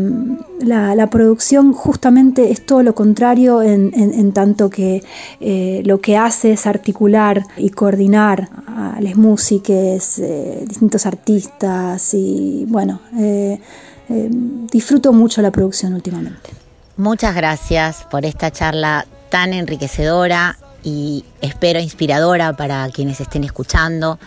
la, 0.61 1.07
producción 1.07 1.73
justamente 1.73 2.51
es 2.51 2.65
todo 2.65 2.81
lo 2.81 2.95
contrario 2.95 3.61
en, 3.61 4.31
tanto 4.31 4.69
que 4.69 5.03
eh, 5.39 5.83
lo 5.85 6.01
que 6.01 6.17
hace 6.17 6.53
es 6.53 6.65
articular 6.65 7.43
y 7.57 7.69
coordinar 7.69 8.49
a 8.65 8.97
las 8.99 9.15
músicas, 9.15 10.17
eh, 10.17 10.63
distintos 10.67 11.05
artistas 11.05 12.13
y 12.13 12.65
bueno, 12.67 12.99
disfruto 14.71 15.13
mucho 15.13 15.41
la 15.41 15.51
producción 15.51 15.93
últimamente. 15.93 16.49
Muchas 16.97 17.35
gracias 17.35 18.07
por 18.09 18.25
esta 18.25 18.51
charla 18.51 19.05
tan 19.29 19.53
enriquecedora 19.53 20.57
y 20.83 21.25
espero 21.41 21.79
inspiradora 21.79 22.53
para 22.53 22.89
quienes 22.89 23.19
estén 23.19 23.43
escuchando, 23.43 24.19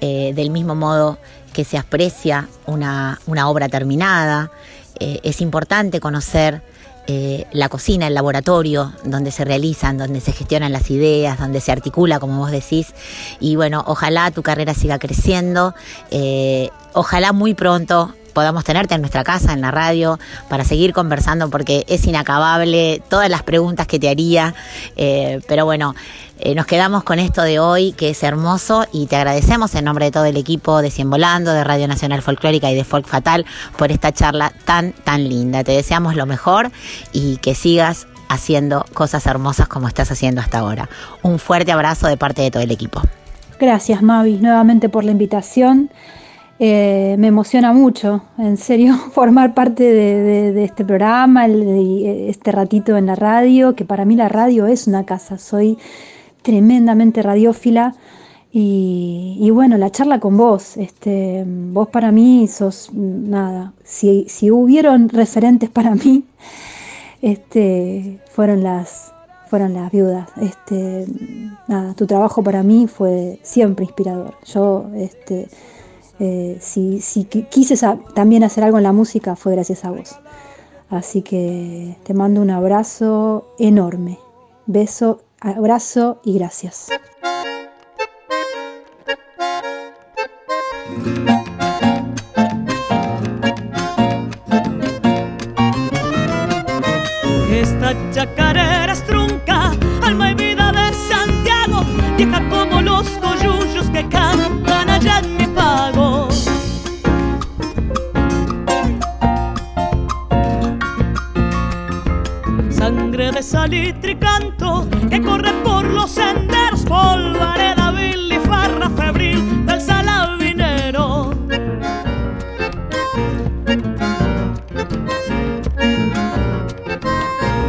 del 0.00 0.50
mismo 0.50 0.74
modo 0.74 1.18
que 1.56 1.64
se 1.64 1.78
aprecia 1.78 2.50
una, 2.66 3.18
obra 3.46 3.70
terminada. 3.70 4.50
Eh, 5.00 5.20
es 5.22 5.40
importante 5.40 6.00
conocer 6.00 6.60
eh, 7.06 7.46
la 7.50 7.70
cocina, 7.70 8.08
el 8.08 8.12
laboratorio, 8.12 8.92
donde 9.04 9.30
se 9.30 9.42
realizan, 9.46 9.96
donde 9.96 10.20
se 10.20 10.32
gestionan 10.32 10.70
las 10.70 10.90
ideas, 10.90 11.38
donde 11.38 11.62
se 11.62 11.72
articula, 11.72 12.20
como 12.20 12.36
vos 12.36 12.50
decís. 12.50 12.88
Y 13.40 13.56
bueno, 13.56 13.82
ojalá 13.86 14.30
tu 14.32 14.42
carrera 14.42 14.74
siga 14.74 14.98
creciendo. 14.98 15.74
Eh, 16.10 16.68
ojalá 16.92 17.32
muy 17.32 17.54
pronto 17.54 18.12
podamos 18.36 18.64
tenerte 18.64 18.94
en 18.94 19.00
nuestra 19.00 19.24
casa, 19.24 19.54
en 19.54 19.62
la 19.62 19.70
radio, 19.70 20.18
para 20.50 20.62
seguir 20.62 20.92
conversando, 20.92 21.48
porque 21.48 21.86
es 21.88 22.06
inacabable 22.06 23.02
todas 23.08 23.30
las 23.30 23.42
preguntas 23.42 23.86
que 23.86 23.98
te 23.98 24.10
haría. 24.10 24.54
Eh, 24.94 25.40
pero 25.48 25.64
bueno, 25.64 25.94
eh, 26.38 26.54
nos 26.54 26.66
quedamos 26.66 27.02
con 27.02 27.18
esto 27.18 27.40
de 27.40 27.58
hoy, 27.60 27.92
que 27.92 28.10
es 28.10 28.22
hermoso, 28.22 28.84
y 28.92 29.06
te 29.06 29.16
agradecemos 29.16 29.74
en 29.74 29.86
nombre 29.86 30.04
de 30.04 30.10
todo 30.10 30.26
el 30.26 30.36
equipo 30.36 30.82
de 30.82 30.90
Cien 30.90 31.08
Volando, 31.08 31.50
de 31.54 31.64
Radio 31.64 31.88
Nacional 31.88 32.20
Folclórica 32.20 32.70
y 32.70 32.74
de 32.74 32.84
Folk 32.84 33.06
Fatal, 33.06 33.46
por 33.78 33.90
esta 33.90 34.12
charla 34.12 34.52
tan, 34.66 34.92
tan 34.92 35.26
linda. 35.26 35.64
Te 35.64 35.72
deseamos 35.72 36.14
lo 36.14 36.26
mejor 36.26 36.70
y 37.14 37.38
que 37.38 37.54
sigas 37.54 38.06
haciendo 38.28 38.84
cosas 38.92 39.24
hermosas 39.24 39.66
como 39.66 39.88
estás 39.88 40.12
haciendo 40.12 40.42
hasta 40.42 40.58
ahora. 40.58 40.90
Un 41.22 41.38
fuerte 41.38 41.72
abrazo 41.72 42.06
de 42.06 42.18
parte 42.18 42.42
de 42.42 42.50
todo 42.50 42.62
el 42.62 42.70
equipo. 42.70 43.00
Gracias 43.58 44.02
Mavi 44.02 44.36
nuevamente 44.36 44.90
por 44.90 45.04
la 45.04 45.12
invitación. 45.12 45.88
Eh, 46.58 47.16
me 47.18 47.26
emociona 47.26 47.72
mucho, 47.72 48.22
en 48.38 48.56
serio, 48.56 48.94
formar 49.12 49.54
parte 49.54 49.84
de, 49.84 50.64
este 50.64 50.84
programa, 50.84 51.46
de 51.46 52.30
este 52.30 52.50
ratito 52.50 52.96
en 52.96 53.06
la 53.06 53.14
radio, 53.14 53.74
que 53.74 53.84
para 53.84 54.04
mí 54.04 54.16
la 54.16 54.28
radio 54.28 54.66
es 54.66 54.86
una 54.86 55.04
casa, 55.04 55.38
soy 55.38 55.76
tremendamente 56.42 57.22
radiófila. 57.22 57.94
Y, 58.58 59.50
bueno, 59.52 59.76
la 59.76 59.90
charla 59.90 60.18
con 60.18 60.38
vos, 60.38 60.78
este, 60.78 61.44
vos 61.46 61.88
para 61.88 62.10
mí 62.10 62.48
sos 62.48 62.90
nada, 62.94 63.74
si, 63.84 64.24
si 64.30 64.50
hubieron 64.50 65.10
referentes 65.10 65.68
para 65.68 65.94
mí, 65.94 66.24
este, 67.20 68.18
fueron 68.30 68.62
las, 68.62 69.12
viudas. 69.92 70.26
Este, 70.40 71.06
tu 71.96 72.06
trabajo 72.06 72.42
para 72.42 72.62
mí 72.62 72.86
fue 72.86 73.38
siempre 73.42 73.84
inspirador. 73.84 74.34
Yo, 74.46 74.86
este, 74.94 75.48
eh, 76.18 76.58
si, 76.60 77.00
si 77.00 77.24
quise 77.24 77.76
también 78.14 78.44
hacer 78.44 78.64
algo 78.64 78.78
en 78.78 78.84
la 78.84 78.92
música 78.92 79.36
fue 79.36 79.52
gracias 79.52 79.84
a 79.84 79.90
vos. 79.90 80.18
Así 80.88 81.22
que 81.22 81.96
te 82.04 82.14
mando 82.14 82.40
un 82.40 82.50
abrazo 82.50 83.54
enorme. 83.58 84.18
Beso, 84.66 85.22
abrazo 85.40 86.20
y 86.24 86.38
gracias. 86.38 86.88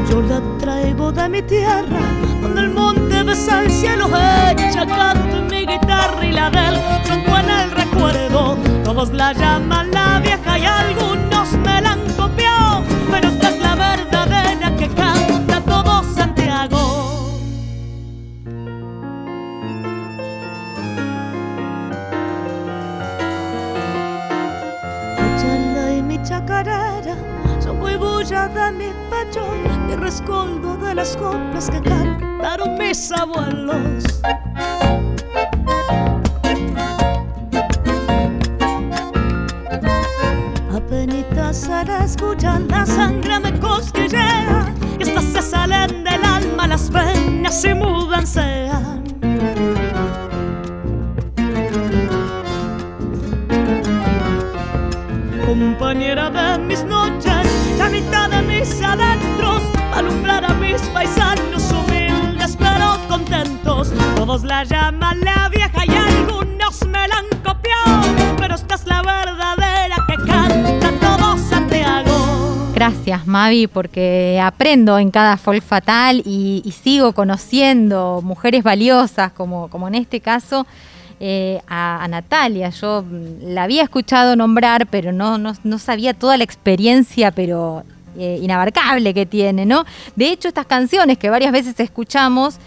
Yo 0.09 0.21
la 0.21 0.41
traigo 0.57 1.11
de 1.11 1.27
mi 1.29 1.41
tierra, 1.41 1.99
donde 2.41 2.61
el 2.61 2.69
monte 2.69 3.23
besa 3.23 3.61
el 3.61 3.71
cielo, 3.71 4.07
hecha 4.07 4.85
canto 4.85 5.37
en 5.37 5.47
mi 5.47 5.65
guitarra 5.65 6.25
y 6.25 6.31
la 6.31 6.49
del 6.49 6.79
tronco 7.03 7.37
en 7.37 7.49
el 7.49 7.71
recuerdo. 7.71 8.57
Todos 8.83 9.11
la 9.11 9.33
llaman 9.33 9.91
la 9.91 10.19
vieja 10.19 10.57
y 10.57 10.65
algunos 10.65 11.51
me 11.53 11.81
la 11.81 11.91
han 11.91 12.13
copiado, 12.15 12.83
pero 13.11 13.27
esta 13.27 13.49
es 13.49 13.59
la 13.59 13.75
verdadera 13.75 14.75
que 14.77 14.87
canta 14.89 15.61
todo 15.61 16.03
Santiago. 16.15 17.13
Y 25.97 26.01
mi 26.01 26.21
chacarera 26.23 27.15
son 27.59 27.79
bulla 27.79 28.47
de 28.47 28.71
mi 28.71 28.89
pecho 29.09 29.66
y 29.89 29.95
rescoldo 29.95 30.77
de 30.77 30.95
las 30.95 31.15
coplas 31.17 31.69
que 31.69 31.81
cantaron 31.81 32.77
mis 32.77 33.11
abuelos. 33.11 34.03
Apenitas 40.75 41.57
se 41.57 41.85
la 41.85 42.03
escuchan, 42.03 42.67
la 42.67 42.85
sangre 42.85 43.39
me 43.39 43.59
cosquillea 43.59 44.73
estas 44.99 45.25
se 45.25 45.41
salen 45.41 46.03
del 46.03 46.23
alma 46.23 46.67
las 46.67 46.89
penas 46.89 47.63
y 47.63 47.73
mudancean. 47.73 49.03
compañera 55.45 56.29
de 56.29 56.57
mis 56.65 56.83
noches, 56.83 57.77
la 57.77 57.89
mitad 57.89 58.29
de 58.29 58.41
mis 58.41 58.81
adentros, 58.81 59.46
mis 60.77 60.89
paisanos 60.89 61.71
humildes 61.71 62.55
pero 62.57 62.99
contentos. 63.07 63.91
Todos 64.15 64.43
la 64.43 64.63
llaman 64.63 65.19
la 65.21 65.49
vieja 65.49 65.85
y 65.85 65.95
algunos 65.95 66.85
me 66.87 67.07
la 67.07 67.17
han 67.17 67.41
copiado, 67.43 68.35
pero 68.37 68.55
esta 68.55 68.75
es 68.75 68.85
la 68.85 69.01
verdadera 69.01 69.95
que 70.07 70.15
canta 70.25 70.91
todo 70.99 71.37
Santiago. 71.37 72.71
Gracias, 72.75 73.25
Mavi, 73.25 73.67
porque 73.67 74.39
aprendo 74.43 74.99
en 74.99 75.09
cada 75.09 75.37
folk 75.37 75.63
fatal 75.63 76.21
y, 76.25 76.61
y 76.63 76.71
sigo 76.71 77.13
conociendo 77.13 78.21
mujeres 78.23 78.63
valiosas, 78.63 79.31
como, 79.31 79.69
como 79.69 79.87
en 79.87 79.95
este 79.95 80.21
caso. 80.21 80.67
Eh, 81.19 81.59
a, 81.67 82.03
a, 82.03 82.07
Natalia. 82.07 82.69
Yo 82.69 83.01
mm, 83.01 83.53
la 83.55 83.63
había 83.63 83.81
escuchado 83.81 84.35
nombrar, 84.35 84.85
pero 84.85 85.11
no, 85.11 85.39
no, 85.39 85.53
no 85.63 85.79
sabía 85.79 86.13
toda 86.13 86.37
la 86.37 86.43
experiencia, 86.43 87.31
pero 87.31 87.83
eh, 88.17 88.39
inabarcable 88.41 89.13
que 89.13 89.25
tiene, 89.25 89.65
¿no? 89.65 89.85
De 90.15 90.29
hecho, 90.29 90.47
estas 90.47 90.65
canciones 90.65 91.17
que 91.17 91.29
varias 91.29 91.51
veces 91.51 91.79
escuchamos, 91.79 92.57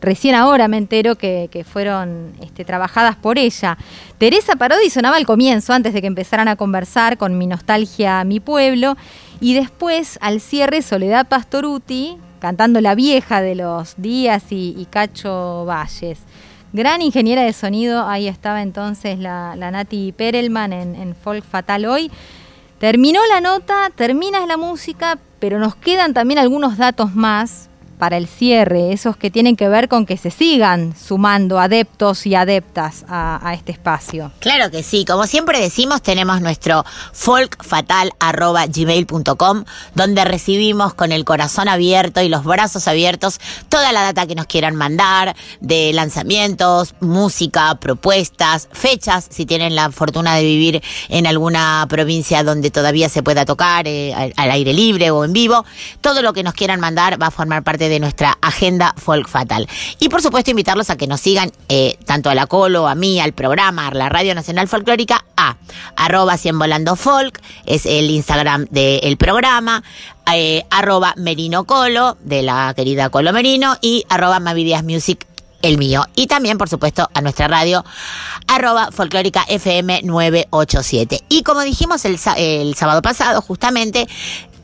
recién 0.00 0.34
ahora 0.34 0.68
me 0.68 0.76
entero 0.76 1.16
que, 1.16 1.64
fueron 1.70 2.32
este, 2.42 2.64
trabajadas 2.64 3.16
por 3.16 3.38
ella. 3.38 3.76
Teresa 4.18 4.56
Parodi 4.56 4.90
sonaba 4.90 5.16
al 5.16 5.26
comienzo, 5.26 5.72
antes 5.72 5.92
de 5.92 6.00
que 6.00 6.06
empezaran 6.06 6.48
a 6.48 6.56
conversar 6.56 7.18
con 7.18 7.36
Mi 7.38 7.46
Nostalgia, 7.46 8.24
Mi 8.24 8.40
Pueblo, 8.40 8.96
y 9.40 9.54
después, 9.54 10.18
al 10.20 10.40
cierre, 10.40 10.82
Soledad 10.82 11.28
Pastoruti, 11.28 12.16
cantando 12.40 12.80
La 12.80 12.94
Vieja 12.94 13.42
de 13.42 13.54
los 13.54 13.94
Díaz 13.96 14.50
y, 14.50 14.74
y 14.76 14.86
Cacho 14.86 15.64
Valles. 15.66 16.18
Gran 16.72 17.02
ingeniera 17.02 17.42
de 17.42 17.52
sonido, 17.52 18.06
ahí 18.06 18.28
estaba 18.28 18.62
entonces 18.62 19.18
la, 19.18 19.56
la 19.56 19.72
Nati 19.72 20.12
Perelman 20.12 20.72
en, 20.72 20.94
en, 20.94 21.16
Folk 21.16 21.44
Fatal 21.44 21.84
hoy. 21.84 22.12
Terminó 22.80 23.20
la 23.26 23.42
nota, 23.42 23.90
termina 23.94 24.46
la 24.46 24.56
música, 24.56 25.18
pero 25.38 25.58
nos 25.58 25.76
quedan 25.76 26.14
también 26.14 26.38
algunos 26.38 26.78
datos 26.78 27.14
más 27.14 27.69
para 28.00 28.16
el 28.16 28.26
cierre, 28.26 28.92
esos 28.94 29.18
que 29.18 29.30
tienen 29.30 29.56
que 29.56 29.68
ver 29.68 29.86
con 29.86 30.06
que 30.06 30.16
se 30.16 30.30
sigan 30.30 30.94
sumando 30.96 31.58
adeptos 31.60 32.24
y 32.26 32.34
adeptas 32.34 33.04
a, 33.08 33.52
este 33.54 33.72
espacio. 33.72 34.32
Claro 34.40 34.70
que 34.70 34.82
sí, 34.82 35.04
como 35.04 35.26
siempre 35.26 35.60
decimos, 35.60 36.00
tenemos 36.00 36.40
nuestro 36.40 36.86
folkfatal.gmail.com, 37.12 39.64
donde 39.94 40.24
recibimos 40.24 40.94
con 40.94 41.12
el 41.12 41.26
corazón 41.26 41.68
abierto 41.68 42.22
y 42.22 42.30
los 42.30 42.44
brazos 42.44 42.88
abiertos 42.88 43.38
toda 43.68 43.92
la 43.92 44.00
data 44.02 44.26
que 44.26 44.34
nos 44.34 44.46
quieran 44.46 44.76
mandar 44.76 45.36
de 45.60 45.92
lanzamientos, 45.92 46.94
música, 47.00 47.74
propuestas, 47.74 48.70
fechas, 48.72 49.26
si 49.28 49.44
tienen 49.44 49.74
la 49.74 49.90
fortuna 49.90 50.36
de 50.36 50.42
vivir 50.42 50.82
en 51.10 51.26
alguna 51.26 51.84
provincia 51.90 52.42
donde 52.44 52.70
todavía 52.70 53.10
se 53.10 53.22
pueda 53.22 53.44
tocar 53.44 53.86
eh, 53.86 54.14
al, 54.14 54.32
al 54.36 54.50
aire 54.52 54.72
libre 54.72 55.10
o 55.10 55.22
en 55.22 55.34
vivo, 55.34 55.66
todo 56.00 56.22
lo 56.22 56.32
que 56.32 56.42
nos 56.42 56.54
quieran 56.54 56.80
mandar 56.80 57.20
va 57.20 57.26
a 57.26 57.30
formar 57.30 57.62
parte 57.62 57.89
de 57.89 57.89
nuestra 57.98 58.38
agenda 58.40 58.94
Folk 58.96 59.28
Fatal. 59.28 59.68
Y 59.98 60.08
por 60.08 60.22
supuesto 60.22 60.50
invitarlos 60.50 60.90
a 60.90 60.96
que 60.96 61.06
nos 61.06 61.20
sigan 61.20 61.50
eh, 61.68 61.98
tanto 62.04 62.30
a 62.30 62.34
la 62.34 62.46
Colo, 62.46 62.86
a 62.86 62.94
mí, 62.94 63.18
al 63.20 63.32
programa, 63.32 63.88
a 63.88 63.94
la 63.94 64.08
Radio 64.08 64.34
Nacional 64.34 64.68
Folclórica, 64.68 65.24
a 65.36 65.56
arroba 65.96 66.36
volando 66.54 66.96
folk, 66.96 67.40
es 67.66 67.86
el 67.86 68.10
Instagram 68.10 68.66
del 68.70 69.16
programa, 69.16 69.82
eh, 70.32 70.64
arroba 70.70 71.14
Merino 71.16 71.64
Colo, 71.64 72.16
de 72.22 72.42
la 72.42 72.72
querida 72.76 73.10
Colo 73.10 73.32
Merino, 73.32 73.76
y 73.80 74.04
arroba 74.08 74.40
Mavidias 74.40 74.84
Music 74.84 75.26
el 75.62 75.78
mío. 75.78 76.04
Y 76.14 76.26
también, 76.26 76.58
por 76.58 76.68
supuesto, 76.68 77.08
a 77.12 77.20
nuestra 77.20 77.48
radio, 77.48 77.84
arroba 78.46 78.90
folclórica 78.92 79.44
FM 79.48 80.02
987. 80.02 81.24
Y 81.28 81.42
como 81.42 81.60
dijimos 81.62 82.04
el, 82.04 82.18
el 82.36 82.74
sábado 82.74 83.02
pasado, 83.02 83.42
justamente, 83.42 84.08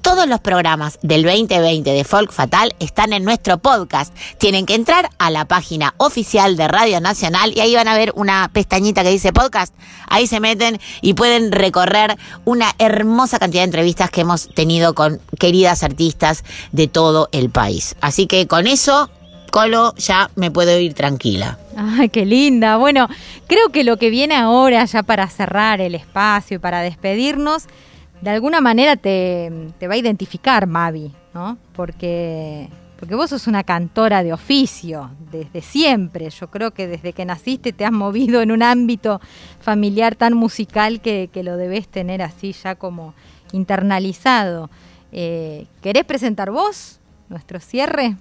Todos 0.07 0.29
los 0.29 0.39
programas 0.39 1.01
del 1.03 1.25
2020 1.25 1.91
de 1.91 2.05
Folk 2.05 2.31
Fatal 2.31 2.77
están 2.79 3.13
en 3.13 3.25
nuestro 3.25 3.59
podcast. 3.59 4.15
Tienen 4.39 4.65
que 4.65 4.77
entrar 4.77 5.11
a 5.19 5.31
la 5.33 5.47
página 5.47 5.95
oficial 5.97 6.57
de 6.57 6.69
Radio 6.69 7.01
Nacional 7.01 7.53
y 7.57 7.59
ahí 7.59 7.75
van 7.75 7.89
a 7.89 7.97
ver 7.97 8.13
una 8.15 8.49
pestañita 8.53 9.03
que 9.03 9.11
dice 9.11 9.33
podcast. 9.33 9.75
Ahí 10.09 10.29
se 10.29 10.39
meten 10.39 10.79
y 11.01 11.15
pueden 11.15 11.51
recorrer 11.51 12.17
una 12.45 12.73
hermosa 12.79 13.41
cantidad 13.41 13.63
de 13.63 13.67
entrevistas 13.67 14.11
que 14.11 14.21
hemos 14.21 14.49
tenido 14.55 14.95
con 14.95 15.21
queridas 15.41 15.83
artistas 15.83 16.45
de 16.71 16.87
todo 16.87 17.29
el 17.33 17.51
país. 17.51 17.97
Así 18.01 18.29
que 18.29 18.47
con 18.47 18.69
eso, 18.69 19.11
Colo, 19.51 19.93
ya 19.97 20.31
me 20.37 20.53
puedo 20.53 20.79
ir 20.79 20.95
tranquila. 20.95 21.59
Ay, 21.77 22.11
qué 22.11 22.25
linda. 22.25 22.77
Bueno, 22.77 23.09
creo 23.49 23.71
que 23.71 23.83
lo 23.83 23.97
que 23.97 24.11
viene 24.11 24.37
ahora, 24.37 24.85
ya 24.85 25.03
para 25.03 25.29
cerrar 25.29 25.81
el 25.81 25.97
espacio 25.97 26.59
y 26.59 26.61
para 26.61 26.83
despedirnos, 26.83 27.65
de 28.21 28.31
alguna 28.31 28.61
manera 28.61 28.97
te, 28.97 29.71
te 29.79 29.89
va 29.89 29.95
a 29.95 29.99
identificar 29.99 30.67
Mavi, 30.67 31.13
¿no? 31.35 31.59
Porque, 31.75 32.69
porque 32.99 33.15
vos 33.15 33.31
sos 33.31 33.47
una 33.47 33.63
cantora 33.63 34.23
de 34.23 34.33
oficio, 34.33 35.11
desde 35.31 35.61
siempre. 35.61 36.31
Yo 36.31 36.49
creo 36.51 36.73
que 36.73 36.87
desde 36.87 37.13
que 37.13 37.25
naciste 37.25 37.73
te 37.73 37.85
has 37.85 37.93
movido 37.93 38.41
en 38.41 38.53
un 38.53 38.63
ámbito 38.63 39.21
familiar 39.61 40.17
tan 40.17 40.35
musical 40.35 41.01
que, 41.01 41.29
que 41.33 41.43
lo 41.43 41.57
debes 41.57 41.89
tener 41.89 42.23
así 42.23 42.53
ya 42.53 42.75
como 42.75 43.15
internalizado. 43.53 44.71
Eh, 45.13 45.67
¿Querés 45.83 46.05
presentar 46.05 46.51
vos 46.51 47.01
nuestro 47.29 47.61
cierre? 47.61 48.17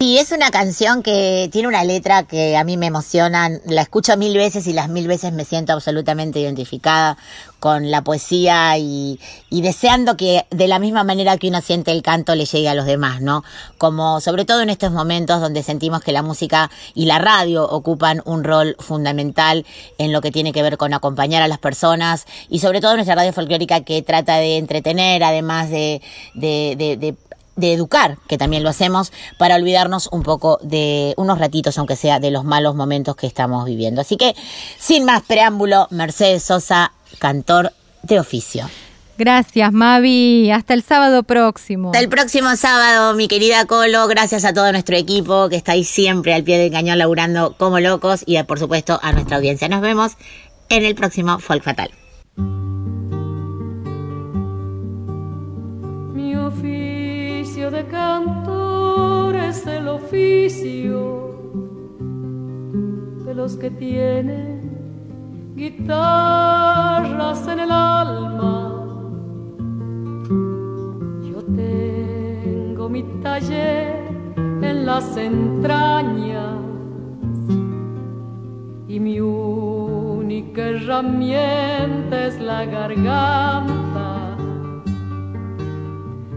Y 0.00 0.18
es 0.18 0.32
una 0.32 0.50
canción 0.50 1.02
que 1.02 1.48
tiene 1.50 1.68
una 1.68 1.84
letra 1.84 2.24
que 2.24 2.56
a 2.56 2.64
mí 2.64 2.76
me 2.76 2.86
emociona, 2.86 3.48
la 3.64 3.82
escucho 3.82 4.16
mil 4.16 4.36
veces 4.36 4.66
y 4.66 4.72
las 4.72 4.88
mil 4.88 5.06
veces 5.08 5.32
me 5.32 5.44
siento 5.44 5.72
absolutamente 5.72 6.40
identificada 6.40 7.16
con 7.58 7.90
la 7.90 8.02
poesía 8.02 8.76
y, 8.76 9.18
y, 9.48 9.62
deseando 9.62 10.18
que 10.18 10.44
de 10.50 10.68
la 10.68 10.78
misma 10.78 11.02
manera 11.02 11.38
que 11.38 11.48
uno 11.48 11.62
siente 11.62 11.92
el 11.92 12.02
canto 12.02 12.34
le 12.34 12.44
llegue 12.44 12.68
a 12.68 12.74
los 12.74 12.84
demás, 12.84 13.22
¿no? 13.22 13.42
Como 13.78 14.20
sobre 14.20 14.44
todo 14.44 14.60
en 14.60 14.68
estos 14.68 14.92
momentos 14.92 15.40
donde 15.40 15.62
sentimos 15.62 16.02
que 16.02 16.12
la 16.12 16.22
música 16.22 16.70
y 16.94 17.06
la 17.06 17.18
radio 17.18 17.66
ocupan 17.66 18.20
un 18.26 18.44
rol 18.44 18.76
fundamental 18.80 19.64
en 19.96 20.12
lo 20.12 20.20
que 20.20 20.30
tiene 20.30 20.52
que 20.52 20.62
ver 20.62 20.76
con 20.76 20.92
acompañar 20.92 21.42
a 21.42 21.48
las 21.48 21.58
personas 21.58 22.26
y 22.50 22.58
sobre 22.58 22.82
todo 22.82 22.96
nuestra 22.96 23.14
radio 23.14 23.32
folclórica 23.32 23.80
que 23.80 24.02
trata 24.02 24.36
de 24.36 24.58
entretener, 24.58 25.24
además 25.24 25.70
de, 25.70 26.02
de, 26.34 26.74
de, 26.76 26.98
de 26.98 27.14
de 27.56 27.72
educar, 27.72 28.18
que 28.28 28.38
también 28.38 28.62
lo 28.62 28.68
hacemos, 28.68 29.12
para 29.38 29.56
olvidarnos 29.56 30.08
un 30.12 30.22
poco 30.22 30.58
de 30.62 31.14
unos 31.16 31.38
ratitos, 31.38 31.78
aunque 31.78 31.96
sea 31.96 32.20
de 32.20 32.30
los 32.30 32.44
malos 32.44 32.74
momentos 32.74 33.16
que 33.16 33.26
estamos 33.26 33.64
viviendo. 33.64 34.00
Así 34.00 34.16
que, 34.16 34.34
sin 34.78 35.04
más 35.04 35.22
preámbulo, 35.22 35.86
Mercedes 35.90 36.42
Sosa, 36.42 36.92
cantor 37.18 37.72
de 38.02 38.20
oficio. 38.20 38.68
Gracias, 39.16 39.72
Mavi. 39.72 40.50
Hasta 40.50 40.74
el 40.74 40.82
sábado 40.82 41.22
próximo. 41.22 41.90
Hasta 41.90 42.00
el 42.00 42.08
próximo 42.08 42.56
sábado, 42.56 43.14
mi 43.14 43.28
querida 43.28 43.64
Colo. 43.66 44.08
Gracias 44.08 44.44
a 44.44 44.52
todo 44.52 44.72
nuestro 44.72 44.96
equipo 44.96 45.48
que 45.48 45.56
está 45.56 45.72
ahí 45.72 45.84
siempre 45.84 46.34
al 46.34 46.42
pie 46.42 46.58
del 46.58 46.72
cañón 46.72 46.98
laburando 46.98 47.54
como 47.56 47.78
locos 47.78 48.24
y, 48.26 48.42
por 48.42 48.58
supuesto, 48.58 48.98
a 49.02 49.12
nuestra 49.12 49.36
audiencia. 49.36 49.68
Nos 49.68 49.82
vemos 49.82 50.12
en 50.68 50.84
el 50.84 50.96
próximo 50.96 51.38
Folk 51.38 51.62
Fatal. 51.62 51.90
De 57.74 57.84
cantor 57.86 59.34
es 59.34 59.66
el 59.66 59.88
oficio 59.88 61.00
de 63.24 63.34
los 63.34 63.56
que 63.56 63.68
tienen 63.68 65.54
guitarras 65.56 67.48
en 67.48 67.58
el 67.58 67.72
alma. 67.72 68.86
Yo 71.28 71.42
tengo 71.56 72.88
mi 72.88 73.02
taller 73.24 74.06
en 74.38 74.86
las 74.86 75.16
entrañas 75.16 76.60
y 78.86 79.00
mi 79.00 79.18
única 79.18 80.62
herramienta 80.62 82.26
es 82.26 82.40
la 82.40 82.64
garganta 82.66 83.93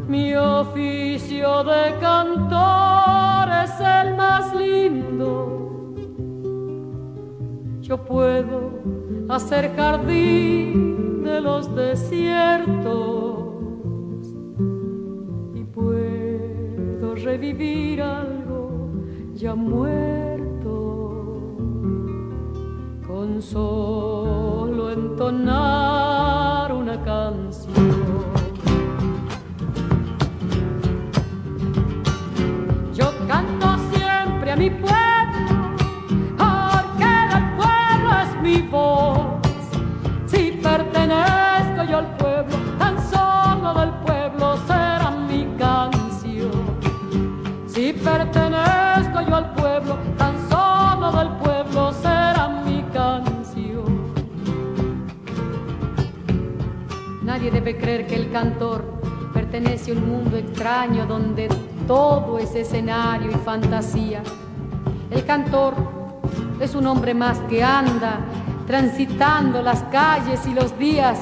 mi 0.07 0.33
oficio 0.35 1.63
de 1.63 1.95
cantor 1.99 3.49
es 3.63 3.71
el 3.79 4.15
más 4.15 4.55
lindo. 4.55 5.93
Yo 7.81 7.97
puedo 7.97 8.71
hacer 9.29 9.75
jardín 9.75 11.23
de 11.23 11.41
los 11.41 11.73
desiertos 11.75 13.39
y 15.53 15.63
puedo 15.63 17.15
revivir 17.15 18.01
algo 18.01 18.89
ya 19.35 19.55
muerto 19.55 21.37
con 23.05 23.41
solo 23.41 24.91
entonar 24.91 26.71
una 26.71 27.03
canción. 27.03 27.96
Un 59.91 60.09
mundo 60.09 60.37
extraño 60.37 61.05
donde 61.05 61.49
todo 61.87 62.39
es 62.39 62.53
escenario 62.55 63.31
y 63.31 63.35
fantasía. 63.35 64.21
El 65.09 65.23
cantor 65.25 65.73
es 66.59 66.75
un 66.75 66.87
hombre 66.87 67.13
más 67.13 67.39
que 67.49 67.63
anda 67.63 68.19
transitando 68.67 69.61
las 69.61 69.83
calles 69.83 70.45
y 70.45 70.53
los 70.53 70.77
días, 70.77 71.17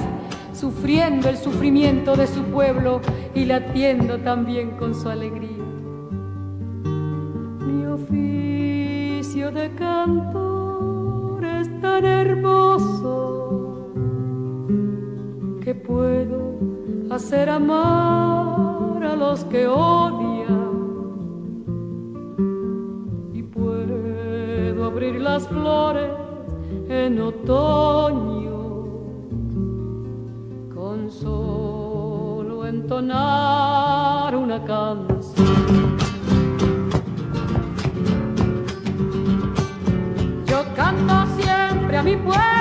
sufriendo 0.53 1.29
el 1.29 1.37
sufrimiento 1.37 2.15
de 2.15 2.25
su 2.25 2.43
pueblo 2.45 3.01
y 3.35 3.45
latiendo 3.45 4.17
también 4.17 4.71
con 4.71 4.95
su 4.95 5.07
alegría. 5.09 5.63
Mi 7.61 7.85
oficio 7.85 9.51
de 9.51 9.71
cantor 9.75 11.45
es 11.45 11.81
tan 11.81 12.03
hermoso 12.03 13.91
que 15.63 15.75
puedo 15.75 16.24
hacer 17.15 17.49
amar 17.49 19.01
a 19.03 19.15
los 19.15 19.45
que 19.45 19.67
odian 19.67 20.25
abrir 24.85 25.19
las 25.19 25.47
flores 25.47 26.09
en 26.89 27.19
otoño 27.19 28.83
con 30.73 31.11
solo 31.11 32.65
entonar 32.67 34.35
una 34.35 34.63
canción. 34.63 35.97
Yo 40.45 40.63
canto 40.75 41.25
siempre 41.37 41.97
a 41.97 42.03
mi 42.03 42.15
pueblo 42.15 42.54